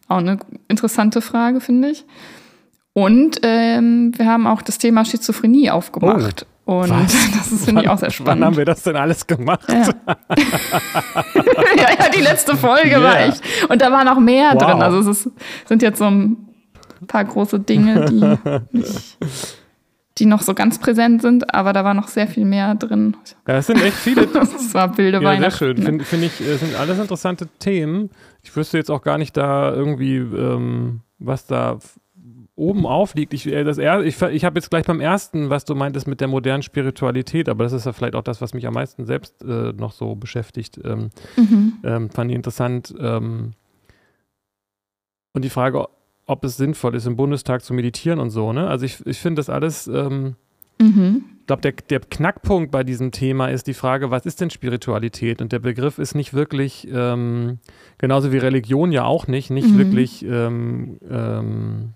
Ja. 0.09 0.17
Auch 0.17 0.19
eine 0.19 0.39
interessante 0.69 1.21
Frage, 1.21 1.61
finde 1.61 1.91
ich. 1.91 2.05
Und 2.93 3.41
ähm, 3.43 4.13
wir 4.17 4.27
haben 4.27 4.47
auch 4.47 4.63
das 4.63 4.79
Thema 4.79 5.05
Schizophrenie 5.05 5.71
aufgemacht. 5.71 6.47
Oh, 6.67 6.81
und 6.81 6.91
was? 6.91 7.13
das 7.39 7.53
ist, 7.53 7.65
finde 7.65 7.83
ich, 7.83 7.89
auch 7.89 7.99
sehr 7.99 8.11
spannend. 8.11 8.41
Wann 8.41 8.47
haben 8.47 8.57
wir 8.57 8.65
das 8.65 8.83
denn 8.83 8.97
alles 8.97 9.27
gemacht? 9.27 9.69
Ja, 9.69 9.77
ja, 11.77 11.89
ja, 11.99 12.09
die 12.15 12.23
letzte 12.23 12.57
Folge 12.57 12.91
yeah. 12.91 13.03
war 13.03 13.21
echt. 13.21 13.43
Und 13.69 13.81
da 13.83 13.93
war 13.93 14.05
noch 14.05 14.19
mehr 14.19 14.51
wow. 14.55 14.63
drin. 14.63 14.83
Also 14.83 14.99
es 15.11 15.27
ist, 15.27 15.31
sind 15.67 15.83
jetzt 15.83 15.99
so 15.99 16.07
ein 16.07 16.37
paar 17.07 17.25
große 17.25 17.61
Dinge, 17.61 18.07
die 18.07 18.39
nicht 18.79 19.19
die 20.21 20.27
noch 20.27 20.43
so 20.43 20.55
ganz 20.55 20.79
präsent 20.79 21.23
sind, 21.23 21.55
aber 21.55 21.73
da 21.73 21.83
war 21.83 21.95
noch 21.95 22.09
sehr 22.09 22.29
viel 22.29 22.45
mehr 22.45 22.75
drin. 22.75 23.17
Ja, 23.49 23.55
das 23.55 23.67
sind 23.67 23.83
echt 23.83 23.97
viele. 23.97 24.27
das 24.33 24.75
war 24.75 24.97
wilde 24.99 25.21
ja. 25.21 25.39
Sehr 25.39 25.51
schön. 25.51 25.77
Finde 25.79 26.05
find 26.05 26.25
ich, 26.25 26.41
äh, 26.41 26.57
sind 26.57 26.77
alles 26.77 26.99
interessante 26.99 27.49
Themen. 27.59 28.11
Ich 28.43 28.55
wüsste 28.55 28.79
jetzt 28.79 28.91
auch 28.91 29.03
gar 29.03 29.19
nicht 29.19 29.37
da 29.37 29.73
irgendwie, 29.73 30.17
ähm, 30.17 31.01
was 31.19 31.47
da 31.47 31.79
oben 32.55 32.87
aufliegt. 32.87 33.33
Ich, 33.33 33.47
äh, 33.47 33.63
ich, 34.07 34.23
ich 34.23 34.45
habe 34.45 34.59
jetzt 34.59 34.71
gleich 34.71 34.85
beim 34.85 35.01
ersten, 35.01 35.49
was 35.49 35.65
du 35.65 35.75
meintest 35.75 36.07
mit 36.07 36.21
der 36.21 36.29
modernen 36.29 36.63
Spiritualität, 36.63 37.49
aber 37.49 37.65
das 37.65 37.73
ist 37.73 37.87
ja 37.87 37.93
vielleicht 37.93 38.15
auch 38.15 38.23
das, 38.23 38.41
was 38.41 38.53
mich 38.53 38.67
am 38.67 38.75
meisten 38.75 39.07
selbst 39.07 39.43
äh, 39.43 39.73
noch 39.73 39.93
so 39.93 40.15
beschäftigt. 40.15 40.79
Ähm, 40.85 41.11
mhm. 41.37 41.73
ähm, 41.83 42.11
fand 42.11 42.31
ich 42.31 42.37
interessant. 42.37 42.95
Ähm, 43.01 43.53
und 45.33 45.45
die 45.45 45.51
Frage, 45.51 45.87
ob 46.31 46.45
es 46.45 46.57
sinnvoll 46.57 46.95
ist, 46.95 47.07
im 47.07 47.17
Bundestag 47.17 47.63
zu 47.63 47.75
meditieren 47.75 48.21
und 48.21 48.31
so. 48.31 48.53
Ne? 48.53 48.69
Also 48.69 48.87
ich, 48.87 49.05
ich 49.05 49.19
finde 49.19 49.41
das 49.41 49.51
alles, 49.51 49.89
ähm, 49.89 50.37
mhm. 50.81 51.25
ich 51.41 51.47
glaube, 51.47 51.63
der, 51.63 51.73
der 51.73 52.01
Knackpunkt 52.01 52.71
bei 52.71 52.85
diesem 52.85 53.11
Thema 53.11 53.49
ist 53.49 53.67
die 53.67 53.75
Frage, 53.75 54.13
was 54.13 54.27
ist 54.27 54.41
denn 54.41 54.51
Spiritualität? 54.51 55.43
Und 55.43 55.51
der 55.51 55.59
Begriff 55.59 55.99
ist 55.99 56.15
nicht 56.15 56.33
wirklich, 56.33 56.89
ähm, 56.93 57.59
genauso 57.99 58.31
wie 58.31 58.39
Religion 58.39 58.93
ja 58.93 59.05
auch 59.05 59.27
nicht, 59.27 59.51
nicht 59.51 59.71
mhm. 59.71 59.79
wirklich, 59.79 60.25
ähm, 60.25 60.99
ähm, 61.11 61.95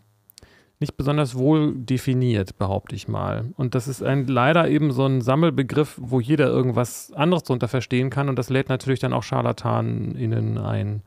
nicht 0.81 0.97
besonders 0.97 1.37
wohl 1.37 1.73
definiert, 1.77 2.59
behaupte 2.59 2.97
ich 2.97 3.07
mal. 3.07 3.53
Und 3.57 3.77
das 3.77 3.87
ist 3.87 4.03
ein, 4.03 4.27
leider 4.27 4.69
eben 4.69 4.91
so 4.91 5.07
ein 5.07 5.21
Sammelbegriff, 5.21 5.97
wo 6.03 6.19
jeder 6.19 6.49
irgendwas 6.49 7.13
anderes 7.13 7.45
darunter 7.45 7.69
verstehen 7.69 8.11
kann 8.11 8.29
und 8.29 8.37
das 8.37 8.51
lädt 8.51 8.69
natürlich 8.69 8.99
dann 8.99 9.13
auch 9.13 9.23
ScharlatanInnen 9.23 10.59
ein. 10.59 11.03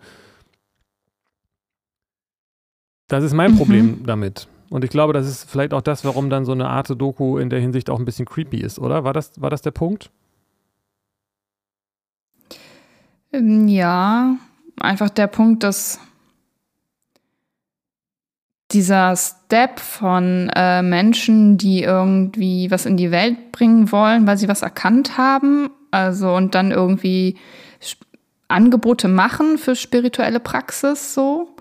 Das 3.08 3.24
ist 3.24 3.34
mein 3.34 3.52
mhm. 3.52 3.58
Problem 3.58 4.04
damit. 4.06 4.48
Und 4.70 4.84
ich 4.84 4.90
glaube, 4.90 5.14
das 5.14 5.28
ist 5.28 5.50
vielleicht 5.50 5.74
auch 5.74 5.82
das, 5.82 6.04
warum 6.04 6.30
dann 6.30 6.46
so 6.46 6.52
eine 6.52 6.68
Art 6.68 6.90
Doku 6.90 7.38
in 7.38 7.50
der 7.50 7.60
Hinsicht 7.60 7.90
auch 7.90 8.00
ein 8.00 8.06
bisschen 8.06 8.26
creepy 8.26 8.58
ist, 8.58 8.80
oder? 8.80 9.04
War 9.04 9.14
das, 9.14 9.42
war 9.42 9.50
das 9.50 9.62
der 9.62 9.72
Punkt? 9.72 10.12
Ähm, 13.32 13.68
ja, 13.68 14.36
einfach 14.80 15.10
der 15.10 15.28
Punkt, 15.28 15.64
dass 15.64 16.00
dieser 18.72 19.16
Step 19.16 19.80
von 19.80 20.52
äh, 20.54 20.82
Menschen, 20.82 21.58
die 21.58 21.84
irgendwie 21.84 22.70
was 22.70 22.86
in 22.86 22.98
die 22.98 23.12
Welt 23.12 23.54
bringen 23.54 23.92
wollen, 23.94 24.28
weil 24.28 24.38
sie 24.38 24.50
was 24.50 24.62
erkannt 24.62 25.18
haben, 25.18 25.70
also 25.92 26.34
und 26.34 26.54
dann 26.54 26.72
irgendwie 26.72 27.38
Angebote 28.50 29.08
machen 29.08 29.58
für 29.58 29.76
spirituelle 29.76 30.42
Praxis 30.42 31.14
so 31.14 31.56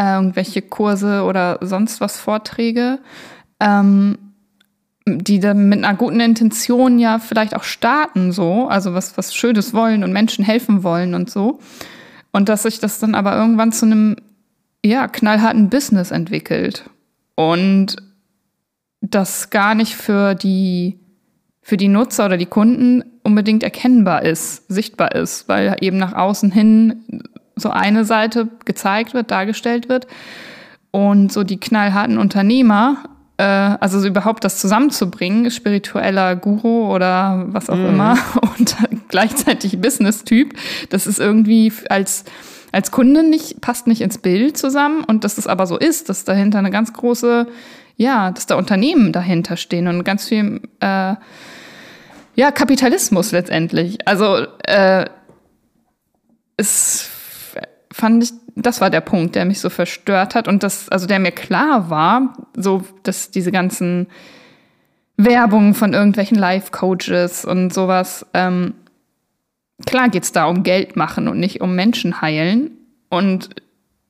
äh, 0.00 0.14
irgendwelche 0.14 0.62
Kurse 0.62 1.24
oder 1.24 1.58
sonst 1.60 2.00
was 2.00 2.18
Vorträge, 2.18 3.00
ähm, 3.60 4.16
die 5.06 5.40
dann 5.40 5.68
mit 5.68 5.84
einer 5.84 5.96
guten 5.96 6.20
Intention 6.20 6.98
ja 6.98 7.18
vielleicht 7.18 7.54
auch 7.54 7.64
starten, 7.64 8.32
so, 8.32 8.68
also 8.68 8.94
was, 8.94 9.18
was 9.18 9.34
Schönes 9.34 9.74
wollen 9.74 10.02
und 10.02 10.12
Menschen 10.12 10.44
helfen 10.44 10.82
wollen 10.82 11.14
und 11.14 11.28
so. 11.28 11.58
Und 12.32 12.48
dass 12.48 12.62
sich 12.62 12.78
das 12.78 12.98
dann 12.98 13.14
aber 13.14 13.36
irgendwann 13.36 13.72
zu 13.72 13.86
einem, 13.86 14.16
ja, 14.84 15.08
knallharten 15.08 15.68
Business 15.68 16.10
entwickelt. 16.12 16.88
Und 17.34 17.96
das 19.02 19.50
gar 19.50 19.74
nicht 19.74 19.96
für 19.96 20.34
die, 20.34 20.98
für 21.60 21.76
die 21.76 21.88
Nutzer 21.88 22.26
oder 22.26 22.36
die 22.36 22.46
Kunden 22.46 23.02
unbedingt 23.22 23.62
erkennbar 23.62 24.22
ist, 24.22 24.66
sichtbar 24.68 25.14
ist, 25.14 25.48
weil 25.48 25.76
eben 25.80 25.98
nach 25.98 26.14
außen 26.14 26.50
hin 26.52 27.02
so 27.60 27.70
eine 27.70 28.04
Seite 28.04 28.48
gezeigt 28.64 29.14
wird, 29.14 29.30
dargestellt 29.30 29.88
wird. 29.88 30.06
Und 30.90 31.32
so 31.32 31.44
die 31.44 31.60
knallharten 31.60 32.18
Unternehmer 32.18 33.04
äh, 33.40 33.42
also 33.80 33.98
so 33.98 34.06
überhaupt 34.06 34.44
das 34.44 34.58
zusammenzubringen, 34.58 35.50
spiritueller 35.50 36.36
Guru 36.36 36.94
oder 36.94 37.46
was 37.48 37.70
auch 37.70 37.76
mhm. 37.76 37.86
immer 37.86 38.18
und 38.58 38.76
gleichzeitig 39.08 39.80
Business-Typ, 39.80 40.52
das 40.90 41.06
ist 41.06 41.18
irgendwie 41.18 41.72
als 41.88 42.24
als 42.72 42.92
Kunde 42.92 43.28
nicht, 43.28 43.60
passt 43.60 43.88
nicht 43.88 44.00
ins 44.00 44.18
Bild 44.18 44.56
zusammen 44.56 45.02
und 45.02 45.24
dass 45.24 45.34
das 45.34 45.48
aber 45.48 45.66
so 45.66 45.76
ist, 45.76 46.08
dass 46.08 46.24
dahinter 46.24 46.58
eine 46.58 46.70
ganz 46.70 46.92
große, 46.92 47.48
ja, 47.96 48.30
dass 48.30 48.46
da 48.46 48.54
Unternehmen 48.54 49.12
dahinter 49.12 49.56
stehen 49.56 49.88
und 49.88 50.04
ganz 50.04 50.28
viel, 50.28 50.60
äh, 50.78 51.14
ja, 52.36 52.52
Kapitalismus 52.52 53.32
letztendlich. 53.32 54.06
Also 54.06 54.46
äh, 54.62 55.06
es 56.56 57.10
fand 58.00 58.24
ich, 58.24 58.32
das 58.56 58.80
war 58.80 58.90
der 58.90 59.00
Punkt, 59.00 59.36
der 59.36 59.44
mich 59.44 59.60
so 59.60 59.70
verstört 59.70 60.34
hat 60.34 60.48
und 60.48 60.62
das, 60.62 60.88
also 60.88 61.06
der 61.06 61.18
mir 61.18 61.30
klar 61.30 61.90
war, 61.90 62.34
so, 62.56 62.82
dass 63.02 63.30
diese 63.30 63.52
ganzen 63.52 64.08
Werbungen 65.16 65.74
von 65.74 65.92
irgendwelchen 65.92 66.38
Life-Coaches 66.38 67.44
und 67.44 67.72
sowas, 67.72 68.26
ähm, 68.34 68.74
klar 69.86 70.08
geht 70.08 70.24
es 70.24 70.32
da 70.32 70.46
um 70.46 70.62
Geld 70.62 70.96
machen 70.96 71.28
und 71.28 71.38
nicht 71.38 71.60
um 71.60 71.74
Menschen 71.74 72.20
heilen. 72.20 72.72
Und 73.08 73.50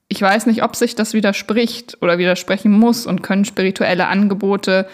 ich 0.09 0.23
weiß 0.23 0.47
nicht, 0.47 0.63
ob 0.63 0.77
sich 0.77 0.95
das 0.95 1.13
widerspricht 1.13 1.99
oder 2.01 2.19
widersprechen 2.19 2.73
muss 2.73 3.07
und 3.07 3.23
können 3.23 3.45
spirituelle 3.45 4.07
Angebote, 4.07 4.87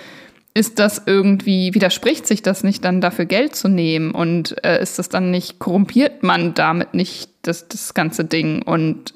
ist 0.57 0.79
das 0.79 1.03
irgendwie, 1.05 1.75
widerspricht 1.75 2.27
sich 2.27 2.41
das 2.41 2.65
nicht 2.65 2.83
dann 2.83 3.03
dafür 3.03 3.27
Geld 3.27 3.55
zu 3.55 3.69
nehmen 3.69 4.13
und 4.13 4.65
äh, 4.65 4.81
ist 4.81 4.99
das 4.99 5.11
dann 5.11 5.31
nicht, 5.31 5.59
korrumpiert 5.59 6.23
man 6.23 6.55
damit 6.55 6.95
nicht 6.95 7.31
das, 7.43 7.69
das 7.69 7.93
ganze 7.93 8.25
Ding 8.25 8.63
und 8.63 9.13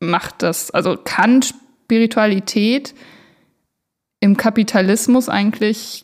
macht 0.00 0.42
das, 0.42 0.70
also 0.70 0.98
kann 1.02 1.40
Spiritualität 1.40 2.94
im 4.20 4.36
Kapitalismus 4.36 5.30
eigentlich, 5.30 6.02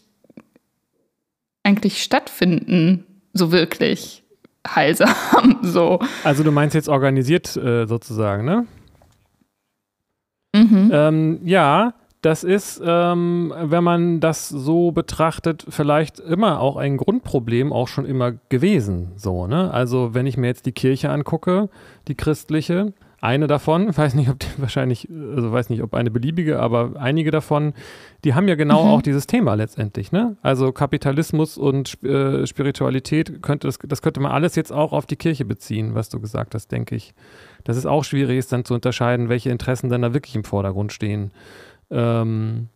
eigentlich 1.62 2.02
stattfinden, 2.02 3.04
so 3.34 3.52
wirklich? 3.52 4.22
heilsam. 4.74 5.14
So. 5.62 6.00
Also 6.24 6.42
du 6.42 6.50
meinst 6.50 6.74
jetzt 6.74 6.88
organisiert 6.88 7.56
äh, 7.56 7.86
sozusagen, 7.86 8.44
ne? 8.44 8.66
Mhm. 10.54 10.90
Ähm, 10.92 11.40
ja, 11.44 11.92
das 12.22 12.44
ist, 12.44 12.80
ähm, 12.84 13.52
wenn 13.56 13.84
man 13.84 14.20
das 14.20 14.48
so 14.48 14.90
betrachtet, 14.90 15.64
vielleicht 15.68 16.18
immer 16.18 16.60
auch 16.60 16.76
ein 16.76 16.96
Grundproblem 16.96 17.72
auch 17.72 17.88
schon 17.88 18.04
immer 18.04 18.32
gewesen. 18.48 19.12
So, 19.16 19.46
ne? 19.46 19.72
Also 19.72 20.14
wenn 20.14 20.26
ich 20.26 20.36
mir 20.36 20.48
jetzt 20.48 20.66
die 20.66 20.72
Kirche 20.72 21.10
angucke, 21.10 21.68
die 22.08 22.14
christliche, 22.14 22.92
eine 23.20 23.46
davon, 23.46 23.96
weiß 23.96 24.14
nicht, 24.14 24.28
ob 24.28 24.38
die 24.38 24.46
wahrscheinlich, 24.58 25.08
also 25.10 25.52
weiß 25.52 25.70
nicht, 25.70 25.82
ob 25.82 25.94
eine 25.94 26.10
beliebige, 26.10 26.60
aber 26.60 26.92
einige 26.96 27.30
davon, 27.30 27.74
die 28.24 28.34
haben 28.34 28.48
ja 28.48 28.54
genau 28.54 28.84
mhm. 28.84 28.90
auch 28.90 29.02
dieses 29.02 29.26
Thema 29.26 29.54
letztendlich, 29.54 30.12
ne? 30.12 30.36
Also 30.42 30.72
Kapitalismus 30.72 31.58
und 31.58 32.02
äh, 32.02 32.46
Spiritualität 32.46 33.42
könnte 33.42 33.68
das, 33.68 33.78
das 33.82 34.02
könnte 34.02 34.20
man 34.20 34.32
alles 34.32 34.54
jetzt 34.56 34.72
auch 34.72 34.92
auf 34.92 35.06
die 35.06 35.16
Kirche 35.16 35.44
beziehen, 35.44 35.94
was 35.94 36.08
du 36.08 36.20
gesagt 36.20 36.54
hast, 36.54 36.72
denke 36.72 36.94
ich. 36.94 37.14
Dass 37.64 37.76
es 37.76 37.86
auch 37.86 38.04
schwierig 38.04 38.38
ist, 38.38 38.52
dann 38.52 38.64
zu 38.64 38.74
unterscheiden, 38.74 39.28
welche 39.28 39.50
Interessen 39.50 39.90
dann 39.90 40.02
da 40.02 40.14
wirklich 40.14 40.36
im 40.36 40.44
Vordergrund 40.44 40.92
stehen. 40.92 41.32
Ähm, 41.90 42.68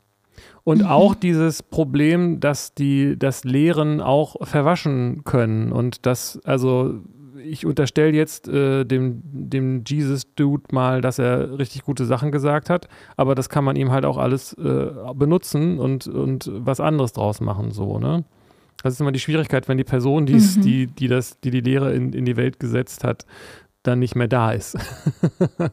und 0.65 0.83
mhm. 0.83 0.87
auch 0.87 1.15
dieses 1.15 1.63
Problem, 1.63 2.41
dass 2.41 2.75
die 2.75 3.19
das 3.19 3.45
Lehren 3.45 4.01
auch 4.01 4.37
verwaschen 4.47 5.25
können 5.25 5.73
und 5.73 6.07
dass, 6.07 6.39
also 6.45 7.01
ich 7.43 7.67
unterstelle 7.67 8.13
jetzt 8.13 8.49
äh, 8.49 8.85
dem, 8.85 9.23
dem 9.25 9.83
Jesus-Dude 9.87 10.65
mal, 10.73 11.01
dass 11.01 11.19
er 11.19 11.59
richtig 11.59 11.83
gute 11.83 12.05
Sachen 12.05 12.31
gesagt 12.31 12.71
hat, 12.71 12.89
aber 13.17 13.35
das 13.35 13.49
kann 13.49 13.65
man 13.65 13.77
ihm 13.77 13.91
halt 13.91 14.05
auch 14.05 14.19
alles 14.19 14.53
äh, 14.55 14.91
benutzen 15.15 15.79
und, 15.79 16.07
und 16.07 16.51
was 16.53 16.81
anderes 16.81 17.13
draus 17.13 17.41
machen, 17.41 17.71
so, 17.71 17.99
ne? 17.99 18.25
Das 18.83 18.95
ist 18.95 19.01
immer 19.01 19.13
die 19.13 19.21
Schwierigkeit, 19.21 19.69
wenn 19.69 19.77
die 19.77 19.85
Person, 19.85 20.25
mhm. 20.25 20.63
die, 20.63 20.87
die, 20.87 21.09
das, 21.09 21.39
die 21.41 21.51
die 21.51 21.61
Lehre 21.61 21.93
in, 21.93 22.15
in 22.15 22.25
die 22.25 22.37
Welt 22.37 22.59
gesetzt 22.59 23.05
hat, 23.05 23.27
dann 23.83 23.99
nicht 23.99 24.15
mehr 24.15 24.29
da 24.29 24.53
ist. 24.53 24.79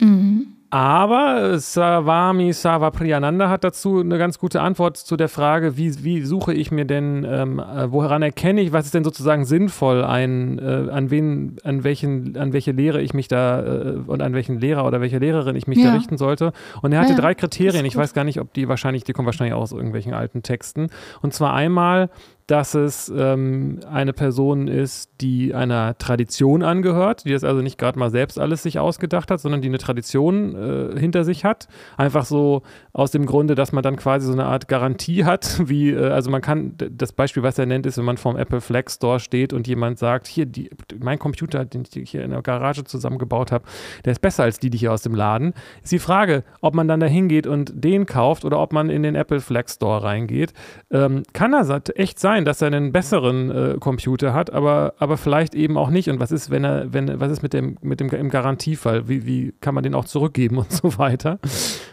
mhm. 0.00 0.55
Aber 0.70 1.58
Savami 1.58 2.52
Savapriyananda 2.52 3.48
hat 3.48 3.62
dazu 3.62 4.00
eine 4.00 4.18
ganz 4.18 4.38
gute 4.38 4.60
Antwort 4.60 4.96
zu 4.96 5.16
der 5.16 5.28
Frage, 5.28 5.76
wie, 5.76 6.02
wie 6.02 6.22
suche 6.22 6.52
ich 6.52 6.72
mir 6.72 6.84
denn, 6.84 7.24
ähm, 7.28 7.60
äh, 7.60 7.92
woran 7.92 8.22
erkenne 8.22 8.60
ich, 8.62 8.72
was 8.72 8.86
ist 8.86 8.94
denn 8.94 9.04
sozusagen 9.04 9.44
sinnvoll, 9.44 10.04
ein, 10.04 10.58
äh, 10.58 10.90
an 10.90 11.10
wen, 11.10 11.56
an 11.62 11.84
welchen, 11.84 12.36
an 12.36 12.52
welche 12.52 12.72
Lehre 12.72 13.00
ich 13.00 13.14
mich 13.14 13.28
da 13.28 13.62
äh, 13.62 13.98
und 14.06 14.22
an 14.22 14.34
welchen 14.34 14.58
Lehrer 14.58 14.84
oder 14.84 15.00
welche 15.00 15.18
Lehrerin 15.18 15.54
ich 15.54 15.68
mich 15.68 15.78
ja. 15.78 15.90
da 15.90 15.94
richten 15.94 16.18
sollte. 16.18 16.52
Und 16.82 16.92
er 16.92 17.00
hatte 17.00 17.12
ja, 17.12 17.18
drei 17.18 17.34
Kriterien. 17.34 17.84
Ich 17.84 17.96
weiß 17.96 18.12
gar 18.12 18.24
nicht, 18.24 18.40
ob 18.40 18.52
die 18.52 18.68
wahrscheinlich, 18.68 19.04
die 19.04 19.12
kommen 19.12 19.26
wahrscheinlich 19.26 19.54
aus 19.54 19.70
irgendwelchen 19.70 20.14
alten 20.14 20.42
Texten. 20.42 20.88
Und 21.22 21.32
zwar 21.32 21.54
einmal 21.54 22.10
dass 22.46 22.74
es 22.74 23.12
ähm, 23.14 23.80
eine 23.90 24.12
Person 24.12 24.68
ist, 24.68 25.10
die 25.20 25.52
einer 25.52 25.98
Tradition 25.98 26.62
angehört, 26.62 27.24
die 27.24 27.32
das 27.32 27.42
also 27.42 27.60
nicht 27.60 27.76
gerade 27.76 27.98
mal 27.98 28.10
selbst 28.10 28.38
alles 28.38 28.62
sich 28.62 28.78
ausgedacht 28.78 29.32
hat, 29.32 29.40
sondern 29.40 29.62
die 29.62 29.68
eine 29.68 29.78
Tradition 29.78 30.54
äh, 30.54 30.98
hinter 30.98 31.24
sich 31.24 31.44
hat. 31.44 31.66
Einfach 31.96 32.24
so 32.24 32.62
aus 32.92 33.10
dem 33.10 33.26
Grunde, 33.26 33.56
dass 33.56 33.72
man 33.72 33.82
dann 33.82 33.96
quasi 33.96 34.26
so 34.26 34.32
eine 34.32 34.44
Art 34.44 34.68
Garantie 34.68 35.24
hat, 35.24 35.60
wie, 35.68 35.90
äh, 35.90 36.10
also 36.10 36.30
man 36.30 36.40
kann, 36.40 36.74
das 36.76 37.12
Beispiel, 37.12 37.42
was 37.42 37.58
er 37.58 37.66
nennt, 37.66 37.84
ist, 37.84 37.98
wenn 37.98 38.04
man 38.04 38.16
vorm 38.16 38.36
Apple 38.36 38.60
Flex 38.60 38.94
Store 38.94 39.18
steht 39.18 39.52
und 39.52 39.66
jemand 39.66 39.98
sagt, 39.98 40.28
hier, 40.28 40.46
die, 40.46 40.70
mein 41.00 41.18
Computer, 41.18 41.64
den 41.64 41.82
ich 41.92 42.10
hier 42.10 42.22
in 42.22 42.30
der 42.30 42.42
Garage 42.42 42.84
zusammengebaut 42.84 43.50
habe, 43.50 43.64
der 44.04 44.12
ist 44.12 44.20
besser 44.20 44.44
als 44.44 44.60
die, 44.60 44.70
die 44.70 44.78
hier 44.78 44.92
aus 44.92 45.02
dem 45.02 45.14
Laden. 45.16 45.52
Ist 45.82 45.90
die 45.90 45.98
Frage, 45.98 46.44
ob 46.60 46.74
man 46.74 46.86
dann 46.86 47.00
da 47.00 47.06
hingeht 47.06 47.48
und 47.48 47.72
den 47.74 48.06
kauft 48.06 48.44
oder 48.44 48.60
ob 48.60 48.72
man 48.72 48.88
in 48.88 49.02
den 49.02 49.16
Apple 49.16 49.40
Flex 49.40 49.74
Store 49.74 50.04
reingeht. 50.04 50.52
Ähm, 50.92 51.24
kann 51.32 51.50
das 51.52 51.66
echt 51.96 52.20
sein, 52.20 52.35
sein, 52.36 52.44
dass 52.44 52.60
er 52.60 52.68
einen 52.68 52.92
besseren 52.92 53.50
äh, 53.50 53.76
Computer 53.80 54.34
hat, 54.34 54.52
aber, 54.52 54.94
aber 54.98 55.16
vielleicht 55.16 55.54
eben 55.54 55.76
auch 55.76 55.90
nicht. 55.90 56.08
Und 56.10 56.20
was 56.20 56.32
ist, 56.32 56.50
wenn 56.50 56.64
er, 56.64 56.92
wenn, 56.92 57.18
was 57.18 57.32
ist 57.32 57.42
mit 57.42 57.52
dem, 57.52 57.78
mit 57.80 58.00
dem 58.00 58.10
im 58.10 58.28
Garantiefall? 58.28 59.08
Wie, 59.08 59.26
wie 59.26 59.54
kann 59.60 59.74
man 59.74 59.82
den 59.82 59.94
auch 59.94 60.04
zurückgeben 60.04 60.58
und 60.58 60.70
so 60.70 60.98
weiter? 60.98 61.38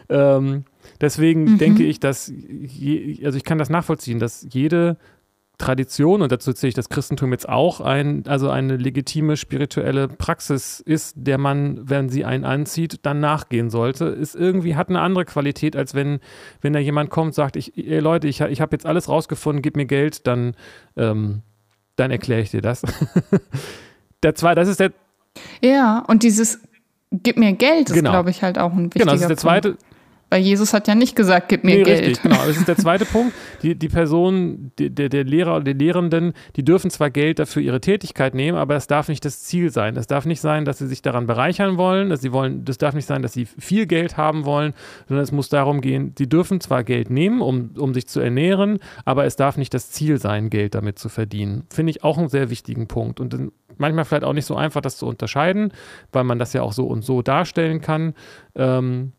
Ähm, 0.09 0.65
deswegen 1.01 1.53
mhm. 1.53 1.57
denke 1.57 1.83
ich, 1.83 1.99
dass 1.99 2.31
je, 2.31 3.25
also 3.25 3.37
ich 3.37 3.43
kann 3.43 3.57
das 3.57 3.69
nachvollziehen, 3.69 4.19
dass 4.19 4.45
jede 4.51 4.97
Tradition, 5.57 6.21
und 6.21 6.31
dazu 6.31 6.51
zähle 6.51 6.69
ich 6.69 6.73
das 6.73 6.89
Christentum 6.89 7.31
jetzt 7.31 7.47
auch, 7.47 7.79
ein, 7.79 8.23
also 8.27 8.49
eine 8.49 8.75
legitime 8.75 9.37
spirituelle 9.37 10.07
Praxis 10.07 10.79
ist, 10.79 11.15
der 11.15 11.37
man, 11.37 11.87
wenn 11.89 12.09
sie 12.09 12.25
einen 12.25 12.43
anzieht, 12.43 12.99
dann 13.03 13.19
nachgehen 13.19 13.69
sollte, 13.69 14.05
ist 14.05 14.35
irgendwie, 14.35 14.75
hat 14.75 14.89
eine 14.89 15.01
andere 15.01 15.25
Qualität, 15.25 15.75
als 15.75 15.93
wenn, 15.93 16.19
wenn 16.61 16.73
da 16.73 16.79
jemand 16.79 17.09
kommt 17.11 17.27
und 17.27 17.35
sagt, 17.35 17.55
ich, 17.55 17.77
ey 17.77 17.99
Leute, 17.99 18.27
ich, 18.27 18.41
ich 18.41 18.61
habe 18.61 18.75
jetzt 18.75 18.85
alles 18.85 19.07
rausgefunden, 19.07 19.61
gib 19.61 19.75
mir 19.75 19.85
Geld, 19.85 20.25
dann, 20.27 20.55
ähm, 20.97 21.43
dann 21.95 22.09
erkläre 22.11 22.41
ich 22.41 22.51
dir 22.51 22.61
das. 22.61 22.81
der 24.23 24.35
zwei, 24.35 24.55
das 24.55 24.67
ist 24.67 24.79
der. 24.79 24.91
Ja, 25.61 26.03
und 26.07 26.23
dieses 26.23 26.59
Gib 27.21 27.37
mir 27.37 27.53
Geld 27.53 27.89
ist, 27.89 27.95
genau. 27.95 28.11
glaube 28.11 28.31
ich, 28.31 28.41
halt 28.41 28.57
auch 28.57 28.71
ein 28.71 28.85
wichtiger 28.85 29.05
Genau, 29.05 29.11
das 29.11 29.21
ist 29.21 29.27
der 29.27 29.37
zweite, 29.37 29.69
Punkt. 29.73 29.85
Weil 30.33 30.41
Jesus 30.41 30.73
hat 30.73 30.87
ja 30.87 30.95
nicht 30.95 31.15
gesagt, 31.15 31.49
gib 31.49 31.63
mir 31.63 31.75
nee, 31.75 31.83
Geld. 31.83 32.07
Richtig, 32.07 32.23
genau. 32.23 32.37
Das 32.37 32.57
ist 32.57 32.67
der 32.67 32.75
zweite 32.83 33.05
Punkt. 33.05 33.35
Die, 33.61 33.75
die 33.75 33.87
Person, 33.87 34.71
die, 34.79 34.89
der, 34.89 35.07
der 35.07 35.25
Lehrer 35.25 35.57
oder 35.57 35.65
die 35.65 35.73
Lehrenden, 35.73 36.33
die 36.55 36.65
dürfen 36.65 36.89
zwar 36.89 37.11
Geld 37.11 37.37
dafür 37.37 37.61
ihre 37.61 37.79
Tätigkeit 37.79 38.33
nehmen, 38.33 38.57
aber 38.57 38.75
es 38.75 38.87
darf 38.87 39.09
nicht 39.09 39.23
das 39.25 39.43
Ziel 39.43 39.69
sein. 39.69 39.95
Es 39.95 40.07
darf 40.07 40.25
nicht 40.25 40.41
sein, 40.41 40.65
dass 40.65 40.79
sie 40.79 40.87
sich 40.87 41.03
daran 41.03 41.27
bereichern 41.27 41.77
wollen. 41.77 42.09
Dass 42.09 42.21
sie 42.21 42.33
wollen 42.33 42.65
das 42.65 42.79
darf 42.79 42.95
nicht 42.95 43.05
sein, 43.05 43.21
dass 43.21 43.33
sie 43.33 43.45
viel 43.45 43.85
Geld 43.85 44.17
haben 44.17 44.43
wollen, 44.43 44.73
sondern 45.07 45.23
es 45.23 45.31
muss 45.31 45.49
darum 45.49 45.81
gehen, 45.81 46.15
sie 46.17 46.27
dürfen 46.27 46.59
zwar 46.59 46.83
Geld 46.83 47.11
nehmen, 47.11 47.39
um, 47.39 47.69
um 47.77 47.93
sich 47.93 48.07
zu 48.07 48.19
ernähren, 48.19 48.79
aber 49.05 49.25
es 49.25 49.35
darf 49.35 49.57
nicht 49.57 49.75
das 49.75 49.91
Ziel 49.91 50.17
sein, 50.17 50.49
Geld 50.49 50.73
damit 50.73 50.97
zu 50.97 51.09
verdienen. 51.09 51.67
Finde 51.71 51.91
ich 51.91 52.03
auch 52.03 52.17
einen 52.17 52.29
sehr 52.29 52.49
wichtigen 52.49 52.87
Punkt. 52.87 53.19
Und 53.19 53.51
manchmal 53.77 54.03
vielleicht 54.05 54.23
auch 54.23 54.33
nicht 54.33 54.47
so 54.47 54.55
einfach, 54.55 54.81
das 54.81 54.97
zu 54.97 55.05
unterscheiden, 55.05 55.71
weil 56.11 56.23
man 56.23 56.39
das 56.39 56.53
ja 56.53 56.63
auch 56.63 56.73
so 56.73 56.87
und 56.87 57.03
so 57.03 57.21
darstellen 57.21 57.81
kann. 57.81 58.15
Ähm, 58.55 59.13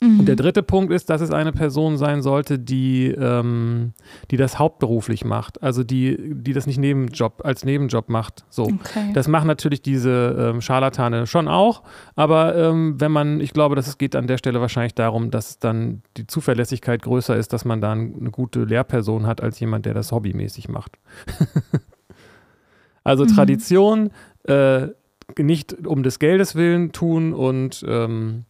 Mhm. 0.00 0.20
Und 0.20 0.26
der 0.26 0.36
dritte 0.36 0.62
Punkt 0.62 0.92
ist, 0.92 1.08
dass 1.08 1.22
es 1.22 1.30
eine 1.30 1.52
Person 1.52 1.96
sein 1.96 2.20
sollte, 2.20 2.58
die, 2.58 3.06
ähm, 3.06 3.94
die 4.30 4.36
das 4.36 4.58
hauptberuflich 4.58 5.24
macht, 5.24 5.62
also 5.62 5.84
die, 5.84 6.34
die 6.34 6.52
das 6.52 6.66
nicht 6.66 6.78
Nebenjob, 6.78 7.40
als 7.44 7.64
Nebenjob 7.64 8.10
macht. 8.10 8.44
So. 8.50 8.64
Okay. 8.64 9.12
Das 9.14 9.26
machen 9.26 9.46
natürlich 9.46 9.80
diese 9.80 10.52
ähm, 10.52 10.60
Scharlatane 10.60 11.26
schon 11.26 11.48
auch, 11.48 11.82
aber 12.14 12.54
ähm, 12.56 13.00
wenn 13.00 13.10
man, 13.10 13.40
ich 13.40 13.54
glaube, 13.54 13.74
dass 13.74 13.86
es 13.86 13.96
geht 13.96 14.14
an 14.16 14.26
der 14.26 14.36
Stelle 14.36 14.60
wahrscheinlich 14.60 14.94
darum, 14.94 15.30
dass 15.30 15.58
dann 15.58 16.02
die 16.18 16.26
Zuverlässigkeit 16.26 17.00
größer 17.00 17.34
ist, 17.34 17.54
dass 17.54 17.64
man 17.64 17.80
dann 17.80 18.16
eine 18.20 18.30
gute 18.30 18.64
Lehrperson 18.64 19.26
hat, 19.26 19.40
als 19.40 19.58
jemand, 19.60 19.86
der 19.86 19.94
das 19.94 20.12
hobbymäßig 20.12 20.68
macht. 20.68 20.98
also 23.04 23.24
mhm. 23.24 23.28
Tradition, 23.28 24.10
äh, 24.44 24.88
nicht 25.38 25.86
um 25.86 26.02
des 26.02 26.18
Geldes 26.18 26.54
willen 26.54 26.92
tun 26.92 27.32
und 27.32 27.84
ähm, 27.88 28.44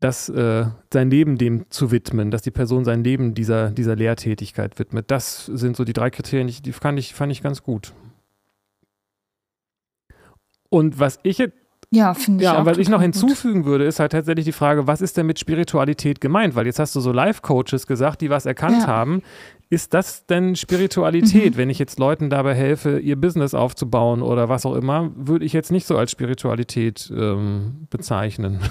das, 0.00 0.28
äh, 0.28 0.66
sein 0.92 1.10
Leben 1.10 1.38
dem 1.38 1.70
zu 1.70 1.90
widmen, 1.90 2.30
dass 2.30 2.42
die 2.42 2.50
Person 2.50 2.84
sein 2.84 3.02
Leben 3.02 3.34
dieser, 3.34 3.70
dieser 3.70 3.96
Lehrtätigkeit 3.96 4.78
widmet. 4.78 5.10
Das 5.10 5.46
sind 5.46 5.76
so 5.76 5.84
die 5.84 5.94
drei 5.94 6.10
Kriterien, 6.10 6.48
die, 6.48 6.72
fand, 6.72 6.98
ich, 6.98 7.14
fand 7.14 7.32
ich 7.32 7.42
ganz 7.42 7.62
gut. 7.62 7.92
Und 10.68 10.98
was 10.98 11.18
ich 11.22 11.38
Ja, 11.90 12.14
finde 12.14 12.42
ich 12.42 12.44
Ja, 12.44 12.58
und 12.58 12.66
was 12.66 12.76
ich 12.78 12.88
noch 12.88 12.98
total 13.00 13.12
gut. 13.12 13.20
hinzufügen 13.20 13.64
würde, 13.64 13.84
ist 13.84 14.00
halt 14.00 14.12
tatsächlich 14.12 14.44
die 14.44 14.52
Frage, 14.52 14.86
was 14.86 15.00
ist 15.00 15.16
denn 15.16 15.26
mit 15.26 15.38
Spiritualität 15.38 16.20
gemeint? 16.20 16.54
Weil 16.54 16.66
jetzt 16.66 16.78
hast 16.78 16.94
du 16.96 17.00
so 17.00 17.12
Life-Coaches 17.12 17.86
gesagt, 17.86 18.20
die 18.20 18.28
was 18.30 18.44
erkannt 18.46 18.82
Ja. 18.82 18.86
haben. 18.88 19.22
Ist 19.70 19.94
das 19.94 20.26
denn 20.26 20.54
Spiritualität? 20.56 21.56
Wenn 21.56 21.70
ich 21.70 21.78
jetzt 21.78 21.98
Leuten 21.98 22.30
dabei 22.30 22.54
helfe, 22.54 22.98
ihr 23.00 23.16
Business 23.16 23.54
aufzubauen 23.54 24.22
oder 24.22 24.48
was 24.48 24.66
auch 24.66 24.74
immer, 24.74 25.10
würde 25.16 25.44
ich 25.44 25.52
jetzt 25.52 25.72
nicht 25.72 25.86
so 25.86 25.96
als 25.96 26.10
Spiritualität 26.10 27.10
ähm, 27.16 27.86
bezeichnen. 27.90 28.60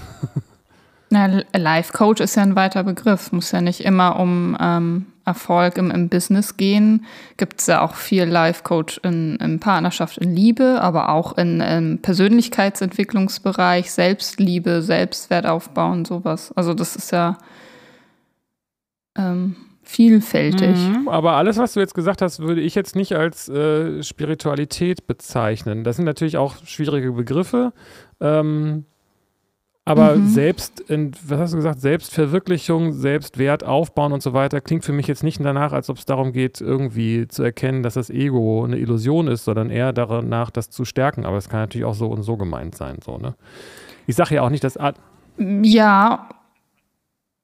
Na, 1.10 1.44
Life 1.56 1.94
Coach 1.94 2.22
ist 2.22 2.36
ja 2.36 2.44
ein 2.44 2.56
weiter 2.56 2.84
Begriff. 2.84 3.32
Muss 3.32 3.52
ja 3.52 3.62
nicht 3.62 3.82
immer 3.82 4.20
um 4.20 4.58
ähm, 4.60 5.06
Erfolg 5.26 5.78
im, 5.78 5.92
im 5.92 6.10
Business 6.10 6.58
gehen. 6.58 7.06
Gibt 7.38 7.60
es 7.60 7.68
ja 7.68 7.82
auch 7.82 7.96
viel 7.96 8.24
Life 8.26 8.64
Coach 8.64 9.00
in, 9.04 9.36
in 9.38 9.60
Partnerschaft, 9.60 10.18
in 10.20 10.36
Liebe, 10.36 10.80
aber 10.82 11.10
auch 11.10 11.38
in, 11.38 11.62
im 11.62 12.00
Persönlichkeitsentwicklungsbereich, 12.02 13.92
Selbstliebe, 13.92 14.82
Selbstwert 14.82 15.46
aufbauen, 15.46 16.06
sowas. 16.06 16.52
Also 16.56 16.74
das 16.74 16.96
ist 16.96 17.12
ja 17.12 17.38
ähm, 19.18 19.56
vielfältig. 19.84 20.76
Mhm, 20.76 21.08
Aber 21.08 21.34
alles, 21.34 21.58
was 21.58 21.74
du 21.74 21.80
jetzt 21.80 21.96
gesagt 21.96 22.22
hast, 22.22 22.40
würde 22.40 22.62
ich 22.62 22.76
jetzt 22.76 22.96
nicht 22.96 23.14
als 23.14 23.50
äh, 23.50 24.04
Spiritualität 24.04 25.08
bezeichnen. 25.08 25.84
Das 25.84 25.96
sind 25.96 26.06
natürlich 26.06 26.38
auch 26.38 26.56
schwierige 26.66 27.14
Begriffe. 27.14 27.74
Ähm, 28.20 28.86
aber 29.88 30.16
Mhm. 30.16 30.28
selbst, 30.28 30.80
in, 30.80 31.12
was 31.28 31.40
hast 31.40 31.54
du 31.54 31.58
gesagt, 31.58 31.80
Selbstverwirklichung, 31.80 32.92
Selbstwert 32.92 33.64
aufbauen 33.64 34.14
und 34.14 34.24
so 34.24 34.34
weiter, 34.34 34.60
klingt 34.60 34.84
für 34.84 34.94
mich 34.94 35.06
jetzt 35.06 35.24
nicht 35.24 35.40
danach, 35.44 35.74
als 35.74 35.90
ob 35.92 35.98
es 35.98 36.06
darum 36.06 36.34
geht, 36.34 36.60
irgendwie 36.60 37.28
zu 37.28 37.44
erkennen, 37.44 37.84
dass 37.84 37.94
das 37.94 38.10
Ego 38.10 38.64
eine 38.64 38.78
Illusion 38.78 39.28
ist, 39.28 39.46
sondern 39.46 39.70
eher 39.70 39.94
danach, 39.94 40.50
das 40.50 40.72
zu 40.72 40.86
stärken. 40.86 41.24
Aber 41.24 41.38
es 41.38 41.50
kann 41.50 41.60
natürlich 41.60 41.86
auch 41.86 41.94
so 41.94 42.08
und 42.08 42.24
so 42.24 42.36
gemeint 42.36 42.76
sein. 42.76 42.98
So, 43.06 43.18
ne? 43.20 43.36
Ich 44.08 44.16
sage 44.16 44.36
ja 44.36 44.42
auch 44.42 44.50
nicht, 44.50 44.64
dass 44.64 44.76
Art 44.78 44.98
Ja, 45.38 46.30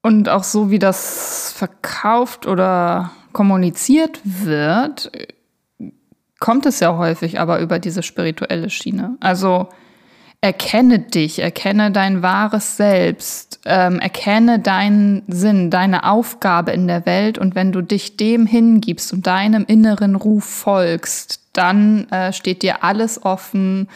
und 0.02 0.28
auch 0.28 0.42
so, 0.42 0.70
wie 0.70 0.80
das 0.80 1.52
verkauft 1.56 2.46
oder 2.48 3.12
kommuniziert 3.32 4.20
wird, 4.24 5.12
kommt 6.40 6.66
es 6.66 6.80
ja 6.80 6.96
häufig 6.96 7.38
aber 7.38 7.60
über 7.60 7.78
diese 7.78 8.02
spirituelle 8.02 8.68
Schiene. 8.68 9.16
Also 9.20 9.68
erkenne 10.42 10.98
dich, 10.98 11.38
erkenne 11.38 11.92
dein 11.92 12.20
wahres 12.20 12.76
Selbst, 12.76 13.60
ähm, 13.64 14.00
erkenne 14.00 14.58
deinen 14.58 15.22
Sinn, 15.28 15.70
deine 15.70 16.04
Aufgabe 16.10 16.72
in 16.72 16.88
der 16.88 17.06
Welt 17.06 17.38
und 17.38 17.54
wenn 17.54 17.70
du 17.70 17.80
dich 17.80 18.16
dem 18.16 18.44
hingibst 18.46 19.12
und 19.12 19.26
deinem 19.26 19.64
inneren 19.64 20.16
Ruf 20.16 20.44
folgst, 20.44 21.40
dann 21.52 22.08
äh, 22.10 22.32
steht 22.32 22.62
dir 22.62 22.82
alles 22.82 23.24
offen 23.24 23.88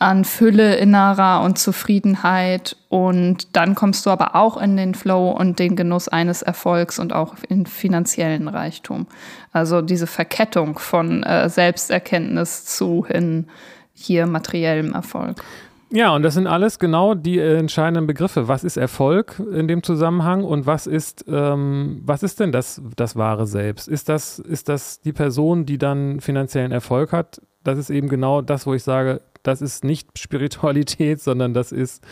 an 0.00 0.24
Fülle 0.24 0.74
innerer 0.74 1.42
und 1.42 1.60
Zufriedenheit 1.60 2.76
und 2.88 3.54
dann 3.56 3.76
kommst 3.76 4.04
du 4.04 4.10
aber 4.10 4.34
auch 4.34 4.56
in 4.56 4.76
den 4.76 4.96
Flow 4.96 5.30
und 5.30 5.60
den 5.60 5.76
Genuss 5.76 6.08
eines 6.08 6.42
Erfolgs 6.42 6.98
und 6.98 7.12
auch 7.12 7.36
in 7.48 7.66
finanziellen 7.66 8.48
Reichtum. 8.48 9.06
Also 9.52 9.80
diese 9.80 10.08
Verkettung 10.08 10.76
von 10.76 11.22
äh, 11.22 11.48
Selbsterkenntnis 11.48 12.64
zu 12.64 13.06
hin 13.06 13.46
hier 13.94 14.26
materiellem 14.26 14.92
Erfolg. 14.92 15.40
Ja, 15.94 16.12
und 16.12 16.24
das 16.24 16.34
sind 16.34 16.48
alles 16.48 16.80
genau 16.80 17.14
die 17.14 17.38
äh, 17.38 17.56
entscheidenden 17.56 18.08
Begriffe. 18.08 18.48
Was 18.48 18.64
ist 18.64 18.76
Erfolg 18.76 19.40
in 19.52 19.68
dem 19.68 19.84
Zusammenhang 19.84 20.42
und 20.42 20.66
was 20.66 20.88
ist, 20.88 21.24
ähm, 21.28 22.02
was 22.04 22.24
ist 22.24 22.40
denn 22.40 22.50
das, 22.50 22.82
das 22.96 23.14
wahre 23.14 23.46
Selbst? 23.46 23.86
Ist 23.86 24.08
das, 24.08 24.40
ist 24.40 24.68
das 24.68 25.00
die 25.02 25.12
Person, 25.12 25.66
die 25.66 25.78
dann 25.78 26.18
finanziellen 26.20 26.72
Erfolg 26.72 27.12
hat? 27.12 27.40
Das 27.62 27.78
ist 27.78 27.90
eben 27.90 28.08
genau 28.08 28.42
das, 28.42 28.66
wo 28.66 28.74
ich 28.74 28.82
sage, 28.82 29.20
das 29.44 29.62
ist 29.62 29.84
nicht 29.84 30.18
Spiritualität, 30.18 31.20
sondern 31.20 31.54
das 31.54 31.70
ist 31.70 32.02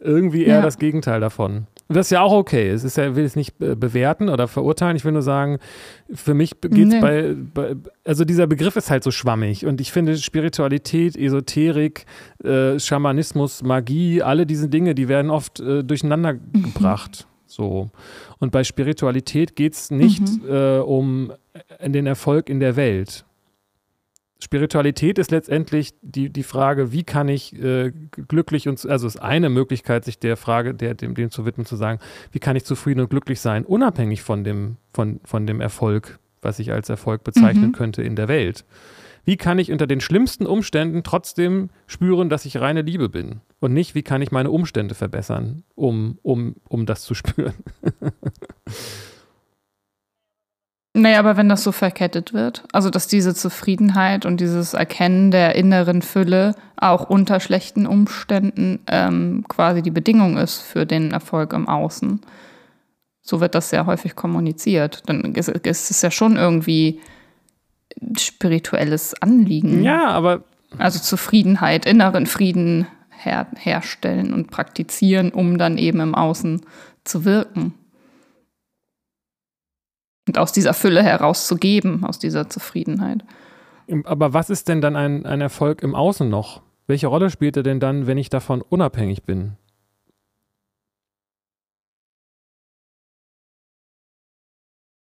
irgendwie 0.00 0.44
eher 0.44 0.56
Ja. 0.56 0.62
das 0.62 0.78
Gegenteil 0.78 1.20
davon. 1.20 1.66
Das 1.88 2.08
ist 2.08 2.10
ja 2.10 2.20
auch 2.20 2.32
okay. 2.32 2.68
Es 2.68 2.84
ist 2.84 2.96
ja, 2.98 3.08
ich 3.08 3.16
will 3.16 3.24
es 3.24 3.34
nicht 3.34 3.60
äh, 3.62 3.74
bewerten 3.74 4.28
oder 4.28 4.46
verurteilen. 4.46 4.96
Ich 4.96 5.04
will 5.06 5.12
nur 5.12 5.22
sagen, 5.22 5.58
für 6.12 6.34
mich 6.34 6.60
geht 6.60 6.72
es 6.72 6.94
Nee. 6.94 7.00
bei, 7.00 7.34
bei, 7.54 7.76
also 8.04 8.24
dieser 8.24 8.46
Begriff 8.46 8.76
ist 8.76 8.90
halt 8.90 9.02
so 9.04 9.10
schwammig 9.10 9.64
und 9.64 9.80
ich 9.80 9.90
finde 9.90 10.16
Spiritualität, 10.18 11.16
Esoterik, 11.16 12.04
äh, 12.44 12.78
Schamanismus, 12.78 13.62
Magie, 13.62 14.22
alle 14.22 14.44
diese 14.44 14.68
Dinge, 14.68 14.94
die 14.94 15.08
werden 15.08 15.30
oft 15.30 15.60
äh, 15.60 15.82
durcheinander 15.82 16.34
gebracht. 16.34 17.26
So. 17.46 17.88
Und 18.38 18.52
bei 18.52 18.64
Spiritualität 18.64 19.56
geht 19.56 19.72
es 19.72 19.90
nicht 19.90 20.22
äh, 20.46 20.78
um 20.80 21.32
äh, 21.78 21.88
den 21.88 22.06
Erfolg 22.06 22.50
in 22.50 22.60
der 22.60 22.76
Welt. 22.76 23.24
Spiritualität 24.40 25.18
ist 25.18 25.32
letztendlich 25.32 25.94
die, 26.00 26.30
die 26.30 26.42
Frage, 26.44 26.92
wie 26.92 27.02
kann 27.02 27.28
ich 27.28 27.60
äh, 27.60 27.92
glücklich 28.10 28.68
und, 28.68 28.84
also 28.86 29.06
ist 29.06 29.20
eine 29.20 29.48
Möglichkeit, 29.48 30.04
sich 30.04 30.20
der 30.20 30.36
Frage, 30.36 30.74
der, 30.74 30.94
dem, 30.94 31.14
dem 31.14 31.30
zu 31.30 31.44
widmen, 31.44 31.66
zu 31.66 31.74
sagen, 31.74 31.98
wie 32.30 32.38
kann 32.38 32.54
ich 32.54 32.64
zufrieden 32.64 33.00
und 33.00 33.10
glücklich 33.10 33.40
sein, 33.40 33.64
unabhängig 33.64 34.22
von 34.22 34.44
dem, 34.44 34.76
von, 34.92 35.20
von 35.24 35.46
dem 35.46 35.60
Erfolg, 35.60 36.20
was 36.40 36.60
ich 36.60 36.72
als 36.72 36.88
Erfolg 36.88 37.24
bezeichnen 37.24 37.70
Mhm. 37.70 37.72
könnte 37.72 38.02
in 38.02 38.14
der 38.14 38.28
Welt. 38.28 38.64
Wie 39.24 39.36
kann 39.36 39.58
ich 39.58 39.72
unter 39.72 39.86
den 39.86 40.00
schlimmsten 40.00 40.46
Umständen 40.46 41.02
trotzdem 41.02 41.68
spüren, 41.86 42.30
dass 42.30 42.44
ich 42.46 42.60
reine 42.60 42.82
Liebe 42.82 43.08
bin? 43.08 43.40
Und 43.60 43.74
nicht, 43.74 43.94
wie 43.94 44.02
kann 44.02 44.22
ich 44.22 44.30
meine 44.30 44.50
Umstände 44.50 44.94
verbessern, 44.94 45.64
um, 45.74 46.18
um, 46.22 46.54
um 46.68 46.86
das 46.86 47.02
zu 47.02 47.14
spüren? 47.14 47.54
Naja, 50.98 51.20
aber 51.20 51.36
wenn 51.36 51.48
das 51.48 51.62
so 51.62 51.70
verkettet 51.70 52.32
wird, 52.32 52.64
also 52.72 52.90
dass 52.90 53.06
diese 53.06 53.32
Zufriedenheit 53.32 54.26
und 54.26 54.40
dieses 54.40 54.74
Erkennen 54.74 55.30
der 55.30 55.54
inneren 55.54 56.02
Fülle 56.02 56.56
auch 56.76 57.08
unter 57.08 57.38
schlechten 57.38 57.86
Umständen 57.86 58.80
ähm, 58.88 59.44
quasi 59.48 59.80
die 59.82 59.92
Bedingung 59.92 60.36
ist 60.36 60.60
für 60.60 60.86
den 60.86 61.12
Erfolg 61.12 61.52
im 61.52 61.68
Außen, 61.68 62.20
so 63.22 63.40
wird 63.40 63.54
das 63.54 63.70
sehr 63.70 63.86
häufig 63.86 64.16
kommuniziert. 64.16 65.02
Dann 65.06 65.34
ist, 65.34 65.48
ist 65.48 65.90
es 65.90 66.02
ja 66.02 66.10
schon 66.10 66.36
irgendwie 66.36 67.00
spirituelles 68.18 69.14
Anliegen. 69.22 69.84
Ja, 69.84 70.08
aber 70.08 70.42
Also 70.78 70.98
Zufriedenheit, 70.98 71.86
inneren 71.86 72.26
Frieden 72.26 72.86
her 73.10 73.46
herstellen 73.56 74.32
und 74.32 74.50
praktizieren, 74.50 75.30
um 75.30 75.58
dann 75.58 75.78
eben 75.78 76.00
im 76.00 76.14
Außen 76.14 76.62
zu 77.04 77.24
wirken. 77.24 77.74
Und 80.28 80.38
aus 80.38 80.52
dieser 80.52 80.74
Fülle 80.74 81.02
herauszugeben, 81.02 82.04
aus 82.04 82.18
dieser 82.18 82.48
Zufriedenheit. 82.50 83.24
Aber 84.04 84.34
was 84.34 84.50
ist 84.50 84.68
denn 84.68 84.82
dann 84.82 84.94
ein, 84.94 85.24
ein 85.24 85.40
Erfolg 85.40 85.82
im 85.82 85.94
Außen 85.94 86.28
noch? 86.28 86.60
Welche 86.86 87.06
Rolle 87.06 87.30
spielt 87.30 87.56
er 87.56 87.62
denn 87.62 87.80
dann, 87.80 88.06
wenn 88.06 88.18
ich 88.18 88.28
davon 88.28 88.60
unabhängig 88.60 89.22
bin? 89.24 89.56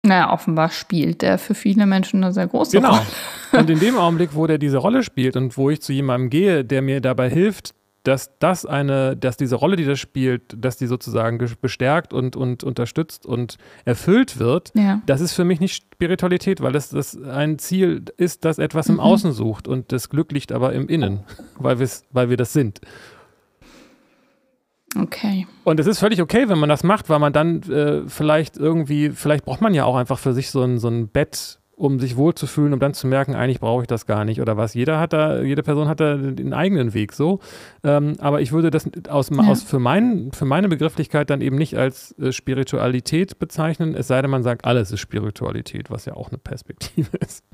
Naja, 0.07 0.33
offenbar 0.33 0.71
spielt 0.71 1.23
der 1.23 1.39
für 1.39 1.55
viele 1.55 1.85
Menschen 1.85 2.23
eine 2.23 2.33
sehr 2.33 2.47
große 2.47 2.77
Genau. 2.77 2.91
Rolle. 2.93 3.07
Und 3.53 3.71
in 3.71 3.79
dem 3.81 3.97
Augenblick, 3.99 4.31
wo 4.35 4.47
der 4.47 4.59
diese 4.59 4.79
Rolle 4.79 5.03
spielt 5.03 5.37
und 5.37 5.57
wo 5.57 5.71
ich 5.71 5.83
zu 5.83 5.93
jemandem 5.93 6.31
gehe, 6.31 6.65
der 6.65 6.83
mir 6.83 7.01
dabei 7.01 7.29
hilft, 7.29 7.75
dass 8.09 8.37
das 8.39 8.67
eine, 8.67 9.17
dass 9.17 9.37
diese 9.37 9.55
Rolle, 9.57 9.77
die 9.77 9.85
das 9.85 9.99
spielt, 10.01 10.43
dass 10.57 10.77
die 10.77 10.87
sozusagen 10.87 11.39
bestärkt 11.61 12.13
und, 12.13 12.35
und 12.37 12.65
unterstützt 12.65 13.27
und 13.27 13.59
erfüllt 13.85 14.39
wird, 14.39 14.73
Ja. 14.75 15.01
das 15.07 15.21
ist 15.21 15.35
für 15.35 15.45
mich 15.45 15.61
nicht 15.61 15.85
Spiritualität, 15.95 16.61
weil 16.61 16.73
das, 16.73 16.89
das 16.89 17.21
ein 17.23 17.59
Ziel 17.59 18.05
ist, 18.17 18.45
das 18.45 18.59
etwas 18.59 18.89
im 18.89 18.95
Mhm. 18.97 19.01
Außen 19.01 19.33
sucht 19.33 19.69
und 19.69 19.93
das 19.93 20.09
Glück 20.09 20.33
liegt 20.33 20.51
aber 20.53 20.73
im 20.73 20.89
Innen, 20.89 21.21
weil, 21.59 21.79
weil 22.11 22.31
wir 22.31 22.37
das 22.37 22.53
sind. 22.53 22.81
Okay. 24.99 25.47
Und 25.65 25.79
es 25.81 25.87
ist 25.87 25.99
völlig 25.99 26.23
okay, 26.23 26.49
wenn 26.49 26.59
man 26.59 26.69
das 26.71 26.83
macht, 26.83 27.09
weil 27.11 27.19
man 27.19 27.33
dann 27.33 27.63
äh, 27.65 28.03
vielleicht 28.09 28.57
irgendwie, 28.57 29.11
vielleicht 29.11 29.45
braucht 29.45 29.61
man 29.61 29.75
ja 29.75 29.85
auch 29.85 29.97
einfach 29.97 30.19
für 30.19 30.33
sich 30.33 30.51
so 30.51 30.63
ein, 30.63 30.79
so 30.79 30.89
ein 30.89 31.09
Bett, 31.09 31.61
um 31.79 32.01
sich 32.01 32.17
wohlzufühlen, 32.17 32.73
um 32.73 32.81
dann 32.81 32.93
zu 32.93 33.07
merken, 33.07 33.35
eigentlich 33.35 33.61
brauche 33.61 33.83
ich 33.83 33.87
das 33.87 34.05
gar 34.05 34.25
nicht 34.25 34.41
oder 34.41 34.57
was. 34.57 34.75
Jeder 34.75 34.99
hat 34.99 35.13
da, 35.13 35.41
jede 35.41 35.63
Person 35.63 35.89
hat 35.89 36.01
da 36.01 36.17
den 36.17 36.53
eigenen 36.53 36.93
Weg 36.93 37.13
so. 37.13 37.39
Ähm, 37.85 38.15
aber 38.19 38.41
ich 38.41 38.53
würde 38.53 38.71
das 38.71 38.91
aus, 39.09 39.31
Ja. 39.31 39.43
aus 39.45 39.63
für, 39.63 39.79
mein, 39.79 40.31
für 40.33 40.45
meine 40.45 40.69
Begrifflichkeit 40.69 41.31
dann 41.31 41.41
eben 41.41 41.57
nicht 41.57 41.77
als 41.79 42.13
äh, 42.19 42.33
Spiritualität 42.33 43.39
bezeichnen, 43.39 43.95
es 43.95 44.09
sei 44.09 44.21
denn, 44.21 44.31
man 44.31 44.43
sagt, 44.43 44.65
alles 44.65 44.91
ist 44.91 45.01
Spiritualität, 45.01 45.91
was 45.91 46.05
ja 46.05 46.15
auch 46.15 46.29
eine 46.31 46.39
Perspektive 46.39 47.17
ist. 47.21 47.45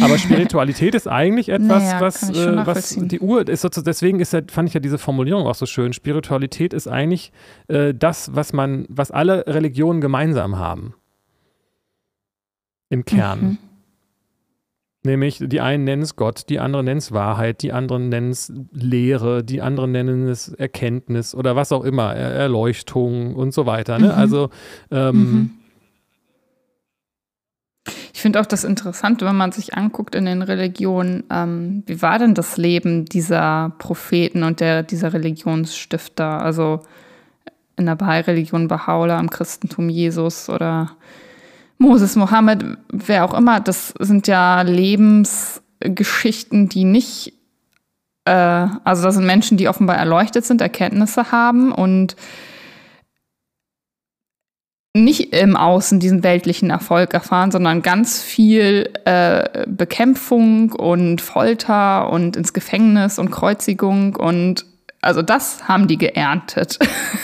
Aber 0.00 0.16
Spiritualität 0.16 0.94
ist 0.94 1.06
eigentlich 1.06 1.48
etwas, 1.50 1.82
Naja, 1.84 2.00
was, 2.00 2.30
äh, 2.30 2.66
was 2.66 2.96
die 2.98 3.20
Uhr 3.20 3.46
ist. 3.46 3.60
Sozusagen, 3.60 3.84
deswegen 3.84 4.20
ist 4.20 4.32
ja, 4.32 4.40
fand 4.50 4.68
ich 4.68 4.74
ja 4.74 4.80
diese 4.80 4.96
Formulierung 4.98 5.46
auch 5.46 5.54
so 5.54 5.66
schön. 5.66 5.92
Spiritualität 5.92 6.72
ist 6.72 6.88
eigentlich 6.88 7.32
äh, 7.68 7.92
das, 7.92 8.34
was 8.34 8.52
man, 8.52 8.86
was 8.88 9.10
alle 9.10 9.46
Religionen 9.46 10.00
gemeinsam 10.00 10.58
haben. 10.58 10.94
Im 12.92 13.06
Kern. 13.06 13.40
Mhm. 13.42 13.58
Nämlich, 15.04 15.38
die 15.40 15.62
einen 15.62 15.84
nennen 15.84 16.02
es 16.02 16.14
Gott, 16.14 16.50
die 16.50 16.60
anderen 16.60 16.84
nennen 16.84 16.98
es 16.98 17.10
Wahrheit, 17.10 17.62
die 17.62 17.72
anderen 17.72 18.10
nennen 18.10 18.30
es 18.30 18.52
Lehre, 18.70 19.42
die 19.42 19.62
anderen 19.62 19.92
nennen 19.92 20.28
es 20.28 20.48
Erkenntnis 20.48 21.34
oder 21.34 21.56
was 21.56 21.72
auch 21.72 21.84
immer, 21.84 22.14
Er 22.14 22.32
Erleuchtung 22.32 23.34
und 23.34 23.54
so 23.54 23.64
weiter. 23.64 23.98
Ne? 23.98 24.08
Mhm. 24.08 24.12
Also, 24.12 24.50
ähm, 24.90 25.14
Mhm. 25.14 25.50
Ich 28.14 28.20
finde 28.20 28.40
auch 28.40 28.46
das 28.46 28.62
Interessante, 28.62 29.24
wenn 29.24 29.34
man 29.34 29.50
sich 29.50 29.74
anguckt 29.74 30.14
in 30.14 30.26
den 30.26 30.42
Religionen, 30.42 31.24
ähm, 31.30 31.82
wie 31.86 32.02
war 32.02 32.20
denn 32.20 32.34
das 32.34 32.56
Leben 32.56 33.06
dieser 33.06 33.72
Propheten 33.78 34.44
und 34.44 34.60
der, 34.60 34.84
dieser 34.84 35.12
Religionsstifter? 35.12 36.40
Also 36.40 36.82
in 37.76 37.86
der 37.86 37.96
Bahai-Religion 37.96 38.68
Baha'u'llah, 38.68 39.18
im 39.18 39.30
Christentum 39.30 39.88
Jesus 39.88 40.48
oder 40.48 40.92
Moses, 41.82 42.16
Mohammed, 42.16 42.64
wer 42.92 43.24
auch 43.24 43.34
immer. 43.34 43.60
Das 43.60 43.92
sind 43.98 44.28
ja 44.28 44.62
Lebensgeschichten, 44.62 46.68
die 46.68 46.84
nicht, 46.84 47.34
äh, 48.24 48.30
also 48.30 49.02
das 49.02 49.16
sind 49.16 49.26
Menschen, 49.26 49.58
die 49.58 49.68
offenbar 49.68 49.96
erleuchtet 49.96 50.44
sind, 50.44 50.60
Erkenntnisse 50.60 51.32
haben 51.32 51.72
und 51.72 52.14
nicht 54.94 55.34
im 55.34 55.56
Außen 55.56 55.98
diesen 55.98 56.22
weltlichen 56.22 56.70
Erfolg 56.70 57.14
erfahren, 57.14 57.50
sondern 57.50 57.82
ganz 57.82 58.22
viel 58.22 58.92
äh, 59.04 59.66
Bekämpfung 59.66 60.72
und 60.72 61.20
Folter 61.20 62.10
und 62.10 62.36
ins 62.36 62.52
Gefängnis 62.52 63.18
und 63.18 63.30
Kreuzigung 63.30 64.16
und 64.16 64.66
also 65.02 65.20
das 65.20 65.68
haben 65.68 65.88
die 65.88 65.98
geerntet. 65.98 66.78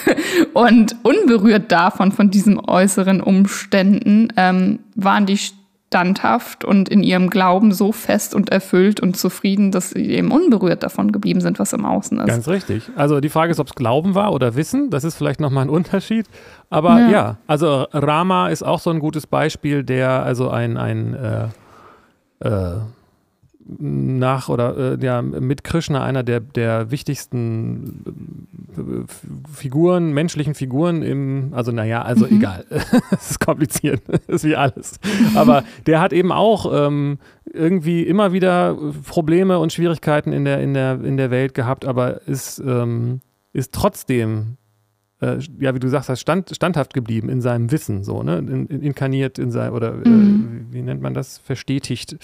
und 0.52 0.96
unberührt 1.02 1.72
davon, 1.72 2.12
von 2.12 2.30
diesen 2.30 2.60
äußeren 2.60 3.20
Umständen, 3.20 4.28
ähm, 4.36 4.80
waren 4.94 5.26
die 5.26 5.38
standhaft 5.38 6.66
und 6.66 6.90
in 6.90 7.02
ihrem 7.02 7.30
Glauben 7.30 7.72
so 7.72 7.92
fest 7.92 8.34
und 8.34 8.50
erfüllt 8.50 9.00
und 9.00 9.16
zufrieden, 9.16 9.70
dass 9.70 9.90
sie 9.90 10.10
eben 10.10 10.30
unberührt 10.32 10.82
davon 10.82 11.12
geblieben 11.12 11.40
sind, 11.40 11.58
was 11.58 11.72
im 11.72 11.86
Außen 11.86 12.18
ist. 12.18 12.26
Ganz 12.26 12.48
richtig. 12.48 12.90
Also 12.94 13.20
die 13.20 13.30
Frage 13.30 13.52
ist, 13.52 13.60
ob 13.60 13.68
es 13.68 13.74
Glauben 13.74 14.14
war 14.14 14.32
oder 14.32 14.54
Wissen. 14.54 14.90
Das 14.90 15.04
ist 15.04 15.14
vielleicht 15.14 15.40
nochmal 15.40 15.64
ein 15.64 15.70
Unterschied. 15.78 16.26
Aber 16.68 17.00
ja. 17.00 17.10
ja. 17.10 17.36
also 17.46 17.86
Rama 17.92 18.48
ist 18.48 18.62
auch 18.62 18.80
so 18.80 18.90
ein 18.90 18.98
gutes 18.98 19.26
Beispiel, 19.26 19.82
der 19.82 20.22
also 20.24 20.50
ein, 20.50 20.76
ein 20.76 21.14
äh, 21.14 22.46
äh, 22.46 22.80
nach 23.76 24.48
oder 24.48 24.94
äh, 24.94 25.04
ja, 25.04 25.20
mit 25.20 25.62
Krishna 25.62 26.02
einer 26.02 26.22
der, 26.22 26.40
der 26.40 26.90
wichtigsten 26.90 28.04
äh, 28.76 29.52
Figuren, 29.52 30.12
menschlichen 30.12 30.54
Figuren 30.54 31.02
im, 31.02 31.52
also 31.52 31.70
naja, 31.70 32.02
also 32.02 32.26
mhm. 32.26 32.36
egal. 32.36 32.64
Es 33.10 33.32
ist 33.32 33.40
kompliziert, 33.40 34.02
ist 34.26 34.44
wie 34.44 34.56
alles. 34.56 34.98
Aber 35.34 35.64
der 35.86 36.00
hat 36.00 36.12
eben 36.12 36.32
auch 36.32 36.70
ähm, 36.72 37.18
irgendwie 37.52 38.02
immer 38.02 38.32
wieder 38.32 38.76
Probleme 39.06 39.58
und 39.58 39.72
Schwierigkeiten 39.72 40.32
in 40.32 40.44
der, 40.44 40.60
in 40.60 40.74
der, 40.74 41.00
in 41.04 41.16
der 41.16 41.30
Welt 41.30 41.54
gehabt, 41.54 41.84
aber 41.84 42.26
ist, 42.26 42.60
ähm, 42.60 43.20
ist 43.52 43.74
trotzdem 43.74 44.56
äh, 45.20 45.38
ja, 45.58 45.74
wie 45.74 45.80
du 45.80 45.88
sagst, 45.88 46.16
stand, 46.18 46.54
standhaft 46.54 46.94
geblieben 46.94 47.28
in 47.28 47.40
seinem 47.40 47.72
Wissen, 47.72 48.04
so, 48.04 48.22
ne? 48.22 48.38
In, 48.38 48.66
in, 48.66 48.82
inkarniert 48.82 49.38
in 49.38 49.50
sein, 49.50 49.72
oder 49.72 49.94
äh, 49.94 50.08
mhm. 50.08 50.66
äh, 50.70 50.74
wie 50.74 50.82
nennt 50.82 51.02
man 51.02 51.12
das? 51.12 51.38
Verstetigt 51.38 52.16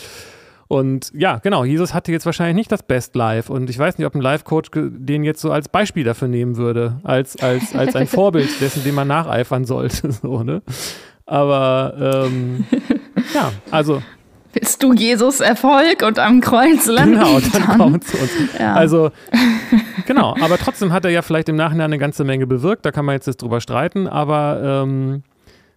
und 0.68 1.10
ja, 1.14 1.38
genau, 1.38 1.64
Jesus 1.64 1.92
hatte 1.92 2.12
jetzt 2.12 2.26
wahrscheinlich 2.26 2.56
nicht 2.56 2.72
das 2.72 2.82
Best 2.82 3.14
Life 3.14 3.52
und 3.52 3.68
ich 3.68 3.78
weiß 3.78 3.98
nicht, 3.98 4.06
ob 4.06 4.14
ein 4.14 4.20
Life-Coach 4.20 4.70
den 4.74 5.24
jetzt 5.24 5.40
so 5.40 5.50
als 5.50 5.68
Beispiel 5.68 6.04
dafür 6.04 6.28
nehmen 6.28 6.56
würde, 6.56 7.00
als, 7.04 7.36
als, 7.36 7.74
als 7.74 7.94
ein 7.96 8.06
Vorbild 8.08 8.60
dessen, 8.60 8.82
dem 8.84 8.94
man 8.94 9.08
nacheifern 9.08 9.64
sollte. 9.64 10.10
So, 10.24 10.42
ne? 10.42 10.62
Aber 11.26 12.22
ähm, 12.26 12.64
ja, 13.34 13.52
also 13.70 14.00
bist 14.54 14.82
du 14.82 14.92
Jesus 14.92 15.40
Erfolg 15.40 16.02
und 16.06 16.18
am 16.18 16.40
Kreuz 16.40 16.86
landen. 16.86 17.14
Genau, 17.14 17.40
dann, 17.40 17.66
dann. 17.66 17.78
kommt 17.78 18.04
zu 18.04 18.16
uns. 18.16 18.30
Ja. 18.58 18.74
Also, 18.74 19.10
genau, 20.06 20.36
aber 20.40 20.58
trotzdem 20.58 20.92
hat 20.92 21.04
er 21.04 21.10
ja 21.10 21.22
vielleicht 21.22 21.48
im 21.48 21.56
Nachhinein 21.56 21.86
eine 21.86 21.98
ganze 21.98 22.24
Menge 22.24 22.46
bewirkt, 22.46 22.86
da 22.86 22.92
kann 22.92 23.04
man 23.04 23.14
jetzt, 23.14 23.26
jetzt 23.26 23.42
drüber 23.42 23.60
streiten, 23.60 24.06
aber 24.06 24.84
ähm, 24.84 25.22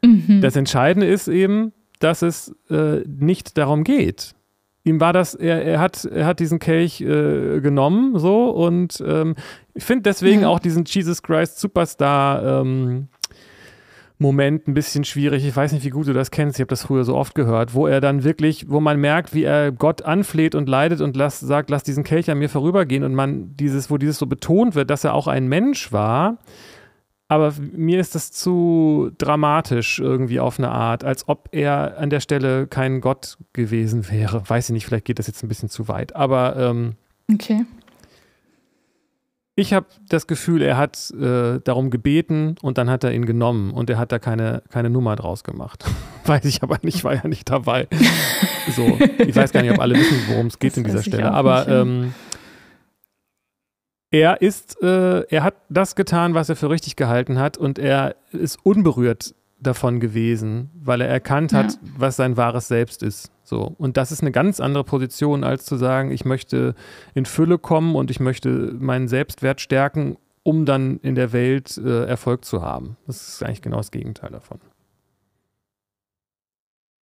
mhm. 0.04 0.42
das 0.42 0.56
Entscheidende 0.56 1.08
ist 1.08 1.28
eben, 1.28 1.74
dass 2.00 2.22
es 2.22 2.56
äh, 2.70 3.02
nicht 3.08 3.58
darum 3.58 3.84
geht, 3.84 4.36
ihm 4.88 5.00
war 5.00 5.14
das, 5.14 5.36
er, 5.36 5.64
er, 5.64 5.80
hat, 5.80 6.06
er 6.06 6.26
hat 6.26 6.40
diesen 6.40 6.60
Kelch 6.60 7.02
äh, 7.02 7.60
genommen, 7.62 8.18
so 8.18 8.50
und 8.50 9.04
ähm, 9.06 9.36
ich 9.74 9.84
finde 9.84 10.04
deswegen 10.04 10.42
ja. 10.42 10.48
auch 10.48 10.60
diesen 10.60 10.86
Jesus 10.86 11.22
Christ 11.22 11.60
Superstar 11.60 12.62
ähm, 12.62 13.10
Moment 14.20 14.68
ein 14.68 14.74
bisschen 14.74 15.04
schwierig. 15.04 15.46
Ich 15.46 15.56
weiß 15.56 15.74
nicht, 15.74 15.86
wie 15.86 15.92
gut 15.92 16.08
du 16.08 16.14
das 16.14 16.32
kennst. 16.32 16.58
Ich 16.58 16.62
habe 16.62 16.70
das 16.70 16.84
früher 16.84 17.04
so 17.04 17.16
oft 17.16 17.36
gehört, 17.36 17.76
wo 17.76 17.86
er 17.86 18.02
dann 18.02 18.24
wirklich, 18.24 18.68
wo 18.68 18.80
man 18.80 19.00
merkt, 19.00 19.36
wie 19.36 19.44
er 19.44 19.72
Gott 19.72 20.02
anfleht 20.02 20.56
und 20.56 20.68
leidet 20.68 21.02
und 21.02 21.16
lass, 21.16 21.40
sagt, 21.40 21.70
lass 21.70 21.84
diesen 21.84 22.04
Kelch 22.04 22.32
an 22.32 22.40
mir 22.40 22.50
vorübergehen 22.50 23.04
und 23.04 23.14
man 23.14 23.56
dieses, 23.56 23.92
wo 23.92 23.98
dieses 23.98 24.18
so 24.18 24.26
betont 24.26 24.74
wird, 24.74 24.90
dass 24.90 25.04
er 25.04 25.14
auch 25.14 25.28
ein 25.28 25.48
Mensch 25.48 25.92
war 25.92 26.40
aber 27.30 27.54
mir 27.60 28.00
ist 28.00 28.16
das 28.16 28.32
zu 28.32 29.12
dramatisch 29.18 30.00
irgendwie 30.00 30.40
auf 30.40 30.60
eine 30.60 30.70
Art, 30.70 31.04
als 31.04 31.28
ob 31.28 31.50
er 31.52 31.98
an 31.98 32.10
der 32.10 32.22
Stelle 32.22 32.68
kein 32.68 33.02
Gott 33.02 33.38
gewesen 33.54 34.10
wäre. 34.10 34.48
Weiß 34.48 34.70
ich 34.70 34.74
nicht, 34.74 34.86
vielleicht 34.86 35.06
geht 35.06 35.20
das 35.20 35.28
jetzt 35.28 35.44
ein 35.44 35.50
bisschen 35.50 35.70
zu 35.70 35.88
weit. 35.90 36.16
Aber 36.16 36.56
ähm, 36.56 36.96
okay. 37.32 37.66
Ich 39.60 39.74
habe 39.74 39.88
das 40.08 40.28
Gefühl, 40.28 40.62
er 40.62 40.78
hat 40.78 41.10
äh, 41.20 41.60
darum 41.64 41.90
gebeten 41.90 42.58
und 42.62 42.78
dann 42.78 42.92
hat 42.92 43.04
er 43.04 43.12
ihn 43.12 43.26
genommen 43.26 43.72
und 43.72 43.90
er 43.90 43.98
hat 43.98 44.12
da 44.12 44.20
keine, 44.20 44.62
keine 44.70 44.92
Nummer 44.92 45.16
draus 45.16 45.44
gemacht. 45.44 45.84
weiß 46.26 46.46
ich 46.46 46.62
aber 46.62 46.78
nicht, 46.84 47.04
war 47.04 47.16
ja 47.16 47.28
nicht 47.28 47.50
dabei. 47.50 47.88
so, 48.76 49.00
ich 49.18 49.36
weiß 49.36 49.52
gar 49.52 49.64
nicht, 49.64 49.72
ob 49.72 49.80
alle 49.80 49.96
wissen, 49.96 50.18
worum 50.30 50.46
es 50.46 50.60
geht 50.60 50.74
das 50.74 50.78
in 50.78 50.84
dieser 50.84 51.02
Stelle. 51.02 51.32
Aber 51.32 51.68
ähm, 51.68 52.14
er 54.12 54.42
ist, 54.42 54.82
äh, 54.82 55.22
er 55.22 55.44
hat 55.44 55.56
das 55.70 55.96
getan, 55.96 56.34
was 56.34 56.50
er 56.50 56.56
für 56.56 56.70
richtig 56.70 56.96
gehalten 56.96 57.40
hat 57.40 57.58
und 57.58 57.80
er 57.80 58.16
ist 58.32 58.58
unberührt 58.64 59.36
davon 59.60 60.00
gewesen, 60.00 60.70
weil 60.76 61.02
er 61.02 61.08
erkannt 61.08 61.52
hat, 61.52 61.74
ja. 61.74 61.80
was 61.98 62.16
sein 62.16 62.38
wahres 62.38 62.68
Selbst 62.68 63.02
ist. 63.04 63.32
So. 63.44 63.76
Und 63.78 63.98
das 63.98 64.12
ist 64.12 64.22
eine 64.22 64.32
ganz 64.32 64.60
andere 64.60 64.84
Position, 64.84 65.44
als 65.44 65.66
zu 65.66 65.78
sagen, 65.78 66.12
ich 66.12 66.26
möchte 66.26 66.76
in 67.16 67.26
Fülle 67.26 67.58
kommen 67.58 67.96
und 67.96 68.12
ich 68.12 68.20
möchte 68.20 68.76
meinen 68.80 69.08
Selbstwert 69.08 69.60
stärken, 69.60 70.18
um 70.44 70.66
dann 70.66 71.00
in 71.00 71.16
der 71.16 71.34
Welt 71.34 71.78
äh, 71.78 72.06
Erfolg 72.06 72.46
zu 72.46 72.62
haben. 72.62 72.98
Das 73.08 73.28
ist 73.28 73.44
eigentlich 73.44 73.62
genau 73.62 73.78
das 73.78 73.92
Gegenteil 73.92 74.32
davon. 74.32 74.60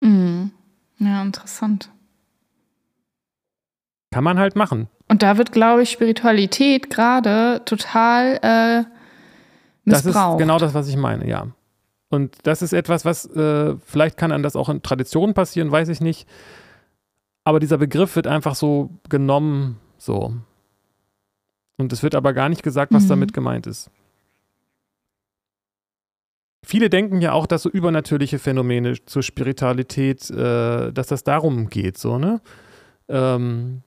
Mhm. 0.01 0.51
Ja, 0.99 1.21
interessant. 1.21 1.91
Kann 4.11 4.23
man 4.23 4.39
halt 4.39 4.55
machen. 4.55 4.87
Und 5.09 5.23
da 5.23 5.37
wird, 5.37 5.51
glaube 5.51 5.83
ich, 5.83 5.91
Spiritualität 5.91 6.89
gerade 6.89 7.61
total 7.65 8.39
äh, 8.41 8.83
missbraucht. 9.83 10.15
Das 10.15 10.33
ist 10.33 10.37
genau 10.39 10.59
das, 10.59 10.73
was 10.73 10.87
ich 10.87 10.97
meine, 10.97 11.27
ja. 11.27 11.47
Und 12.09 12.35
das 12.43 12.61
ist 12.61 12.73
etwas, 12.73 13.05
was 13.05 13.25
äh, 13.25 13.75
vielleicht 13.85 14.17
kann 14.17 14.31
an 14.31 14.43
das 14.43 14.55
auch 14.55 14.69
in 14.69 14.81
Traditionen 14.81 15.33
passieren, 15.33 15.71
weiß 15.71 15.89
ich 15.89 15.99
nicht. 15.99 16.27
Aber 17.43 17.59
dieser 17.59 17.77
Begriff 17.77 18.15
wird 18.15 18.27
einfach 18.27 18.55
so 18.55 18.89
genommen, 19.09 19.77
so. 19.97 20.33
Und 21.77 21.93
es 21.93 22.03
wird 22.03 22.15
aber 22.15 22.33
gar 22.33 22.49
nicht 22.49 22.63
gesagt, 22.63 22.93
was 22.93 23.03
mhm. 23.03 23.09
damit 23.09 23.33
gemeint 23.33 23.67
ist. 23.67 23.89
Viele 26.65 26.89
denken 26.89 27.21
ja 27.21 27.31
auch, 27.31 27.45
dass 27.45 27.61
so 27.61 27.69
übernatürliche 27.69 28.39
Phänomene 28.39 28.95
zur 29.05 29.23
Spiritualität, 29.23 30.29
äh, 30.29 30.91
dass 30.91 31.07
das 31.07 31.23
darum 31.23 31.69
geht, 31.69 31.97
so, 31.97 32.17
ne? 32.17 32.41
Ähm, 33.07 33.83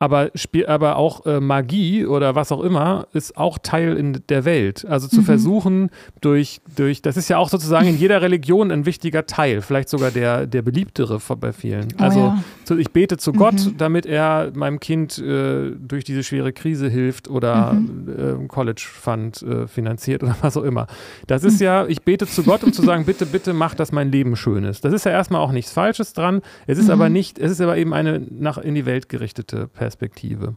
aber, 0.00 0.30
aber 0.68 0.96
auch 0.96 1.26
äh, 1.26 1.40
Magie 1.40 2.06
oder 2.06 2.36
was 2.36 2.52
auch 2.52 2.62
immer 2.62 3.08
ist 3.12 3.36
auch 3.36 3.58
Teil 3.58 3.96
in 3.96 4.22
der 4.28 4.44
Welt. 4.44 4.86
Also 4.86 5.08
zu 5.08 5.22
mhm. 5.22 5.24
versuchen, 5.24 5.90
durch, 6.20 6.60
durch, 6.76 7.02
das 7.02 7.16
ist 7.16 7.28
ja 7.28 7.38
auch 7.38 7.48
sozusagen 7.48 7.88
in 7.88 7.98
jeder 7.98 8.22
Religion 8.22 8.70
ein 8.70 8.86
wichtiger 8.86 9.26
Teil, 9.26 9.60
vielleicht 9.60 9.88
sogar 9.88 10.12
der, 10.12 10.46
der 10.46 10.62
beliebtere 10.62 11.18
bei 11.40 11.52
vielen. 11.52 11.88
Oh, 11.98 12.02
also 12.02 12.18
ja. 12.20 12.44
zu, 12.64 12.78
ich 12.78 12.92
bete 12.92 13.16
zu 13.16 13.32
mhm. 13.32 13.36
Gott, 13.36 13.72
damit 13.76 14.06
er 14.06 14.52
meinem 14.54 14.78
Kind 14.78 15.18
äh, 15.18 15.72
durch 15.76 16.04
diese 16.04 16.22
schwere 16.22 16.52
Krise 16.52 16.88
hilft 16.88 17.28
oder 17.28 17.72
mhm. 17.72 18.44
äh, 18.44 18.46
College 18.46 18.86
Fund 18.88 19.42
äh, 19.42 19.66
finanziert 19.66 20.22
oder 20.22 20.36
was 20.42 20.56
auch 20.56 20.62
immer. 20.62 20.86
Das 21.26 21.42
ist 21.42 21.60
ja, 21.60 21.86
ich 21.86 22.02
bete 22.02 22.28
zu 22.28 22.44
Gott, 22.44 22.62
um 22.62 22.72
zu 22.72 22.82
sagen, 22.82 23.04
bitte, 23.04 23.26
bitte 23.26 23.52
mach, 23.52 23.74
dass 23.74 23.90
mein 23.90 24.12
Leben 24.12 24.36
schön 24.36 24.62
ist. 24.62 24.84
Das 24.84 24.92
ist 24.92 25.04
ja 25.04 25.10
erstmal 25.10 25.40
auch 25.40 25.50
nichts 25.50 25.72
Falsches 25.72 26.12
dran. 26.12 26.40
Es 26.68 26.78
ist 26.78 26.88
aber 26.88 27.08
mhm. 27.08 27.14
nicht, 27.14 27.38
es 27.40 27.50
ist 27.50 27.60
aber 27.60 27.76
eben 27.76 27.92
eine 27.92 28.22
nach 28.30 28.58
in 28.58 28.76
die 28.76 28.86
Welt 28.86 29.08
gerichtete 29.08 29.66
Perspektive. 29.66 29.87
Perspektive. 29.88 30.54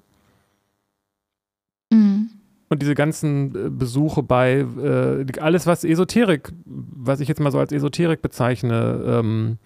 Mhm. 1.90 2.32
Und 2.68 2.82
diese 2.82 2.96
ganzen 2.96 3.56
äh, 3.56 3.70
Besuche 3.70 4.24
bei, 4.24 4.60
äh, 4.60 5.40
alles 5.40 5.68
was 5.68 5.86
Esoterik, 5.86 6.52
was 6.66 7.22
ich 7.22 7.30
jetzt 7.30 7.40
mal 7.40 7.52
so 7.52 7.60
als 7.60 7.72
Esoterik 7.72 8.22
bezeichne, 8.22 9.02
ähm, 9.06 9.58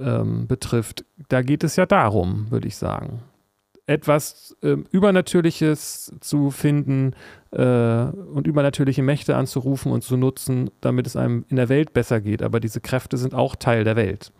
ähm, 0.00 0.48
betrifft, 0.48 1.04
da 1.28 1.42
geht 1.42 1.62
es 1.62 1.76
ja 1.76 1.86
darum, 1.86 2.50
würde 2.50 2.66
ich 2.66 2.76
sagen. 2.76 3.22
Etwas 3.86 4.56
äh, 4.62 4.76
Übernatürliches 4.90 6.12
zu 6.20 6.50
finden 6.50 7.14
äh, 7.52 8.04
und 8.34 8.48
übernatürliche 8.48 9.02
Mächte 9.04 9.36
anzurufen 9.36 9.92
und 9.92 10.02
zu 10.02 10.16
nutzen, 10.16 10.70
damit 10.80 11.06
es 11.06 11.14
einem 11.14 11.44
in 11.48 11.56
der 11.56 11.68
Welt 11.68 11.92
besser 11.92 12.20
geht. 12.20 12.42
Aber 12.42 12.58
diese 12.58 12.80
Kräfte 12.80 13.16
sind 13.16 13.32
auch 13.32 13.54
Teil 13.54 13.84
der 13.84 13.94
Welt. 13.94 14.32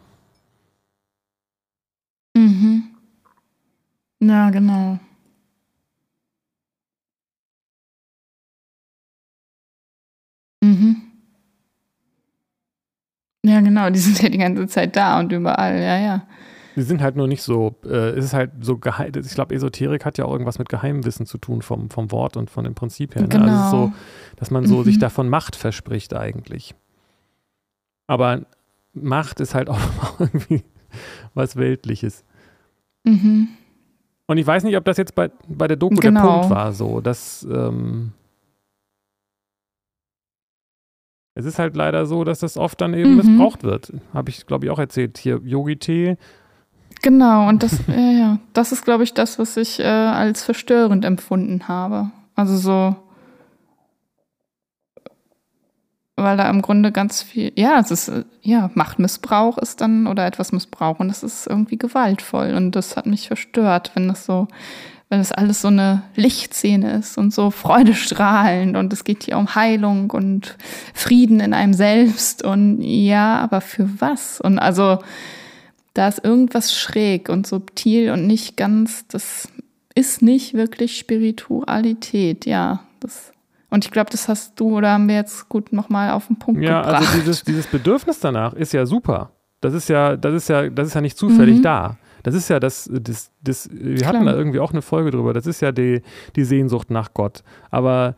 Mhm. 2.37 2.90
Ja, 4.21 4.51
genau. 4.51 4.99
Mhm. 10.63 10.97
Ja, 13.45 13.61
genau, 13.61 13.91
die 13.91 13.99
sind 13.99 14.21
ja 14.23 14.29
die 14.29 14.39
ganze 14.39 14.67
Zeit 14.67 14.97
da 14.97 15.19
und 15.19 15.33
überall, 15.33 15.75
ja, 15.81 15.99
ja. 15.99 16.27
Die 16.77 16.83
sind 16.83 17.01
halt 17.03 17.17
nur 17.17 17.27
nicht 17.27 17.43
so, 17.43 17.75
äh, 17.85 18.11
es 18.11 18.27
ist 18.27 18.33
halt 18.33 18.53
so 18.61 18.79
geheim, 18.79 19.11
ich 19.17 19.35
glaube, 19.35 19.55
Esoterik 19.55 20.05
hat 20.05 20.19
ja 20.19 20.25
auch 20.25 20.33
irgendwas 20.33 20.59
mit 20.59 20.69
Geheimwissen 20.69 21.27
zu 21.27 21.37
tun 21.39 21.63
vom, 21.63 21.91
vom 21.91 22.13
Wort 22.13 22.37
und 22.37 22.49
von 22.51 22.65
dem 22.65 22.75
Prinzip 22.75 23.15
her. 23.17 23.23
Ne? 23.23 23.29
Genau. 23.29 23.45
Also 23.45 23.71
so, 23.89 23.93
dass 24.37 24.51
man 24.51 24.67
so 24.67 24.79
Mhm. 24.79 24.85
sich 24.85 24.99
davon 24.99 25.29
Macht 25.29 25.57
verspricht 25.57 26.15
eigentlich. 26.15 26.75
Aber 28.07 28.47
Macht 28.93 29.41
ist 29.41 29.55
halt 29.55 29.69
auch 29.69 29.81
irgendwie 30.21 30.63
was 31.35 31.57
Weltliches. 31.57 32.25
Mhm. 33.05 33.49
Und 34.31 34.39
ich 34.39 34.47
weiß 34.47 34.63
nicht, 34.63 34.77
ob 34.77 34.85
das 34.85 34.97
jetzt 34.97 35.17
bei, 35.17 35.29
bei 35.49 35.67
der 35.67 35.77
Doku 35.77 35.97
der 35.97 36.13
Genau. 36.13 36.39
Punkt 36.43 36.51
war, 36.51 36.73
so, 36.73 37.01
dass 37.01 37.45
ähm, 37.51 38.13
es 41.35 41.45
ist 41.47 41.59
halt 41.59 41.75
leider 41.75 42.07
so, 42.07 42.23
dass 42.23 42.39
das 42.39 42.57
oft 42.57 42.81
dann 42.81 42.95
eben 42.95 43.11
Mhm. 43.11 43.17
missbraucht 43.17 43.65
wird. 43.65 43.93
Habe 44.15 44.31
ich, 44.31 44.47
glaube 44.47 44.67
ich, 44.67 44.71
auch 44.71 44.79
erzählt. 44.79 45.19
Hier 45.19 45.41
Yogi-Tee. 45.43 46.17
Genau, 47.03 47.49
und 47.49 47.65
das, 47.65 47.77
ja, 47.89 47.95
ja, 48.13 48.39
das 48.53 48.71
ist, 48.71 48.85
glaube 48.85 49.03
ich, 49.03 49.15
das, 49.15 49.41
was 49.41 49.57
ich 49.57 49.81
äh, 49.81 49.85
als 49.85 50.45
verstörend 50.45 51.05
empfunden 51.05 51.67
habe. 51.67 52.13
Also 52.37 52.57
so, 52.57 52.95
weil 56.23 56.37
da 56.37 56.49
im 56.49 56.63
Grunde 56.63 56.93
ganz 56.93 57.23
viel, 57.23 57.53
ja, 57.57 57.79
es 57.81 57.91
ist, 57.91 58.09
äh, 58.09 58.25
ja, 58.43 58.71
Machtmissbrauch 58.75 59.59
ist 59.59 59.81
dann, 59.81 60.07
oder 60.07 60.27
etwas 60.27 60.53
Missbrauch 60.53 61.01
und 61.01 61.09
das 61.09 61.23
ist 61.23 61.47
irgendwie 61.47 61.79
gewaltvoll 61.79 62.55
und 62.55 62.73
das 62.73 62.97
hat 62.97 63.07
mich 63.07 63.29
verstört, 63.29 63.93
wenn 63.95 64.09
das 64.09 64.25
so, 64.27 64.49
wenn 65.09 65.19
das 65.19 65.33
alles 65.33 65.61
so 65.61 65.69
eine 65.69 66.03
Lichtszene 66.15 66.93
ist 66.93 67.19
und 67.19 67.35
so 67.35 67.51
freudestrahlend 67.51 68.77
und 68.77 68.93
es 68.93 69.05
geht 69.05 69.25
hier 69.25 69.39
um 69.39 69.55
Heilung 69.55 70.11
und 70.11 70.57
Frieden 70.95 71.41
in 71.41 71.53
einem 71.53 71.75
selbst 71.75 72.45
und 72.45 72.81
ja, 72.81 73.39
aber 73.39 73.61
für 73.61 73.89
was? 74.01 74.41
Und 74.41 74.59
also, 74.59 74.99
da 75.95 76.09
ist 76.09 76.25
irgendwas 76.25 76.75
schräg 76.75 77.29
und 77.29 77.47
subtil 77.47 78.11
und 78.11 78.27
nicht 78.27 78.57
ganz, 78.57 79.07
das 79.09 79.49
ist 79.95 80.23
nicht 80.23 80.55
wirklich 80.55 80.97
Spiritualität, 80.97 82.47
ja. 82.47 82.85
Das, 83.01 83.33
und 83.71 83.85
ich 83.85 83.91
glaube, 83.91 84.11
das 84.11 84.29
hast 84.29 84.59
du 84.59 84.77
oder 84.79 84.91
haben 84.93 85.09
wir 85.09 85.17
jetzt 85.17 85.49
gut 85.49 85.73
nochmal 85.73 86.11
auf 86.11 86.27
den 86.27 86.39
Punkt 86.39 86.63
Ja, 86.63 86.83
gebracht. 86.83 87.03
also 87.03 87.19
dieses, 87.19 87.43
dieses 87.45 87.67
Bedürfnis 87.67 88.21
danach 88.21 88.53
ist 88.55 88.73
ja 88.73 88.85
super. 88.87 89.31
Das 89.61 89.75
ist 89.75 89.89
ja, 89.89 90.17
das 90.17 90.35
ist 90.35 90.49
ja, 90.49 90.69
das 90.71 90.89
ist 90.89 90.95
ja 90.95 91.01
nicht 91.01 91.17
zufällig 91.19 91.59
Mhm. 91.59 91.63
da. 91.63 91.97
Das 92.23 92.35
ist 92.35 92.49
ja 92.51 92.61
das, 92.61 92.89
das, 92.93 93.31
das 93.43 93.69
wir 93.73 93.97
Klar. 93.97 94.13
hatten 94.15 94.27
da 94.27 94.35
irgendwie 94.35 94.61
auch 94.61 94.73
eine 94.73 94.83
Folge 94.83 95.11
drüber. 95.11 95.33
Das 95.33 95.47
ist 95.47 95.61
ja 95.63 95.73
die, 95.73 96.03
die 96.37 96.45
Sehnsucht 96.45 96.91
nach 96.91 97.15
Gott. 97.15 97.43
Aber 97.71 98.15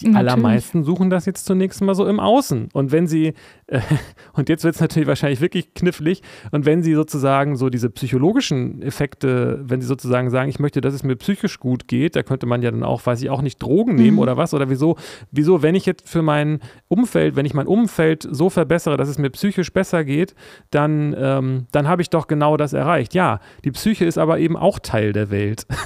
die 0.00 0.06
Natürlich. 0.06 0.16
allermeisten 0.32 0.84
suchen 0.84 1.10
das 1.10 1.26
jetzt 1.26 1.44
zunächst 1.46 1.80
mal 1.82 1.94
so 1.94 2.06
im 2.06 2.20
Außen. 2.20 2.68
Und 2.72 2.92
wenn 2.92 3.06
sie, 3.06 3.34
äh, 3.66 3.80
und 4.34 4.48
jetzt 4.48 4.64
wird 4.64 4.74
es 4.76 4.80
natürlich 4.80 5.08
wahrscheinlich 5.08 5.40
wirklich 5.40 5.74
knifflig, 5.74 6.22
und 6.52 6.66
wenn 6.66 6.82
sie 6.82 6.94
sozusagen 6.94 7.56
so 7.56 7.68
diese 7.68 7.90
psychologischen 7.90 8.80
Effekte, 8.82 9.60
wenn 9.64 9.80
sie 9.80 9.86
sozusagen 9.88 10.30
sagen, 10.30 10.48
ich 10.48 10.58
möchte, 10.60 10.80
dass 10.80 10.94
es 10.94 11.02
mir 11.02 11.16
psychisch 11.16 11.58
gut 11.58 11.88
geht, 11.88 12.14
da 12.16 12.22
könnte 12.22 12.46
man 12.46 12.62
ja 12.62 12.70
dann 12.70 12.84
auch, 12.84 13.04
weiß 13.04 13.20
ich 13.22 13.30
auch 13.30 13.42
nicht, 13.42 13.60
Drogen 13.62 13.94
nehmen 13.96 14.14
Mhm. 14.16 14.18
oder 14.20 14.36
was, 14.36 14.54
oder 14.54 14.70
wieso, 14.70 14.96
wieso, 15.32 15.62
wenn 15.62 15.74
ich 15.74 15.84
jetzt 15.86 16.08
für 16.08 16.22
mein 16.22 16.60
Umfeld, 16.88 17.34
wenn 17.36 17.46
ich 17.46 17.54
mein 17.54 17.66
Umfeld 17.66 18.26
so 18.30 18.50
verbessere, 18.50 18.96
dass 18.96 19.08
es 19.08 19.18
mir 19.18 19.30
psychisch 19.30 19.72
besser 19.72 20.04
geht, 20.04 20.34
dann, 20.70 21.14
ähm, 21.18 21.66
dann 21.72 21.88
habe 21.88 22.02
ich 22.02 22.10
doch 22.10 22.26
genau 22.28 22.56
das 22.56 22.72
erreicht. 22.72 23.14
Ja, 23.14 23.40
die 23.64 23.72
Psyche 23.72 24.04
ist 24.04 24.18
aber 24.18 24.38
eben 24.38 24.56
auch 24.56 24.78
Teil 24.78 25.12
der 25.12 25.30
Welt. 25.30 25.66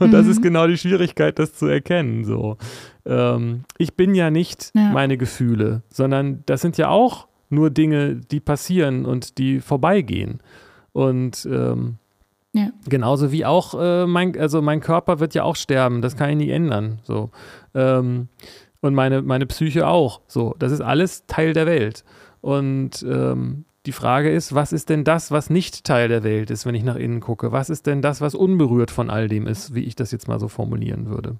Und 0.00 0.12
das 0.12 0.24
Mhm. 0.24 0.30
ist 0.30 0.42
genau 0.42 0.66
die 0.66 0.78
Schwierigkeit, 0.78 1.38
das 1.38 1.54
zu 1.54 1.66
erkennen. 1.66 2.13
So. 2.22 2.56
Ähm, 3.04 3.64
ich 3.78 3.94
bin 3.94 4.14
ja 4.14 4.30
nicht 4.30 4.70
Ja. 4.74 4.90
meine 4.92 5.16
Gefühle, 5.16 5.82
sondern 5.88 6.44
das 6.46 6.60
sind 6.60 6.76
ja 6.78 6.88
auch 6.90 7.26
nur 7.50 7.70
Dinge, 7.70 8.14
die 8.16 8.40
passieren 8.40 9.04
und 9.06 9.38
die 9.38 9.60
vorbeigehen. 9.60 10.40
Und 10.92 11.48
ähm, 11.50 11.96
Ja. 12.52 12.68
genauso 12.88 13.32
wie 13.32 13.44
auch 13.44 13.74
äh, 13.80 14.06
mein, 14.06 14.38
also 14.38 14.62
mein 14.62 14.80
Körper 14.80 15.18
wird 15.18 15.34
ja 15.34 15.42
auch 15.42 15.56
sterben, 15.56 16.02
das 16.02 16.16
kann 16.16 16.30
ich 16.30 16.36
nie 16.36 16.50
ändern. 16.50 17.00
So. 17.02 17.30
Ähm, 17.74 18.28
und 18.80 18.94
meine, 18.94 19.22
meine 19.22 19.46
Psyche 19.46 19.88
auch. 19.88 20.20
So, 20.28 20.54
das 20.58 20.70
ist 20.70 20.82
alles 20.82 21.24
Teil 21.26 21.52
der 21.54 21.66
Welt. 21.66 22.04
Und 22.42 23.02
ähm, 23.08 23.64
die 23.86 23.92
Frage 23.92 24.30
ist, 24.30 24.54
was 24.54 24.72
ist 24.72 24.88
denn 24.88 25.04
das, 25.04 25.30
was 25.30 25.50
nicht 25.50 25.84
Teil 25.84 26.08
der 26.08 26.22
Welt 26.22 26.50
ist, 26.50 26.64
wenn 26.66 26.74
ich 26.74 26.84
nach 26.84 26.96
innen 26.96 27.20
gucke? 27.20 27.52
Was 27.52 27.70
ist 27.70 27.86
denn 27.86 28.02
das, 28.02 28.20
was 28.20 28.34
unberührt 28.34 28.90
von 28.90 29.10
all 29.10 29.28
dem 29.28 29.46
ist, 29.46 29.74
wie 29.74 29.84
ich 29.84 29.94
das 29.96 30.10
jetzt 30.10 30.28
mal 30.28 30.38
so 30.40 30.48
formulieren 30.48 31.06
würde? 31.08 31.36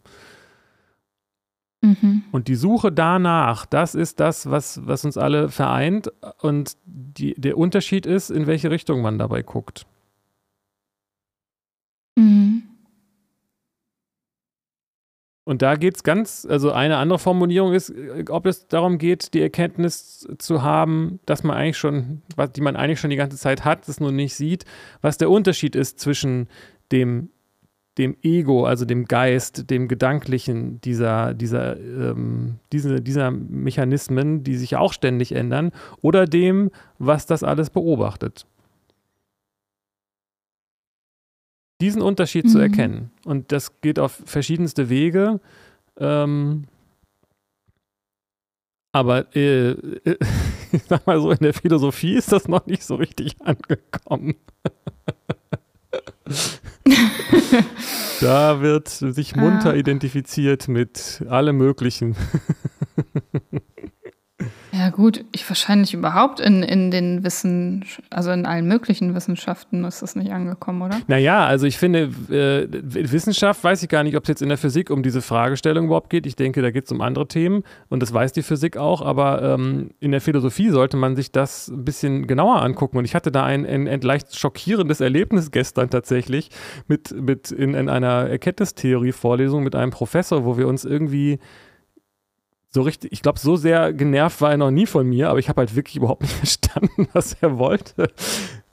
Mhm. 1.85 2.24
Und 2.32 2.49
die 2.49 2.55
Suche 2.55 2.91
danach, 2.91 3.66
das 3.66 3.95
ist 3.95 4.18
das, 4.18 4.51
was, 4.51 4.87
was 4.87 5.05
uns 5.05 5.18
alle 5.18 5.49
vereint. 5.51 6.11
Und 6.41 6.76
die, 6.87 7.35
der 7.35 7.59
Unterschied 7.59 8.07
ist, 8.07 8.30
in 8.30 8.47
welche 8.47 8.70
Richtung 8.70 9.03
man 9.03 9.18
dabei 9.18 9.43
guckt. 9.43 9.87
Mhm. 12.16 12.62
Und 15.47 15.61
da 15.61 15.76
geht 15.76 15.97
es 15.97 16.03
ganz, 16.03 16.47
also 16.49 16.72
eine 16.72 16.97
andere 16.97 17.18
Formulierung 17.18 17.74
ist, 17.74 17.91
äh, 17.91 18.24
ob 18.30 18.47
es 18.47 18.66
darum 18.66 18.97
geht, 18.97 19.35
die 19.35 19.43
Erkenntnis 19.43 20.26
zu 20.39 20.62
haben, 20.62 21.20
dass 21.26 21.45
man 21.45 21.57
eigentlich 21.57 21.76
schon, 21.76 22.22
die 22.57 22.62
man 22.62 22.76
eigentlich 22.76 22.99
schon 22.99 23.11
die 23.11 23.16
ganze 23.16 23.37
Zeit 23.37 23.62
hat, 23.64 23.87
das 23.87 24.01
nur 24.01 24.11
nicht 24.11 24.35
sieht, 24.35 24.64
was 25.03 25.18
der 25.18 25.28
Unterschied 25.28 25.76
ist 25.76 26.01
zwischen 26.01 26.49
dem, 26.93 27.28
dem 27.99 28.16
Ego, 28.22 28.64
also 28.66 28.84
dem 28.84 29.05
Geist, 29.05 29.70
dem 29.70 29.86
Gedanklichen 29.88 30.80
dieser, 30.80 31.32
dieser, 31.34 31.76
ähm, 31.78 32.59
diese, 32.72 33.01
dieser 33.01 33.30
Mechanismen, 33.30 34.42
die 34.42 34.57
sich 34.57 34.76
auch 34.76 34.92
ständig 34.92 35.32
ändern, 35.32 35.70
oder 36.03 36.26
dem, 36.26 36.70
was 36.99 37.26
das 37.26 37.42
alles 37.45 37.70
beobachtet. 37.70 38.47
Diesen 41.80 42.03
Unterschied 42.03 42.51
zu 42.51 42.59
Mhm. 42.59 42.62
erkennen. 42.64 43.11
Und 43.24 43.53
das 43.53 43.80
geht 43.80 43.99
auf 43.99 44.22
verschiedenste 44.24 44.88
Wege. 44.88 45.40
Ähm, 45.99 46.64
aber 48.92 49.34
äh, 49.36 49.70
äh, 49.70 50.16
ich 50.72 50.82
sag 50.84 51.07
mal 51.07 51.20
so, 51.20 51.30
in 51.30 51.38
der 51.38 51.53
Philosophie 51.55 52.14
ist 52.14 52.32
das 52.32 52.49
noch 52.49 52.66
nicht 52.66 52.84
so 52.84 52.95
richtig 52.97 53.36
angekommen. 53.45 54.34
da 58.21 58.61
wird 58.61 58.89
sich 58.89 59.37
munter 59.37 59.71
Ah. 59.71 59.75
identifiziert 59.75 60.69
mit 60.69 61.25
allem 61.29 61.57
Möglichen. 61.57 62.17
Ja, 64.77 64.91
gut, 64.91 65.25
ich 65.31 65.49
wahrscheinlich 65.49 65.95
überhaupt 65.95 66.41
in, 66.41 66.64
in 66.64 66.91
den 66.91 67.22
Wissen, 67.22 67.85
also 68.11 68.33
in 68.33 68.45
allen 68.45 68.66
möglichen 68.66 69.14
Wissenschaften 69.14 69.85
ist 69.85 70.03
das 70.03 70.16
nicht 70.16 70.33
angekommen, 70.33 70.83
oder? 70.83 71.01
Naja, 71.07 71.47
also 71.47 71.66
ich 71.66 71.79
finde, 71.79 72.11
äh, 72.29 72.66
Wissenschaft 72.72 73.62
weiß 73.62 73.85
ich 73.85 73.89
gar 73.89 74.03
nicht, 74.03 74.16
ob 74.16 74.25
es 74.25 74.29
jetzt 74.29 74.43
in 74.43 74.49
der 74.49 74.59
Physik 74.59 74.91
um 74.91 75.05
diese 75.05 75.22
Fragestellung 75.22 75.87
überhaupt 75.87 76.11
geht. 76.11 76.27
Ich 76.27 76.35
denke, 76.35 76.61
da 76.61 76.72
geht 76.72 76.87
es 76.87 76.93
um 76.93 77.03
andere 77.03 77.29
Themen 77.29 77.62
und 77.89 78.03
das 78.03 78.12
weiß 78.12 78.33
die 78.33 78.43
Physik 78.43 78.77
auch, 78.77 79.01
aber 79.01 79.43
ähm, 79.43 79.91
in 80.01 80.11
der 80.11 80.20
Philosophie 80.20 80.70
sollte 80.70 80.97
man 80.97 81.14
sich 81.14 81.31
das 81.31 81.68
ein 81.68 81.85
bisschen 81.85 82.27
genauer 82.27 82.61
angucken. 82.61 82.99
Und 82.99 83.05
ich 83.05 83.14
hatte 83.14 83.31
da 83.31 83.45
ein, 83.45 83.64
ein, 83.64 83.87
ein 83.87 84.01
leicht 84.01 84.37
schockierendes 84.37 85.01
Erlebnis 85.01 85.53
gestern 85.53 85.89
tatsächlich 85.89 86.51
mit, 86.89 87.12
mit 87.12 87.53
in, 87.53 87.75
in 87.75 87.89
einer 87.89 88.29
Erkenntnistheorie-Vorlesung 88.29 89.62
mit 89.62 89.77
einem 89.77 89.93
Professor, 89.93 90.45
wo 90.45 90.59
wir 90.59 90.66
uns 90.66 90.85
irgendwie 90.85 91.39
so 92.75 92.83
richtig, 92.83 93.12
ich 93.12 93.22
glaube, 93.22 93.39
so 93.39 93.55
sehr 93.55 93.93
genervt 93.93 94.41
war 94.41 94.51
er 94.51 94.57
noch 94.57 94.72
nie 94.72 94.87
von 94.87 95.09
mir, 95.09 95.31
aber 95.31 95.39
ich 95.39 95.49
habe 95.49 95.61
halt 95.61 95.77
wirklich 95.77 95.95
überhaupt 95.95 96.22
nicht 96.22 96.35
verstanden, 96.35 97.07
was 97.12 97.37
er 97.41 97.57
wollte. 97.57 98.11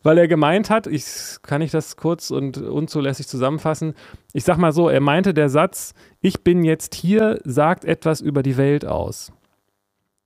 Weil 0.01 0.17
er 0.17 0.27
gemeint 0.27 0.71
hat, 0.71 0.87
ich 0.87 1.05
kann 1.43 1.61
ich 1.61 1.69
das 1.69 1.95
kurz 1.97 2.31
und 2.31 2.57
unzulässig 2.57 3.27
zusammenfassen. 3.27 3.93
Ich 4.33 4.43
sag 4.43 4.57
mal 4.57 4.71
so, 4.71 4.89
er 4.89 5.01
meinte 5.01 5.35
der 5.35 5.49
Satz, 5.49 5.93
ich 6.19 6.43
bin 6.43 6.63
jetzt 6.63 6.95
hier, 6.95 7.39
sagt 7.43 7.85
etwas 7.85 8.21
über 8.21 8.41
die 8.41 8.57
Welt 8.57 8.85
aus. 8.85 9.31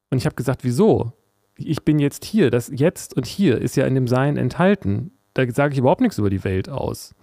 Und 0.10 0.20
ich 0.20 0.26
habe 0.26 0.36
gesagt, 0.36 0.64
wieso? 0.64 1.12
Ich 1.58 1.84
bin 1.84 2.00
jetzt 2.00 2.24
hier, 2.24 2.52
das 2.52 2.72
jetzt 2.74 3.18
und 3.18 3.26
hier 3.26 3.60
ist 3.60 3.76
ja 3.76 3.86
in 3.86 3.96
dem 3.96 4.08
Sein 4.08 4.38
enthalten. 4.38 5.12
Da 5.34 5.44
sage 5.52 5.74
ich 5.74 5.80
überhaupt 5.80 6.00
nichts 6.00 6.18
über 6.18 6.30
die 6.30 6.46
Welt 6.46 6.70
aus. 6.70 7.14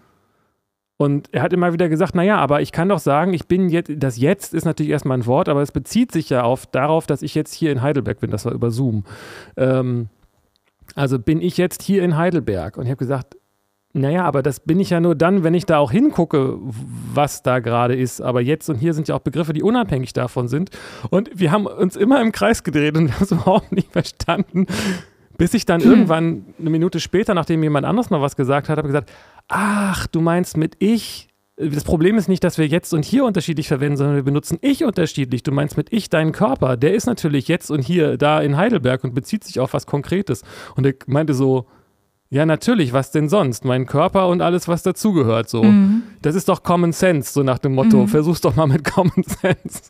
Und 0.96 1.28
er 1.32 1.42
hat 1.42 1.52
immer 1.52 1.72
wieder 1.72 1.88
gesagt, 1.88 2.14
naja, 2.14 2.36
aber 2.36 2.60
ich 2.60 2.70
kann 2.70 2.88
doch 2.88 3.00
sagen, 3.00 3.34
ich 3.34 3.46
bin 3.48 3.68
jetzt, 3.68 3.90
das 3.96 4.18
jetzt 4.18 4.54
ist 4.54 4.64
natürlich 4.64 4.92
erstmal 4.92 5.18
ein 5.18 5.26
Wort, 5.26 5.48
aber 5.48 5.62
es 5.62 5.72
bezieht 5.72 6.12
sich 6.12 6.30
ja 6.30 6.42
auf, 6.42 6.66
darauf, 6.66 7.06
dass 7.06 7.22
ich 7.22 7.34
jetzt 7.34 7.54
hier 7.54 7.72
in 7.72 7.82
Heidelberg 7.82 8.20
bin, 8.20 8.30
das 8.30 8.44
war 8.44 8.52
über 8.52 8.70
Zoom. 8.70 9.04
Ähm, 9.56 10.08
also 10.94 11.18
bin 11.18 11.40
ich 11.40 11.56
jetzt 11.56 11.82
hier 11.82 12.02
in 12.02 12.16
Heidelberg. 12.16 12.76
Und 12.76 12.84
ich 12.84 12.90
habe 12.90 12.98
gesagt, 12.98 13.36
naja, 13.94 14.24
aber 14.24 14.42
das 14.42 14.60
bin 14.60 14.80
ich 14.80 14.90
ja 14.90 15.00
nur 15.00 15.14
dann, 15.14 15.44
wenn 15.44 15.52
ich 15.52 15.66
da 15.66 15.78
auch 15.78 15.90
hingucke, 15.90 16.56
was 16.60 17.42
da 17.42 17.58
gerade 17.58 17.94
ist. 17.94 18.22
Aber 18.22 18.40
jetzt 18.40 18.70
und 18.70 18.76
hier 18.76 18.94
sind 18.94 19.08
ja 19.08 19.14
auch 19.14 19.20
Begriffe, 19.20 19.52
die 19.52 19.62
unabhängig 19.62 20.14
davon 20.14 20.48
sind. 20.48 20.70
Und 21.10 21.30
wir 21.34 21.50
haben 21.50 21.66
uns 21.66 21.96
immer 21.96 22.20
im 22.22 22.32
Kreis 22.32 22.64
gedreht 22.64 22.96
und 22.96 23.12
haben 23.14 23.24
es 23.24 23.32
überhaupt 23.32 23.72
nicht 23.72 23.92
verstanden. 23.92 24.66
Bis 25.42 25.54
ich 25.54 25.66
dann 25.66 25.80
Hm. 25.80 25.90
irgendwann 25.90 26.44
eine 26.60 26.70
Minute 26.70 27.00
später, 27.00 27.34
nachdem 27.34 27.64
jemand 27.64 27.84
anderes 27.84 28.10
noch 28.10 28.22
was 28.22 28.36
gesagt 28.36 28.68
hat, 28.68 28.78
habe 28.78 28.86
gesagt, 28.86 29.10
ach, 29.48 30.06
du 30.06 30.20
meinst 30.20 30.56
mit 30.56 30.76
ich, 30.78 31.26
das 31.56 31.82
Problem 31.82 32.16
ist 32.16 32.28
nicht, 32.28 32.44
dass 32.44 32.58
wir 32.58 32.68
jetzt 32.68 32.94
und 32.94 33.04
hier 33.04 33.24
unterschiedlich 33.24 33.66
verwenden, 33.66 33.96
sondern 33.96 34.14
wir 34.14 34.22
benutzen 34.22 34.58
ich 34.60 34.84
unterschiedlich. 34.84 35.42
Du 35.42 35.50
meinst 35.50 35.76
mit 35.76 35.92
ich 35.92 36.08
deinen 36.08 36.30
Körper. 36.30 36.76
Der 36.76 36.94
ist 36.94 37.06
natürlich 37.06 37.48
jetzt 37.48 37.72
und 37.72 37.80
hier 37.80 38.16
da 38.18 38.40
in 38.40 38.56
Heidelberg 38.56 39.02
und 39.02 39.14
bezieht 39.14 39.42
sich 39.42 39.58
auf 39.58 39.72
was 39.72 39.84
Konkretes. 39.84 40.44
Und 40.76 40.86
er 40.86 40.94
meinte 41.06 41.34
so, 41.34 41.66
ja, 42.30 42.46
natürlich, 42.46 42.92
was 42.92 43.10
denn 43.10 43.28
sonst? 43.28 43.64
Mein 43.64 43.86
Körper 43.86 44.28
und 44.28 44.42
alles, 44.42 44.68
was 44.68 44.84
dazugehört, 44.84 45.48
so. 45.48 45.64
Mhm. 45.64 46.04
Das 46.22 46.36
ist 46.36 46.48
doch 46.48 46.62
Common 46.62 46.92
Sense, 46.92 47.32
so 47.32 47.42
nach 47.42 47.58
dem 47.58 47.74
Motto. 47.74 48.02
Mhm. 48.02 48.08
Versuch's 48.08 48.42
doch 48.42 48.54
mal 48.54 48.68
mit 48.68 48.84
Common 48.84 49.24
Sense. 49.24 49.82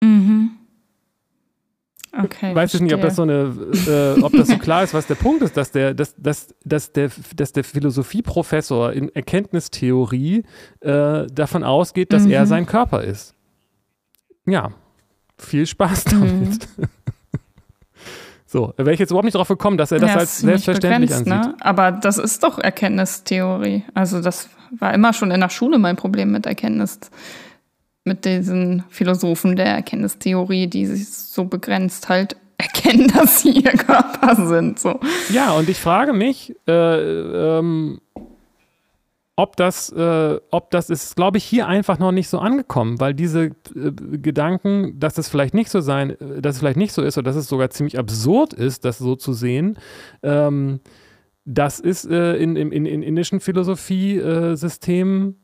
mhm. 0.00 0.39
Okay. 2.12 2.54
Weiß 2.54 2.74
ich 2.74 2.80
nicht, 2.80 2.94
ob 2.94 3.02
das 3.02 3.16
so 3.16 3.22
eine, 3.22 3.54
äh, 3.86 4.20
ob 4.20 4.32
das 4.32 4.48
so 4.48 4.58
klar 4.58 4.82
ist, 4.82 4.94
was 4.94 5.06
der 5.06 5.14
Punkt 5.14 5.42
ist, 5.42 5.56
dass 5.56 5.70
der, 5.70 5.94
dass, 5.94 6.14
dass, 6.16 6.54
dass 6.64 6.92
der, 6.92 7.10
dass 7.36 7.52
der 7.52 7.64
Philosophieprofessor 7.64 8.92
in 8.92 9.14
Erkenntnistheorie 9.14 10.44
äh, 10.80 11.26
davon 11.26 11.62
ausgeht, 11.62 12.12
dass 12.12 12.26
er 12.26 12.42
mhm. 12.42 12.46
sein 12.46 12.66
Körper 12.66 13.02
ist. 13.02 13.34
Ja, 14.46 14.72
viel 15.38 15.66
Spaß 15.66 16.04
damit. 16.04 16.68
Mhm. 16.76 16.84
So, 18.52 18.74
wäre 18.76 18.92
ich 18.92 18.98
jetzt 18.98 19.10
überhaupt 19.10 19.26
nicht 19.26 19.36
darauf 19.36 19.46
gekommen, 19.46 19.78
dass 19.78 19.92
er 19.92 20.00
das 20.00 20.10
ja, 20.10 20.16
als 20.16 20.38
selbstverständlich 20.40 21.10
begrenzt, 21.10 21.30
ansieht. 21.30 21.56
Ne? 21.56 21.64
Aber 21.64 21.92
das 21.92 22.18
ist 22.18 22.42
doch 22.42 22.58
Erkenntnistheorie. 22.58 23.84
Also 23.94 24.20
das 24.20 24.48
war 24.76 24.92
immer 24.92 25.12
schon 25.12 25.30
in 25.30 25.38
der 25.38 25.50
Schule 25.50 25.78
mein 25.78 25.94
Problem 25.94 26.32
mit 26.32 26.46
Erkenntnis, 26.46 26.98
mit 28.04 28.24
diesen 28.24 28.84
Philosophen 28.88 29.56
der 29.56 29.66
Erkenntnistheorie, 29.66 30.66
die 30.66 30.86
sich 30.86 31.08
so 31.08 31.44
begrenzt 31.44 32.08
halt 32.08 32.36
erkennen, 32.58 33.08
dass 33.08 33.40
sie 33.42 33.50
ihr 33.50 33.72
Körper 33.72 34.46
sind. 34.46 34.78
So. 34.78 35.00
Ja, 35.32 35.52
und 35.52 35.68
ich 35.68 35.80
frage 35.80 36.12
mich, 36.12 36.54
äh, 36.68 37.58
ähm, 37.58 38.00
ob 39.40 39.56
das, 39.56 39.90
äh, 39.90 40.38
ob 40.50 40.70
das 40.70 40.90
ist, 40.90 41.16
glaube 41.16 41.38
ich, 41.38 41.44
hier 41.44 41.66
einfach 41.66 41.98
noch 41.98 42.12
nicht 42.12 42.28
so 42.28 42.38
angekommen, 42.38 43.00
weil 43.00 43.14
diese 43.14 43.44
äh, 43.44 43.92
Gedanken, 44.18 45.00
dass 45.00 45.14
das 45.14 45.30
vielleicht 45.30 45.54
nicht 45.54 45.70
so 45.70 45.80
sein, 45.80 46.10
äh, 46.10 46.42
dass 46.42 46.56
es 46.56 46.60
vielleicht 46.60 46.76
nicht 46.76 46.92
so 46.92 47.00
ist 47.00 47.16
oder 47.16 47.30
dass 47.30 47.36
es 47.36 47.48
sogar 47.48 47.70
ziemlich 47.70 47.98
absurd 47.98 48.52
ist, 48.52 48.84
das 48.84 48.98
so 48.98 49.16
zu 49.16 49.32
sehen, 49.32 49.78
ähm, 50.22 50.80
das 51.46 51.80
ist 51.80 52.04
äh, 52.04 52.36
in, 52.36 52.54
in, 52.54 52.70
in 52.70 53.02
indischen 53.02 53.40
Philosophiesystemen 53.40 55.36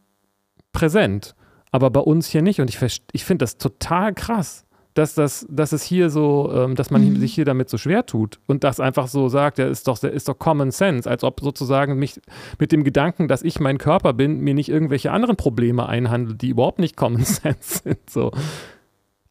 präsent, 0.73 1.35
aber 1.71 1.91
bei 1.91 2.01
uns 2.01 2.29
hier 2.29 2.43
nicht. 2.43 2.61
Und 2.61 2.71
ich, 2.71 3.03
ich 3.13 3.25
finde 3.25 3.43
das 3.43 3.59
total 3.59 4.15
krass 4.15 4.67
dass, 4.97 5.15
das, 5.15 5.47
dass 5.51 5.73
es 5.73 5.83
hier 5.83 6.11
so, 6.11 6.51
ähm, 6.55 6.75
dass 6.75 6.91
man 6.91 7.05
mhm. 7.05 7.17
sich 7.17 7.35
hier 7.35 7.45
damit 7.45 7.69
so 7.69 7.77
schwer 7.77 8.07
tut 8.07 8.41
und 8.47 8.65
das 8.65 8.81
einfach 8.81 9.09
so 9.09 9.29
sagt, 9.29 9.59
ja, 9.59 9.67
ist 9.67 9.87
doch, 9.89 10.03
ist 10.03 10.29
doch 10.29 10.39
Common 10.39 10.71
Sense, 10.71 11.09
als 11.09 11.23
ob 11.23 11.41
sozusagen 11.41 11.99
mich 11.99 12.21
mit 12.59 12.73
dem 12.73 12.83
Gedanken, 12.83 13.29
dass 13.29 13.43
ich 13.43 13.61
mein 13.61 13.79
Körper 13.79 14.15
bin, 14.15 14.41
mir 14.41 14.55
nicht 14.55 14.71
irgendwelche 14.71 15.13
anderen 15.13 15.37
Probleme 15.37 15.87
einhandelt, 15.87 16.41
die 16.41 16.49
überhaupt 16.49 16.79
nicht 16.79 16.97
Common 16.97 17.25
Sense 17.25 17.83
sind. 17.85 18.09
So. 18.09 18.33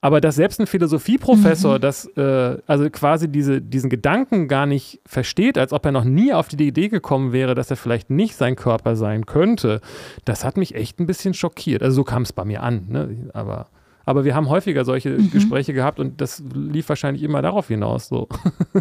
Aber 0.02 0.22
dass 0.22 0.36
selbst 0.36 0.60
ein 0.60 0.68
Philosophieprofessor 0.68 1.78
mhm. 1.78 1.82
das, 1.82 2.06
äh, 2.16 2.58
also 2.68 2.89
quasi 2.89 3.28
diese, 3.28 3.62
diesen 3.62 3.89
Gedanken 3.89 4.48
gar 4.48 4.66
nicht 4.66 5.02
versteht, 5.06 5.58
als 5.58 5.74
ob 5.74 5.86
er 5.86 5.91
noch 5.91 6.04
nie 6.04 6.34
auf 6.34 6.48
die 6.48 6.68
Idee 6.68 6.89
gekommen 6.89 7.34
wäre, 7.34 7.56
dass 7.56 7.72
er 7.72 7.78
vielleicht 7.78 8.10
nicht 8.10 8.36
sein 8.36 8.56
Körper 8.56 8.96
sein 8.96 9.26
könnte, 9.26 9.82
das 10.26 10.43
hat 10.43 10.58
mich 10.58 10.76
echt 10.76 11.00
ein 11.00 11.08
bisschen 11.08 11.34
schockiert. 11.34 11.82
Also 11.82 11.96
so 11.96 12.04
kam 12.04 12.22
es 12.22 12.34
bei 12.34 12.46
mir 12.46 12.62
an, 12.62 12.86
ne? 12.89 13.30
aber 13.34 13.68
aber 14.06 14.24
wir 14.24 14.36
haben 14.36 14.50
häufiger 14.50 14.86
solche 14.86 15.10
mhm. 15.10 15.32
Gespräche 15.32 15.74
gehabt 15.74 16.00
und 16.00 16.22
das 16.22 16.43
lief 16.54 16.88
wahrscheinlich 16.89 17.24
immer 17.24 17.41
darauf 17.41 17.68
hinaus. 17.68 18.08
So. 18.08 18.28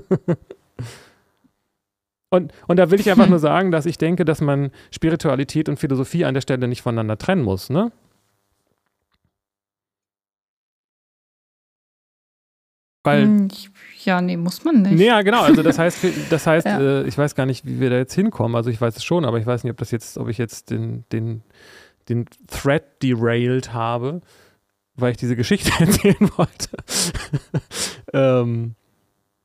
und, 2.30 2.52
und 2.66 2.76
da 2.76 2.90
will 2.90 3.00
ich 3.00 3.10
einfach 3.10 3.26
nur 3.28 3.38
sagen, 3.38 3.70
dass 3.70 3.86
ich 3.86 3.96
denke, 3.96 4.24
dass 4.24 4.40
man 4.40 4.70
Spiritualität 4.90 5.68
und 5.68 5.78
Philosophie 5.78 6.26
an 6.26 6.34
der 6.34 6.42
Stelle 6.42 6.68
nicht 6.68 6.82
voneinander 6.82 7.16
trennen 7.16 7.42
muss. 7.42 7.70
Ne? 7.70 7.90
Weil, 13.04 13.22
hm, 13.22 13.48
ja, 14.04 14.20
nee, 14.20 14.36
muss 14.36 14.64
man 14.64 14.82
nicht. 14.82 14.94
Nee, 14.94 15.06
ja, 15.06 15.22
genau. 15.22 15.42
Also 15.42 15.62
das 15.62 15.78
heißt, 15.78 15.98
das 16.30 16.46
heißt, 16.46 16.66
ja. 16.66 16.80
äh, 16.80 17.06
ich 17.06 17.16
weiß 17.16 17.34
gar 17.34 17.46
nicht, 17.46 17.64
wie 17.64 17.78
wir 17.80 17.90
da 17.90 17.96
jetzt 17.96 18.14
hinkommen. 18.14 18.56
Also 18.56 18.70
ich 18.70 18.80
weiß 18.80 18.96
es 18.96 19.04
schon, 19.04 19.24
aber 19.24 19.38
ich 19.38 19.46
weiß 19.46 19.62
nicht, 19.62 19.70
ob 19.70 19.76
das 19.76 19.90
jetzt, 19.90 20.18
ob 20.18 20.28
ich 20.28 20.38
jetzt 20.38 20.70
den, 20.70 21.04
den, 21.12 21.42
den 22.08 22.24
Thread 22.48 22.84
derailed 23.02 23.72
habe 23.72 24.22
weil 24.96 25.12
ich 25.12 25.16
diese 25.16 25.36
Geschichte 25.36 25.70
erzählen 25.78 26.30
wollte. 26.36 26.68
ähm, 28.12 28.74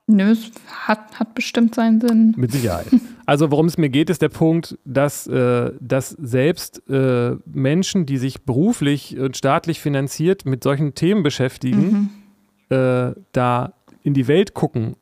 Nö, 0.06 0.32
es 0.32 0.50
hat, 0.66 1.20
hat 1.20 1.34
bestimmt 1.34 1.76
seinen 1.76 2.00
Sinn. 2.00 2.34
Mit 2.36 2.50
Sicherheit. 2.50 2.88
Also 3.26 3.52
worum 3.52 3.66
es 3.66 3.78
mir 3.78 3.90
geht, 3.90 4.10
ist 4.10 4.22
der 4.22 4.28
Punkt, 4.28 4.76
dass, 4.84 5.28
äh, 5.28 5.70
dass 5.78 6.10
selbst 6.10 6.82
äh, 6.88 7.36
Menschen, 7.46 8.06
die 8.06 8.16
sich 8.16 8.42
beruflich 8.42 9.16
und 9.18 9.36
staatlich 9.36 9.80
finanziert 9.80 10.46
mit 10.46 10.64
solchen 10.64 10.94
Themen 10.94 11.22
beschäftigen, 11.22 11.80
mhm. 11.80 12.08
Äh, 12.70 13.12
da 13.32 13.74
in 14.02 14.14
die 14.14 14.28
Welt 14.28 14.54
gucken, 14.54 14.96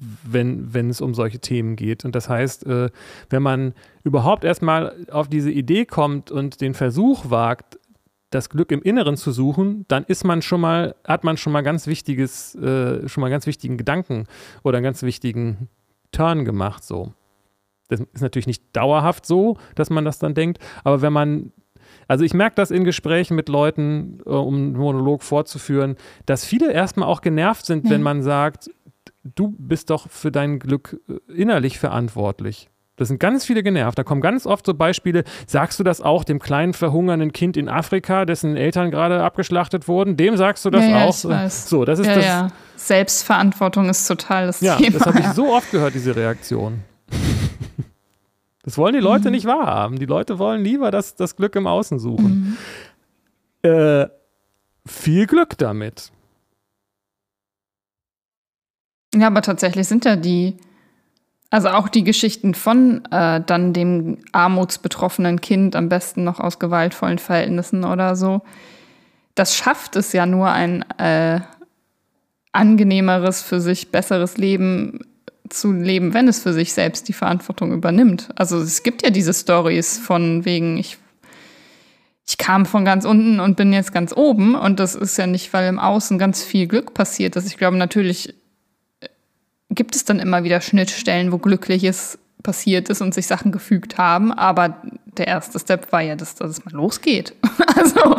wenn, 0.00 0.72
wenn 0.72 0.90
es 0.90 1.00
um 1.00 1.14
solche 1.14 1.40
Themen 1.40 1.76
geht. 1.76 2.04
Und 2.04 2.14
das 2.14 2.28
heißt, 2.28 2.66
äh, 2.66 2.90
wenn 3.30 3.42
man 3.42 3.74
überhaupt 4.04 4.44
erstmal 4.44 5.06
auf 5.10 5.28
diese 5.28 5.50
Idee 5.50 5.86
kommt 5.86 6.30
und 6.30 6.60
den 6.60 6.74
Versuch 6.74 7.30
wagt, 7.30 7.78
das 8.30 8.50
Glück 8.50 8.70
im 8.72 8.82
Inneren 8.82 9.16
zu 9.16 9.32
suchen, 9.32 9.86
dann 9.88 10.04
ist 10.04 10.24
man 10.24 10.42
schon 10.42 10.60
mal, 10.60 10.94
hat 11.06 11.24
man 11.24 11.36
schon 11.36 11.52
mal 11.52 11.62
ganz 11.62 11.86
wichtiges, 11.86 12.54
äh, 12.56 13.08
schon 13.08 13.22
mal 13.22 13.30
ganz 13.30 13.46
wichtigen 13.46 13.78
Gedanken 13.78 14.26
oder 14.62 14.78
einen 14.78 14.84
ganz 14.84 15.02
wichtigen 15.02 15.68
Turn 16.12 16.44
gemacht. 16.44 16.84
So. 16.84 17.14
Das 17.88 18.00
ist 18.00 18.20
natürlich 18.20 18.46
nicht 18.46 18.64
dauerhaft 18.74 19.24
so, 19.24 19.56
dass 19.74 19.88
man 19.88 20.04
das 20.04 20.18
dann 20.18 20.34
denkt, 20.34 20.58
aber 20.84 21.00
wenn 21.00 21.12
man 21.12 21.52
also 22.08 22.24
ich 22.24 22.34
merke 22.34 22.56
das 22.56 22.70
in 22.70 22.84
Gesprächen 22.84 23.36
mit 23.36 23.48
Leuten, 23.48 24.20
äh, 24.26 24.30
um 24.30 24.54
einen 24.54 24.72
Monolog 24.72 25.22
vorzuführen, 25.22 25.96
dass 26.26 26.44
viele 26.44 26.72
erstmal 26.72 27.08
auch 27.08 27.20
genervt 27.20 27.66
sind, 27.66 27.84
mhm. 27.84 27.90
wenn 27.90 28.02
man 28.02 28.22
sagt, 28.22 28.70
du 29.22 29.54
bist 29.56 29.90
doch 29.90 30.08
für 30.10 30.32
dein 30.32 30.58
Glück 30.58 30.98
äh, 31.08 31.32
innerlich 31.32 31.78
verantwortlich. 31.78 32.70
Da 32.96 33.04
sind 33.04 33.20
ganz 33.20 33.44
viele 33.44 33.62
genervt. 33.62 33.96
Da 33.96 34.02
kommen 34.02 34.20
ganz 34.20 34.44
oft 34.44 34.66
so 34.66 34.74
Beispiele. 34.74 35.22
Sagst 35.46 35.78
du 35.78 35.84
das 35.84 36.00
auch 36.00 36.24
dem 36.24 36.40
kleinen 36.40 36.74
verhungernden 36.74 37.32
Kind 37.32 37.56
in 37.56 37.68
Afrika, 37.68 38.24
dessen 38.24 38.56
Eltern 38.56 38.90
gerade 38.90 39.22
abgeschlachtet 39.22 39.86
wurden? 39.86 40.16
Dem 40.16 40.36
sagst 40.36 40.64
du 40.64 40.70
das 40.70 40.84
ja, 40.84 41.04
auch? 41.04 41.22
Ja, 41.22 41.30
ich 41.30 41.44
weiß. 41.44 41.68
So, 41.68 41.84
das 41.84 42.00
ist 42.00 42.06
ja, 42.06 42.14
das. 42.16 42.24
Ja. 42.24 42.48
Selbstverantwortung 42.74 43.88
ist 43.88 44.06
total 44.08 44.46
das 44.46 44.60
ja, 44.60 44.76
Thema. 44.76 44.98
Das 44.98 45.06
habe 45.06 45.20
ich 45.20 45.26
so 45.28 45.52
oft 45.54 45.70
gehört, 45.70 45.94
diese 45.94 46.16
Reaktion. 46.16 46.80
Das 48.68 48.76
wollen 48.76 48.92
die 48.92 49.00
Leute 49.00 49.28
mhm. 49.28 49.30
nicht 49.32 49.46
wahrhaben. 49.46 49.98
Die 49.98 50.04
Leute 50.04 50.38
wollen 50.38 50.62
lieber 50.62 50.90
das, 50.90 51.14
das 51.14 51.36
Glück 51.36 51.56
im 51.56 51.66
Außen 51.66 51.98
suchen. 51.98 52.58
Mhm. 53.62 53.70
Äh, 53.70 54.08
viel 54.84 55.26
Glück 55.26 55.56
damit. 55.56 56.12
Ja, 59.14 59.28
aber 59.28 59.40
tatsächlich 59.40 59.88
sind 59.88 60.04
ja 60.04 60.16
die 60.16 60.58
also 61.48 61.68
auch 61.68 61.88
die 61.88 62.04
Geschichten 62.04 62.52
von 62.52 63.02
äh, 63.10 63.40
dann 63.40 63.72
dem 63.72 64.18
armutsbetroffenen 64.32 65.40
Kind, 65.40 65.74
am 65.74 65.88
besten 65.88 66.22
noch 66.22 66.38
aus 66.38 66.58
gewaltvollen 66.58 67.18
Verhältnissen 67.18 67.84
oder 67.84 68.16
so, 68.16 68.42
das 69.34 69.56
schafft 69.56 69.96
es 69.96 70.12
ja 70.12 70.26
nur 70.26 70.50
ein 70.50 70.82
äh, 70.98 71.40
angenehmeres, 72.52 73.40
für 73.40 73.62
sich 73.62 73.90
besseres 73.90 74.36
Leben 74.36 75.07
zu 75.48 75.72
leben, 75.72 76.14
wenn 76.14 76.28
es 76.28 76.42
für 76.42 76.52
sich 76.52 76.72
selbst 76.72 77.08
die 77.08 77.12
Verantwortung 77.12 77.72
übernimmt. 77.72 78.28
Also 78.36 78.58
es 78.58 78.82
gibt 78.82 79.02
ja 79.02 79.10
diese 79.10 79.34
Stories 79.34 79.98
von 79.98 80.44
wegen, 80.44 80.76
ich, 80.78 80.98
ich 82.26 82.38
kam 82.38 82.66
von 82.66 82.84
ganz 82.84 83.04
unten 83.04 83.40
und 83.40 83.56
bin 83.56 83.72
jetzt 83.72 83.92
ganz 83.92 84.12
oben 84.14 84.54
und 84.54 84.80
das 84.80 84.94
ist 84.94 85.16
ja 85.16 85.26
nicht, 85.26 85.52
weil 85.52 85.68
im 85.68 85.78
Außen 85.78 86.18
ganz 86.18 86.42
viel 86.42 86.66
Glück 86.66 86.94
passiert 86.94 87.36
ist. 87.36 87.46
Ich 87.46 87.56
glaube 87.56 87.76
natürlich 87.76 88.34
gibt 89.70 89.94
es 89.94 90.04
dann 90.04 90.18
immer 90.18 90.44
wieder 90.44 90.60
Schnittstellen, 90.60 91.32
wo 91.32 91.38
Glückliches 91.38 92.18
passiert 92.42 92.88
ist 92.88 93.00
und 93.00 93.14
sich 93.14 93.26
Sachen 93.26 93.52
gefügt 93.52 93.98
haben. 93.98 94.32
Aber 94.32 94.80
der 95.18 95.26
erste 95.26 95.58
Step 95.58 95.90
war 95.92 96.00
ja, 96.00 96.14
dass, 96.14 96.34
dass 96.36 96.50
es 96.50 96.64
mal 96.64 96.72
losgeht. 96.72 97.34
also, 97.76 98.16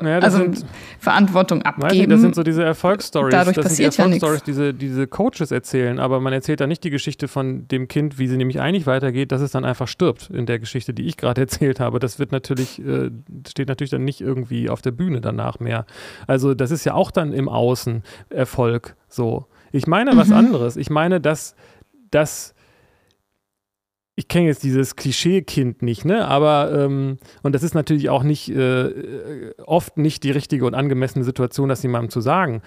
naja, 0.00 0.20
also 0.20 0.38
sind, 0.38 0.64
Verantwortung 1.00 1.62
abgeben. 1.62 1.96
Nicht, 1.96 2.10
das 2.10 2.20
sind 2.20 2.34
so 2.34 2.42
diese 2.42 2.62
Erfolgsstories. 2.62 3.32
Dadurch 3.32 3.56
das 3.56 3.66
passiert 3.66 3.92
sind 3.92 4.10
die 4.10 4.14
Erfolgsstories, 4.14 4.58
ja 4.58 4.72
diese, 4.72 4.74
diese 4.74 5.06
Coaches 5.06 5.50
erzählen. 5.50 5.98
Aber 5.98 6.20
man 6.20 6.32
erzählt 6.32 6.60
da 6.60 6.66
nicht 6.66 6.84
die 6.84 6.90
Geschichte 6.90 7.28
von 7.28 7.66
dem 7.68 7.88
Kind, 7.88 8.18
wie 8.18 8.28
sie 8.28 8.36
nämlich 8.36 8.60
eigentlich 8.60 8.86
weitergeht, 8.86 9.32
dass 9.32 9.40
es 9.40 9.50
dann 9.50 9.64
einfach 9.64 9.88
stirbt 9.88 10.30
in 10.30 10.46
der 10.46 10.58
Geschichte, 10.58 10.94
die 10.94 11.06
ich 11.06 11.16
gerade 11.16 11.40
erzählt 11.42 11.80
habe. 11.80 11.98
Das 11.98 12.18
wird 12.18 12.32
natürlich, 12.32 12.78
äh, 12.84 13.10
steht 13.48 13.68
natürlich 13.68 13.90
dann 13.90 14.04
nicht 14.04 14.20
irgendwie 14.20 14.70
auf 14.70 14.82
der 14.82 14.92
Bühne 14.92 15.20
danach 15.20 15.58
mehr. 15.58 15.86
Also 16.26 16.54
das 16.54 16.70
ist 16.70 16.84
ja 16.84 16.94
auch 16.94 17.10
dann 17.10 17.32
im 17.32 17.48
Außen 17.48 18.02
Erfolg 18.30 18.96
so. 19.08 19.46
Ich 19.72 19.86
meine 19.86 20.16
was 20.16 20.28
mhm. 20.28 20.34
anderes. 20.34 20.76
Ich 20.76 20.88
meine, 20.88 21.20
dass, 21.20 21.54
dass 22.10 22.54
ich 24.18 24.26
kenne 24.26 24.48
jetzt 24.48 24.64
dieses 24.64 24.96
Klischee-Kind 24.96 25.80
nicht, 25.80 26.04
ne? 26.04 26.26
Aber 26.26 26.72
ähm, 26.72 27.18
und 27.44 27.54
das 27.54 27.62
ist 27.62 27.76
natürlich 27.76 28.10
auch 28.10 28.24
nicht 28.24 28.48
äh, 28.48 29.52
oft 29.64 29.96
nicht 29.96 30.24
die 30.24 30.32
richtige 30.32 30.66
und 30.66 30.74
angemessene 30.74 31.24
Situation, 31.24 31.68
das 31.68 31.84
jemandem 31.84 32.10
zu 32.10 32.20
sagen. 32.20 32.60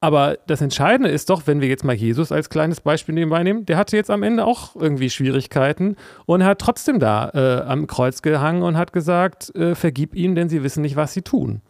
Aber 0.00 0.38
das 0.46 0.62
Entscheidende 0.62 1.10
ist 1.10 1.28
doch, 1.28 1.42
wenn 1.44 1.60
wir 1.60 1.68
jetzt 1.68 1.84
mal 1.84 1.94
Jesus 1.94 2.32
als 2.32 2.48
kleines 2.48 2.80
Beispiel 2.80 3.14
nebenbei 3.14 3.42
nehmen, 3.42 3.66
der 3.66 3.76
hatte 3.76 3.98
jetzt 3.98 4.10
am 4.10 4.22
Ende 4.22 4.46
auch 4.46 4.74
irgendwie 4.74 5.10
Schwierigkeiten 5.10 5.96
und 6.24 6.44
hat 6.44 6.60
trotzdem 6.60 6.98
da 6.98 7.28
äh, 7.34 7.62
am 7.68 7.86
Kreuz 7.86 8.22
gehangen 8.22 8.62
und 8.62 8.78
hat 8.78 8.94
gesagt, 8.94 9.54
äh, 9.54 9.74
vergib 9.74 10.14
ihnen, 10.14 10.34
denn 10.34 10.48
sie 10.48 10.62
wissen 10.62 10.80
nicht, 10.80 10.96
was 10.96 11.12
sie 11.12 11.22
tun. 11.22 11.60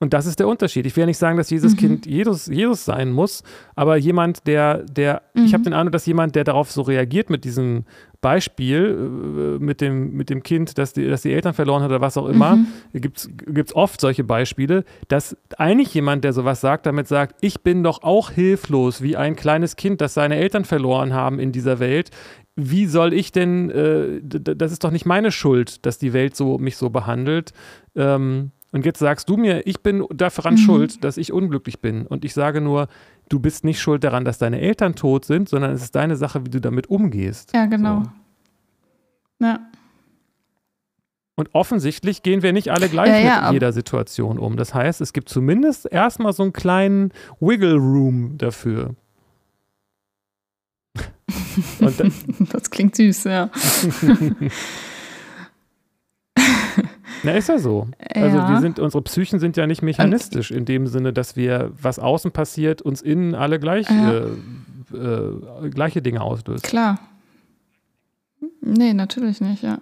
Und 0.00 0.14
das 0.14 0.26
ist 0.26 0.38
der 0.38 0.46
Unterschied. 0.46 0.86
Ich 0.86 0.94
will 0.94 1.02
ja 1.02 1.06
nicht 1.06 1.18
sagen, 1.18 1.36
dass 1.36 1.50
Jesus 1.50 1.72
mhm. 1.72 1.78
Kind 1.78 2.06
Jesus, 2.06 2.46
Jesus 2.46 2.84
sein 2.84 3.10
muss, 3.10 3.42
aber 3.74 3.96
jemand, 3.96 4.46
der, 4.46 4.84
der, 4.84 5.22
mhm. 5.34 5.44
ich 5.44 5.54
habe 5.54 5.64
den 5.64 5.72
Eindruck, 5.72 5.92
dass 5.92 6.06
jemand, 6.06 6.36
der 6.36 6.44
darauf 6.44 6.70
so 6.70 6.82
reagiert 6.82 7.30
mit 7.30 7.44
diesem 7.44 7.84
Beispiel, 8.20 9.58
äh, 9.58 9.64
mit 9.64 9.80
dem, 9.80 10.12
mit 10.12 10.30
dem 10.30 10.42
Kind, 10.42 10.78
das 10.78 10.92
die, 10.92 11.08
das 11.08 11.22
die 11.22 11.32
Eltern 11.32 11.52
verloren 11.52 11.82
hat 11.82 11.90
oder 11.90 12.00
was 12.00 12.16
auch 12.16 12.28
immer, 12.28 12.56
mhm. 12.56 12.66
gibt 12.92 13.18
es 13.18 13.74
oft 13.74 14.00
solche 14.00 14.22
Beispiele, 14.22 14.84
dass 15.08 15.36
eigentlich 15.56 15.92
jemand, 15.94 16.22
der 16.22 16.32
sowas 16.32 16.60
sagt, 16.60 16.86
damit 16.86 17.08
sagt, 17.08 17.36
ich 17.40 17.62
bin 17.62 17.82
doch 17.82 18.02
auch 18.02 18.30
hilflos 18.30 19.02
wie 19.02 19.16
ein 19.16 19.34
kleines 19.34 19.74
Kind, 19.74 20.00
das 20.00 20.14
seine 20.14 20.36
Eltern 20.36 20.64
verloren 20.64 21.12
haben 21.12 21.40
in 21.40 21.50
dieser 21.50 21.80
Welt. 21.80 22.10
Wie 22.54 22.86
soll 22.86 23.12
ich 23.12 23.30
denn, 23.30 23.70
äh, 23.70 24.20
das 24.22 24.72
ist 24.72 24.82
doch 24.82 24.90
nicht 24.90 25.06
meine 25.06 25.30
Schuld, 25.30 25.86
dass 25.86 25.98
die 25.98 26.12
Welt 26.12 26.34
so 26.34 26.58
mich 26.58 26.76
so 26.76 26.90
behandelt. 26.90 27.52
Ähm, 27.94 28.50
und 28.70 28.84
jetzt 28.84 28.98
sagst 28.98 29.28
du 29.30 29.36
mir, 29.36 29.66
ich 29.66 29.80
bin 29.80 30.04
daran 30.10 30.54
mhm. 30.54 30.58
schuld, 30.58 31.04
dass 31.04 31.16
ich 31.16 31.32
unglücklich 31.32 31.80
bin. 31.80 32.06
Und 32.06 32.24
ich 32.24 32.34
sage 32.34 32.60
nur, 32.60 32.88
du 33.28 33.40
bist 33.40 33.64
nicht 33.64 33.80
schuld 33.80 34.04
daran, 34.04 34.24
dass 34.24 34.38
deine 34.38 34.60
Eltern 34.60 34.94
tot 34.94 35.24
sind, 35.24 35.48
sondern 35.48 35.72
es 35.72 35.82
ist 35.82 35.94
deine 35.94 36.16
Sache, 36.16 36.44
wie 36.44 36.50
du 36.50 36.60
damit 36.60 36.88
umgehst. 36.88 37.54
Ja, 37.54 37.66
genau. 37.66 38.02
So. 39.40 39.46
Ja. 39.46 39.60
Und 41.36 41.54
offensichtlich 41.54 42.22
gehen 42.22 42.42
wir 42.42 42.52
nicht 42.52 42.70
alle 42.70 42.88
gleich 42.88 43.10
ja, 43.10 43.18
ja, 43.18 43.42
mit 43.44 43.52
jeder 43.52 43.72
Situation 43.72 44.38
um. 44.38 44.56
Das 44.56 44.74
heißt, 44.74 45.00
es 45.00 45.12
gibt 45.12 45.28
zumindest 45.28 45.90
erstmal 45.90 46.32
so 46.32 46.42
einen 46.42 46.52
kleinen 46.52 47.12
Wiggle 47.40 47.76
Room 47.76 48.36
dafür. 48.36 48.96
das 52.52 52.70
klingt 52.70 52.96
süß, 52.96 53.24
ja. 53.24 53.50
Na, 57.22 57.32
ist 57.32 57.48
ja 57.48 57.58
so. 57.58 57.88
Ja. 58.14 58.22
Also 58.22 58.36
wir 58.36 58.60
sind, 58.60 58.78
unsere 58.78 59.02
Psychen 59.02 59.40
sind 59.40 59.56
ja 59.56 59.66
nicht 59.66 59.82
mechanistisch 59.82 60.50
in 60.50 60.64
dem 60.64 60.86
Sinne, 60.86 61.12
dass 61.12 61.36
wir, 61.36 61.72
was 61.80 61.98
außen 61.98 62.30
passiert, 62.32 62.82
uns 62.82 63.02
innen 63.02 63.34
alle 63.34 63.58
gleich, 63.58 63.88
ja. 63.90 64.24
äh, 64.92 64.96
äh, 64.96 65.70
gleiche 65.70 66.02
Dinge 66.02 66.20
auslöst. 66.20 66.64
Klar. 66.64 66.98
Nee, 68.60 68.94
natürlich 68.94 69.40
nicht, 69.40 69.62
ja. 69.62 69.78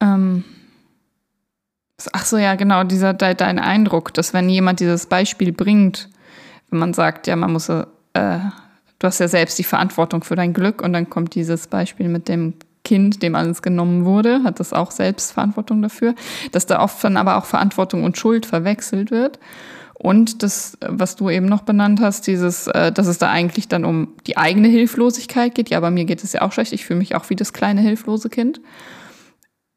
Ähm. 0.00 0.44
Ach 2.12 2.24
so, 2.26 2.36
ja, 2.36 2.54
genau, 2.56 2.84
dieser 2.84 3.14
dein 3.14 3.58
Eindruck, 3.58 4.12
dass 4.12 4.34
wenn 4.34 4.48
jemand 4.48 4.80
dieses 4.80 5.06
Beispiel 5.06 5.52
bringt, 5.52 6.10
wenn 6.68 6.78
man 6.80 6.92
sagt, 6.92 7.26
ja, 7.28 7.36
man 7.36 7.52
muss, 7.52 7.68
äh, 7.68 7.84
du 8.12 9.06
hast 9.06 9.20
ja 9.20 9.28
selbst 9.28 9.58
die 9.58 9.64
Verantwortung 9.64 10.22
für 10.24 10.36
dein 10.36 10.52
Glück 10.52 10.82
und 10.82 10.92
dann 10.92 11.08
kommt 11.08 11.34
dieses 11.34 11.68
Beispiel 11.68 12.08
mit 12.08 12.28
dem 12.28 12.54
Kind, 12.84 13.22
dem 13.22 13.34
alles 13.34 13.62
genommen 13.62 14.04
wurde, 14.04 14.42
hat 14.44 14.60
das 14.60 14.72
auch 14.72 14.90
selbst 14.90 15.32
Verantwortung 15.32 15.80
dafür, 15.82 16.14
dass 16.52 16.66
da 16.66 16.80
oft 16.80 17.02
dann 17.02 17.16
aber 17.16 17.36
auch 17.36 17.46
Verantwortung 17.46 18.04
und 18.04 18.18
Schuld 18.18 18.46
verwechselt 18.46 19.10
wird. 19.10 19.38
Und 19.94 20.42
das, 20.42 20.76
was 20.86 21.16
du 21.16 21.30
eben 21.30 21.46
noch 21.46 21.62
benannt 21.62 22.00
hast, 22.00 22.26
dieses, 22.26 22.66
äh, 22.66 22.92
dass 22.92 23.06
es 23.06 23.18
da 23.18 23.30
eigentlich 23.30 23.68
dann 23.68 23.84
um 23.84 24.08
die 24.26 24.36
eigene 24.36 24.68
Hilflosigkeit 24.68 25.54
geht. 25.54 25.70
Ja, 25.70 25.80
bei 25.80 25.90
mir 25.90 26.04
geht 26.04 26.22
es 26.22 26.32
ja 26.34 26.42
auch 26.42 26.52
schlecht. 26.52 26.72
Ich 26.72 26.84
fühle 26.84 26.98
mich 26.98 27.14
auch 27.14 27.30
wie 27.30 27.36
das 27.36 27.52
kleine 27.52 27.80
hilflose 27.80 28.28
Kind. 28.28 28.60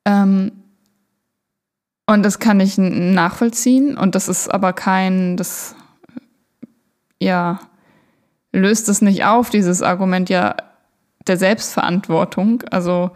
Ähm, 0.06 0.52
und 2.08 2.24
das 2.24 2.40
kann 2.40 2.60
ich 2.60 2.78
nachvollziehen. 2.78 3.98
Und 3.98 4.16
das 4.16 4.28
ist 4.28 4.50
aber 4.50 4.74
kein, 4.74 5.38
das, 5.38 5.76
ja, 7.22 7.60
löst 8.52 8.90
es 8.90 9.02
nicht 9.02 9.24
auf, 9.24 9.50
dieses 9.50 9.82
Argument, 9.82 10.30
ja, 10.30 10.56
der 11.28 11.38
Selbstverantwortung. 11.38 12.64
Also 12.72 13.12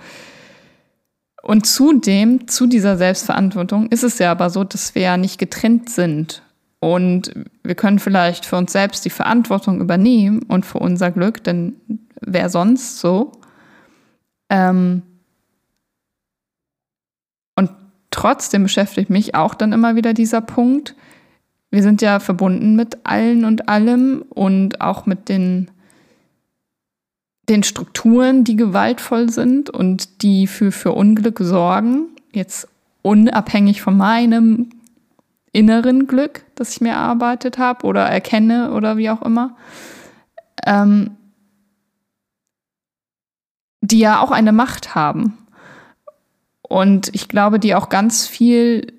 und 1.41 1.65
zudem, 1.65 2.47
zu 2.47 2.67
dieser 2.67 2.97
Selbstverantwortung 2.97 3.87
ist 3.87 4.03
es 4.03 4.19
ja 4.19 4.31
aber 4.31 4.49
so, 4.49 4.63
dass 4.63 4.93
wir 4.93 5.01
ja 5.01 5.17
nicht 5.17 5.39
getrennt 5.39 5.89
sind. 5.89 6.43
Und 6.79 7.33
wir 7.63 7.75
können 7.75 7.99
vielleicht 7.99 8.45
für 8.45 8.57
uns 8.57 8.71
selbst 8.71 9.05
die 9.05 9.09
Verantwortung 9.09 9.81
übernehmen 9.81 10.43
und 10.43 10.65
für 10.65 10.79
unser 10.79 11.11
Glück, 11.11 11.43
denn 11.43 11.75
wer 12.21 12.49
sonst 12.49 12.99
so? 12.99 13.33
Ähm 14.49 15.03
und 17.55 17.69
trotzdem 18.09 18.63
beschäftigt 18.63 19.09
mich 19.09 19.35
auch 19.35 19.53
dann 19.53 19.73
immer 19.73 19.95
wieder 19.95 20.13
dieser 20.13 20.41
Punkt, 20.41 20.95
wir 21.69 21.83
sind 21.83 22.01
ja 22.01 22.19
verbunden 22.19 22.75
mit 22.75 23.05
allen 23.05 23.45
und 23.45 23.69
allem 23.69 24.25
und 24.29 24.81
auch 24.81 25.05
mit 25.05 25.29
den 25.29 25.71
den 27.51 27.63
Strukturen, 27.63 28.45
die 28.45 28.55
gewaltvoll 28.55 29.29
sind 29.29 29.69
und 29.69 30.21
die 30.23 30.47
für, 30.47 30.71
für 30.71 30.93
Unglück 30.93 31.39
sorgen, 31.41 32.07
jetzt 32.31 32.69
unabhängig 33.01 33.81
von 33.81 33.97
meinem 33.97 34.69
inneren 35.51 36.07
Glück, 36.07 36.45
das 36.55 36.71
ich 36.71 36.81
mir 36.81 36.93
erarbeitet 36.93 37.57
habe 37.57 37.85
oder 37.85 38.03
erkenne 38.03 38.71
oder 38.71 38.95
wie 38.95 39.09
auch 39.09 39.21
immer, 39.21 39.57
ähm, 40.65 41.17
die 43.81 43.99
ja 43.99 44.21
auch 44.21 44.31
eine 44.31 44.53
Macht 44.53 44.95
haben. 44.95 45.37
Und 46.61 47.13
ich 47.13 47.27
glaube, 47.27 47.59
die 47.59 47.75
auch 47.75 47.89
ganz 47.89 48.27
viel 48.27 48.93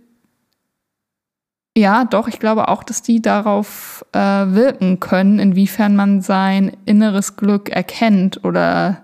ja, 1.76 2.04
doch, 2.04 2.28
ich 2.28 2.38
glaube 2.38 2.68
auch, 2.68 2.82
dass 2.82 3.00
die 3.00 3.22
darauf 3.22 4.04
äh, 4.12 4.18
wirken 4.18 5.00
können, 5.00 5.38
inwiefern 5.38 5.96
man 5.96 6.20
sein 6.20 6.76
inneres 6.84 7.36
Glück 7.36 7.70
erkennt 7.70 8.44
oder 8.44 9.02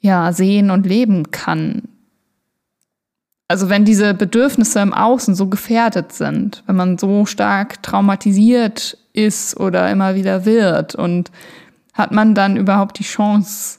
ja, 0.00 0.32
sehen 0.32 0.70
und 0.70 0.86
leben 0.86 1.30
kann. 1.30 1.82
Also 3.48 3.68
wenn 3.68 3.84
diese 3.84 4.14
Bedürfnisse 4.14 4.80
im 4.80 4.94
Außen 4.94 5.34
so 5.34 5.48
gefährdet 5.48 6.12
sind, 6.12 6.64
wenn 6.66 6.76
man 6.76 6.98
so 6.98 7.26
stark 7.26 7.82
traumatisiert 7.82 8.96
ist 9.12 9.58
oder 9.58 9.90
immer 9.90 10.14
wieder 10.14 10.44
wird 10.46 10.94
und 10.94 11.30
hat 11.92 12.12
man 12.12 12.34
dann 12.34 12.56
überhaupt 12.56 12.98
die 12.98 13.04
Chance, 13.04 13.78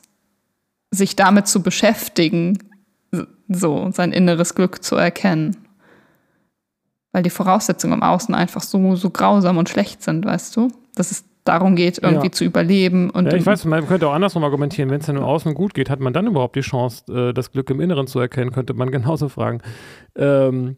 sich 0.91 1.15
damit 1.15 1.47
zu 1.47 1.61
beschäftigen, 1.63 2.59
so 3.49 3.89
sein 3.91 4.13
inneres 4.13 4.55
Glück 4.55 4.83
zu 4.83 4.95
erkennen 4.95 5.66
weil 7.17 7.23
die 7.23 7.31
Voraussetzungen 7.31 7.95
im 7.95 8.03
Außen 8.03 8.35
einfach 8.35 8.61
so, 8.61 8.95
so 8.95 9.09
grausam 9.09 9.57
und 9.57 9.69
schlecht 9.69 10.03
sind, 10.03 10.23
weißt 10.23 10.55
du? 10.55 10.67
Dass 10.93 11.09
es 11.09 11.25
darum 11.45 11.75
geht, 11.75 11.97
irgendwie 11.97 12.27
ja. 12.27 12.31
zu 12.31 12.43
überleben. 12.43 13.09
Und 13.09 13.25
ja, 13.25 13.33
ich 13.33 13.43
weiß, 13.43 13.65
man 13.65 13.87
könnte 13.87 14.07
auch 14.07 14.13
andersrum 14.13 14.43
argumentieren, 14.43 14.91
wenn 14.91 14.99
es 14.99 15.07
dann 15.07 15.15
im 15.15 15.23
Außen 15.23 15.55
gut 15.55 15.73
geht, 15.73 15.89
hat 15.89 15.99
man 15.99 16.13
dann 16.13 16.27
überhaupt 16.27 16.55
die 16.55 16.61
Chance, 16.61 17.11
äh, 17.11 17.33
das 17.33 17.51
Glück 17.51 17.71
im 17.71 17.81
Inneren 17.81 18.05
zu 18.05 18.19
erkennen, 18.19 18.51
könnte 18.51 18.75
man 18.75 18.91
genauso 18.91 19.29
fragen. 19.29 19.61
Ähm, 20.15 20.77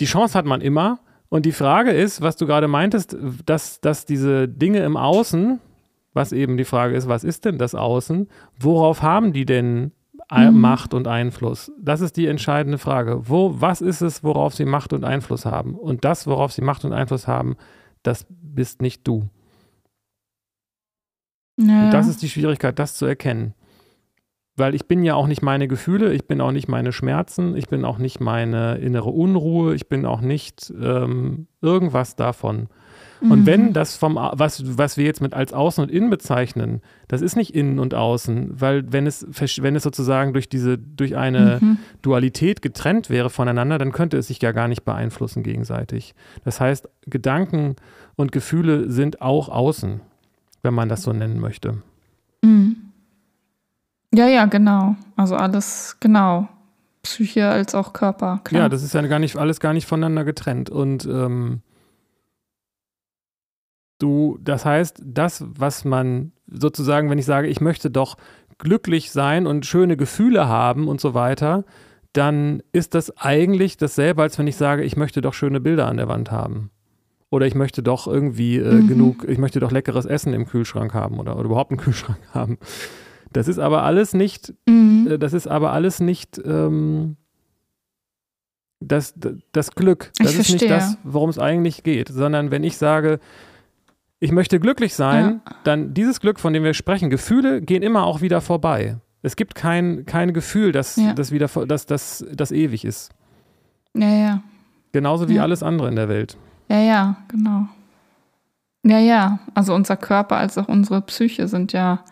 die 0.00 0.06
Chance 0.06 0.38
hat 0.38 0.46
man 0.46 0.62
immer. 0.62 1.00
Und 1.28 1.44
die 1.44 1.52
Frage 1.52 1.90
ist, 1.90 2.22
was 2.22 2.36
du 2.36 2.46
gerade 2.46 2.66
meintest, 2.66 3.14
dass, 3.44 3.82
dass 3.82 4.06
diese 4.06 4.48
Dinge 4.48 4.78
im 4.78 4.96
Außen, 4.96 5.60
was 6.14 6.32
eben 6.32 6.56
die 6.56 6.64
Frage 6.64 6.96
ist, 6.96 7.06
was 7.06 7.22
ist 7.22 7.44
denn 7.44 7.58
das 7.58 7.74
Außen, 7.74 8.28
worauf 8.58 9.02
haben 9.02 9.34
die 9.34 9.44
denn 9.44 9.92
mhm. 10.30 10.60
Macht 10.60 10.94
und 10.94 11.08
Einfluss? 11.08 11.72
Das 11.80 12.00
ist 12.00 12.16
die 12.16 12.26
entscheidende 12.26 12.78
Frage. 12.78 13.28
Wo, 13.28 13.60
was 13.60 13.80
ist 13.80 14.00
es, 14.00 14.22
worauf 14.22 14.54
sie 14.54 14.64
Macht 14.64 14.92
und 14.92 15.04
Einfluss 15.04 15.46
haben? 15.46 15.74
Und 15.74 16.04
das, 16.04 16.26
worauf 16.26 16.52
sie 16.52 16.62
Macht 16.62 16.84
und 16.84 16.92
Einfluss 16.92 17.26
haben, 17.26 17.56
das 18.02 18.26
bist 18.28 18.82
nicht 18.82 19.06
du. 19.06 19.28
Naja. 21.56 21.86
Und 21.86 21.90
das 21.92 22.06
ist 22.08 22.22
die 22.22 22.28
Schwierigkeit, 22.28 22.78
das 22.78 22.94
zu 22.94 23.06
erkennen. 23.06 23.54
Weil 24.56 24.74
ich 24.74 24.86
bin 24.86 25.04
ja 25.04 25.14
auch 25.14 25.28
nicht 25.28 25.42
meine 25.42 25.68
Gefühle, 25.68 26.12
ich 26.12 26.26
bin 26.26 26.40
auch 26.40 26.50
nicht 26.50 26.68
meine 26.68 26.92
Schmerzen, 26.92 27.56
ich 27.56 27.68
bin 27.68 27.84
auch 27.84 27.98
nicht 27.98 28.20
meine 28.20 28.76
innere 28.78 29.10
Unruhe, 29.10 29.74
ich 29.74 29.88
bin 29.88 30.04
auch 30.04 30.20
nicht 30.20 30.72
ähm, 30.80 31.46
irgendwas 31.60 32.16
davon. 32.16 32.68
Und 33.20 33.40
mhm. 33.40 33.46
wenn 33.46 33.72
das 33.72 33.96
vom, 33.96 34.16
was, 34.16 34.78
was 34.78 34.96
wir 34.96 35.04
jetzt 35.04 35.20
mit 35.20 35.34
als 35.34 35.52
Außen 35.52 35.82
und 35.82 35.90
Innen 35.90 36.10
bezeichnen, 36.10 36.80
das 37.08 37.20
ist 37.20 37.36
nicht 37.36 37.54
Innen 37.54 37.78
und 37.78 37.94
Außen, 37.94 38.60
weil 38.60 38.92
wenn 38.92 39.06
es, 39.06 39.26
wenn 39.60 39.76
es 39.76 39.82
sozusagen 39.82 40.32
durch 40.32 40.48
diese, 40.48 40.78
durch 40.78 41.16
eine 41.16 41.58
mhm. 41.60 41.78
Dualität 42.02 42.62
getrennt 42.62 43.10
wäre 43.10 43.30
voneinander, 43.30 43.78
dann 43.78 43.92
könnte 43.92 44.18
es 44.18 44.28
sich 44.28 44.40
ja 44.40 44.52
gar 44.52 44.68
nicht 44.68 44.84
beeinflussen 44.84 45.42
gegenseitig. 45.42 46.14
Das 46.44 46.60
heißt, 46.60 46.88
Gedanken 47.06 47.76
und 48.16 48.32
Gefühle 48.32 48.90
sind 48.90 49.20
auch 49.20 49.48
außen, 49.48 50.00
wenn 50.62 50.74
man 50.74 50.88
das 50.88 51.02
so 51.02 51.12
nennen 51.12 51.40
möchte. 51.40 51.78
Mhm. 52.42 52.76
Ja, 54.14 54.26
ja, 54.26 54.46
genau. 54.46 54.96
Also 55.16 55.36
alles, 55.36 55.96
genau. 56.00 56.48
Psyche 57.02 57.48
als 57.48 57.74
auch 57.74 57.92
Körper. 57.92 58.40
Klar. 58.44 58.62
Ja, 58.62 58.68
das 58.68 58.82
ist 58.82 58.94
ja 58.94 59.02
gar 59.02 59.18
nicht, 59.18 59.36
alles 59.36 59.60
gar 59.60 59.72
nicht 59.72 59.86
voneinander 59.86 60.24
getrennt. 60.24 60.70
Und 60.70 61.04
ähm, 61.06 61.62
Du, 63.98 64.38
das 64.40 64.64
heißt, 64.64 65.02
das, 65.04 65.44
was 65.46 65.84
man 65.84 66.32
sozusagen, 66.46 67.10
wenn 67.10 67.18
ich 67.18 67.26
sage, 67.26 67.48
ich 67.48 67.60
möchte 67.60 67.90
doch 67.90 68.16
glücklich 68.58 69.10
sein 69.10 69.46
und 69.46 69.66
schöne 69.66 69.96
Gefühle 69.96 70.48
haben 70.48 70.88
und 70.88 71.00
so 71.00 71.14
weiter, 71.14 71.64
dann 72.12 72.62
ist 72.72 72.94
das 72.94 73.16
eigentlich 73.16 73.76
dasselbe, 73.76 74.22
als 74.22 74.38
wenn 74.38 74.46
ich 74.46 74.56
sage, 74.56 74.82
ich 74.82 74.96
möchte 74.96 75.20
doch 75.20 75.34
schöne 75.34 75.60
Bilder 75.60 75.86
an 75.86 75.96
der 75.96 76.08
Wand 76.08 76.30
haben. 76.30 76.70
Oder 77.30 77.46
ich 77.46 77.54
möchte 77.54 77.82
doch 77.82 78.06
irgendwie 78.06 78.56
äh, 78.56 78.72
mhm. 78.72 78.88
genug, 78.88 79.26
ich 79.28 79.38
möchte 79.38 79.60
doch 79.60 79.70
leckeres 79.70 80.06
Essen 80.06 80.32
im 80.32 80.46
Kühlschrank 80.46 80.94
haben 80.94 81.18
oder, 81.18 81.36
oder 81.36 81.44
überhaupt 81.44 81.70
einen 81.70 81.80
Kühlschrank 81.80 82.18
haben. 82.34 82.58
Das 83.32 83.48
ist 83.48 83.58
aber 83.58 83.82
alles 83.82 84.14
nicht, 84.14 84.54
mhm. 84.66 85.06
äh, 85.10 85.18
das 85.18 85.32
ist 85.34 85.46
aber 85.46 85.72
alles 85.72 86.00
nicht 86.00 86.40
ähm, 86.44 87.16
das, 88.80 89.14
das 89.52 89.72
Glück. 89.72 90.12
Das 90.18 90.32
ich 90.32 90.38
ist 90.38 90.46
verstehe. 90.48 90.70
nicht 90.70 90.70
das, 90.70 90.96
worum 91.04 91.28
es 91.30 91.38
eigentlich 91.38 91.82
geht, 91.82 92.08
sondern 92.08 92.50
wenn 92.50 92.64
ich 92.64 92.78
sage, 92.78 93.20
ich 94.20 94.32
möchte 94.32 94.58
glücklich 94.58 94.94
sein, 94.94 95.40
ja. 95.44 95.54
dann 95.64 95.94
dieses 95.94 96.20
Glück, 96.20 96.40
von 96.40 96.52
dem 96.52 96.64
wir 96.64 96.74
sprechen, 96.74 97.10
Gefühle 97.10 97.60
gehen 97.60 97.82
immer 97.82 98.04
auch 98.04 98.20
wieder 98.20 98.40
vorbei. 98.40 98.96
Es 99.22 99.36
gibt 99.36 99.54
kein, 99.54 100.06
kein 100.06 100.32
Gefühl, 100.32 100.72
das, 100.72 100.96
ja. 100.96 101.12
das, 101.12 101.30
wieder, 101.30 101.48
das, 101.66 101.86
das, 101.86 102.24
das 102.32 102.52
ewig 102.52 102.84
ist. 102.84 103.10
Ja, 103.94 104.08
ja. 104.08 104.42
Genauso 104.92 105.28
wie 105.28 105.34
ja. 105.34 105.42
alles 105.42 105.62
andere 105.62 105.88
in 105.88 105.96
der 105.96 106.08
Welt. 106.08 106.36
Ja, 106.68 106.80
ja, 106.80 107.16
genau. 107.28 107.68
Ja, 108.84 108.98
ja. 108.98 109.40
Also 109.54 109.74
unser 109.74 109.96
Körper 109.96 110.36
als 110.36 110.56
auch 110.58 110.68
unsere 110.68 111.02
Psyche 111.02 111.48
sind 111.48 111.72
ja 111.72 112.04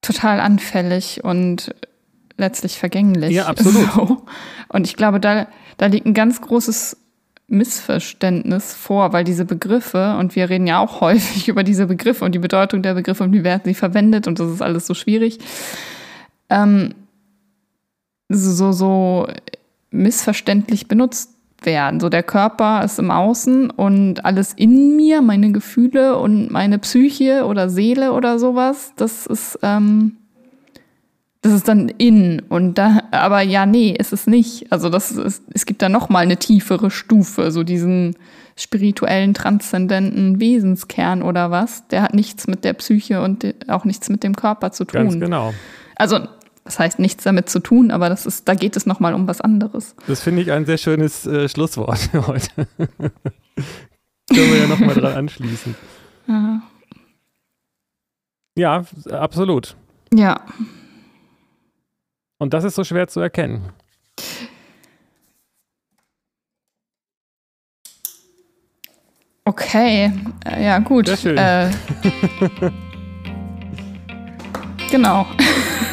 total 0.00 0.40
anfällig 0.40 1.24
und 1.24 1.74
letztlich 2.36 2.78
vergänglich. 2.78 3.32
Ja, 3.32 3.46
absolut. 3.46 3.88
So. 3.94 4.26
Und 4.68 4.86
ich 4.86 4.96
glaube, 4.96 5.18
da, 5.18 5.48
da 5.76 5.86
liegt 5.86 6.06
ein 6.06 6.14
ganz 6.14 6.40
großes 6.40 6.96
Missverständnis 7.48 8.74
vor, 8.74 9.12
weil 9.12 9.24
diese 9.24 9.46
Begriffe, 9.46 10.16
und 10.18 10.36
wir 10.36 10.50
reden 10.50 10.66
ja 10.66 10.78
auch 10.78 11.00
häufig 11.00 11.48
über 11.48 11.64
diese 11.64 11.86
Begriffe 11.86 12.24
und 12.24 12.34
die 12.34 12.38
Bedeutung 12.38 12.82
der 12.82 12.94
Begriffe 12.94 13.24
und 13.24 13.32
wie 13.32 13.44
werden 13.44 13.62
sie 13.64 13.74
verwendet 13.74 14.28
und 14.28 14.38
das 14.38 14.50
ist 14.52 14.62
alles 14.62 14.86
so 14.86 14.94
schwierig, 14.94 15.38
ähm, 16.50 16.94
so, 18.28 18.72
so 18.72 19.26
missverständlich 19.90 20.86
benutzt 20.86 21.30
werden. 21.62 21.98
So 21.98 22.08
der 22.08 22.22
Körper 22.22 22.84
ist 22.84 22.98
im 22.98 23.10
Außen 23.10 23.70
und 23.70 24.24
alles 24.24 24.52
in 24.52 24.96
mir, 24.96 25.22
meine 25.22 25.50
Gefühle 25.50 26.18
und 26.18 26.50
meine 26.50 26.78
Psyche 26.78 27.46
oder 27.46 27.68
Seele 27.68 28.12
oder 28.12 28.38
sowas, 28.38 28.92
das 28.96 29.26
ist 29.26 29.58
ähm, 29.62 30.16
das 31.42 31.52
ist 31.52 31.68
dann 31.68 31.88
in 31.88 32.40
und 32.48 32.78
da, 32.78 33.02
aber 33.12 33.42
ja, 33.42 33.64
nee, 33.64 33.94
ist 33.96 34.12
es 34.12 34.26
nicht. 34.26 34.72
Also 34.72 34.90
das 34.90 35.12
ist, 35.12 35.44
es 35.54 35.66
gibt 35.66 35.82
da 35.82 35.88
noch 35.88 36.08
mal 36.08 36.20
eine 36.20 36.36
tiefere 36.36 36.90
Stufe, 36.90 37.52
so 37.52 37.62
diesen 37.62 38.16
spirituellen, 38.56 39.34
transzendenten 39.34 40.40
Wesenskern 40.40 41.22
oder 41.22 41.52
was. 41.52 41.86
Der 41.88 42.02
hat 42.02 42.14
nichts 42.14 42.48
mit 42.48 42.64
der 42.64 42.72
Psyche 42.72 43.22
und 43.22 43.54
auch 43.68 43.84
nichts 43.84 44.08
mit 44.08 44.24
dem 44.24 44.34
Körper 44.34 44.72
zu 44.72 44.84
tun. 44.84 45.10
Ganz 45.10 45.20
genau. 45.20 45.54
Also 45.94 46.26
das 46.64 46.78
heißt 46.78 46.98
nichts 46.98 47.24
damit 47.24 47.48
zu 47.48 47.60
tun, 47.60 47.90
aber 47.92 48.08
das 48.08 48.26
ist, 48.26 48.48
da 48.48 48.54
geht 48.54 48.76
es 48.76 48.84
noch 48.84 49.00
mal 49.00 49.14
um 49.14 49.26
was 49.28 49.40
anderes. 49.40 49.94
Das 50.06 50.20
finde 50.20 50.42
ich 50.42 50.52
ein 50.52 50.66
sehr 50.66 50.76
schönes 50.76 51.24
äh, 51.24 51.48
Schlusswort 51.48 52.10
heute. 52.12 52.50
Können 54.28 54.52
wir 54.52 54.58
ja 54.58 54.66
noch 54.66 54.78
mal 54.78 54.94
dran 54.94 55.14
anschließen. 55.16 55.74
Ja. 56.26 56.62
Ja, 58.56 58.84
absolut. 59.12 59.76
Ja. 60.12 60.40
Und 62.38 62.54
das 62.54 62.64
ist 62.64 62.76
so 62.76 62.84
schwer 62.84 63.08
zu 63.08 63.20
erkennen. 63.20 63.72
Okay, 69.44 70.12
äh, 70.44 70.64
ja 70.64 70.78
gut. 70.78 71.06
Sehr 71.06 71.16
schön. 71.16 71.38
Äh, 71.38 71.70
genau. 74.90 75.26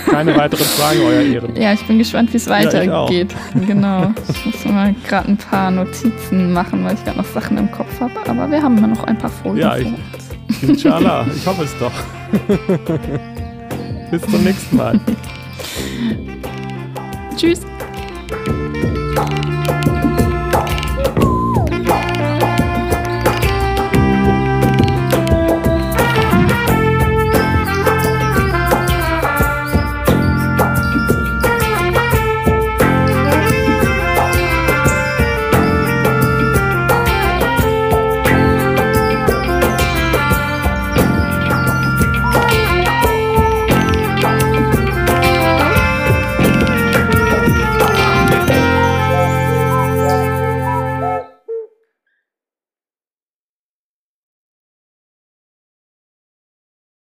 Keine 0.10 0.36
weiteren 0.36 0.66
Fragen, 0.66 1.00
Euer 1.02 1.22
Ehren. 1.22 1.56
Ja, 1.56 1.74
ich 1.74 1.86
bin 1.88 1.98
gespannt, 1.98 2.32
wie 2.34 2.38
es 2.38 2.48
weitergeht. 2.48 3.34
Ja, 3.56 3.62
genau. 3.66 4.14
Ich 4.30 4.46
muss 4.46 4.66
mal 4.66 4.94
gerade 5.08 5.30
ein 5.30 5.38
paar 5.38 5.72
Notizen 5.72 6.52
machen, 6.52 6.84
weil 6.84 6.96
ich 6.96 7.04
gerade 7.06 7.18
noch 7.18 7.26
Sachen 7.26 7.58
im 7.58 7.72
Kopf 7.72 8.00
habe. 8.00 8.14
Aber 8.28 8.52
wir 8.52 8.62
haben 8.62 8.78
ja 8.78 8.88
noch 8.88 9.04
ein 9.06 9.18
paar 9.18 9.32
Folien. 9.32 9.60
Ja, 9.60 9.78
ich, 9.78 9.88
inshallah. 10.62 11.26
Ich 11.34 11.48
hoffe 11.48 11.64
es 11.64 11.76
doch. 11.80 11.94
Bis 14.12 14.22
zum 14.22 14.44
nächsten 14.44 14.76
Mal. 14.76 15.00
Tschüss. 17.36 17.66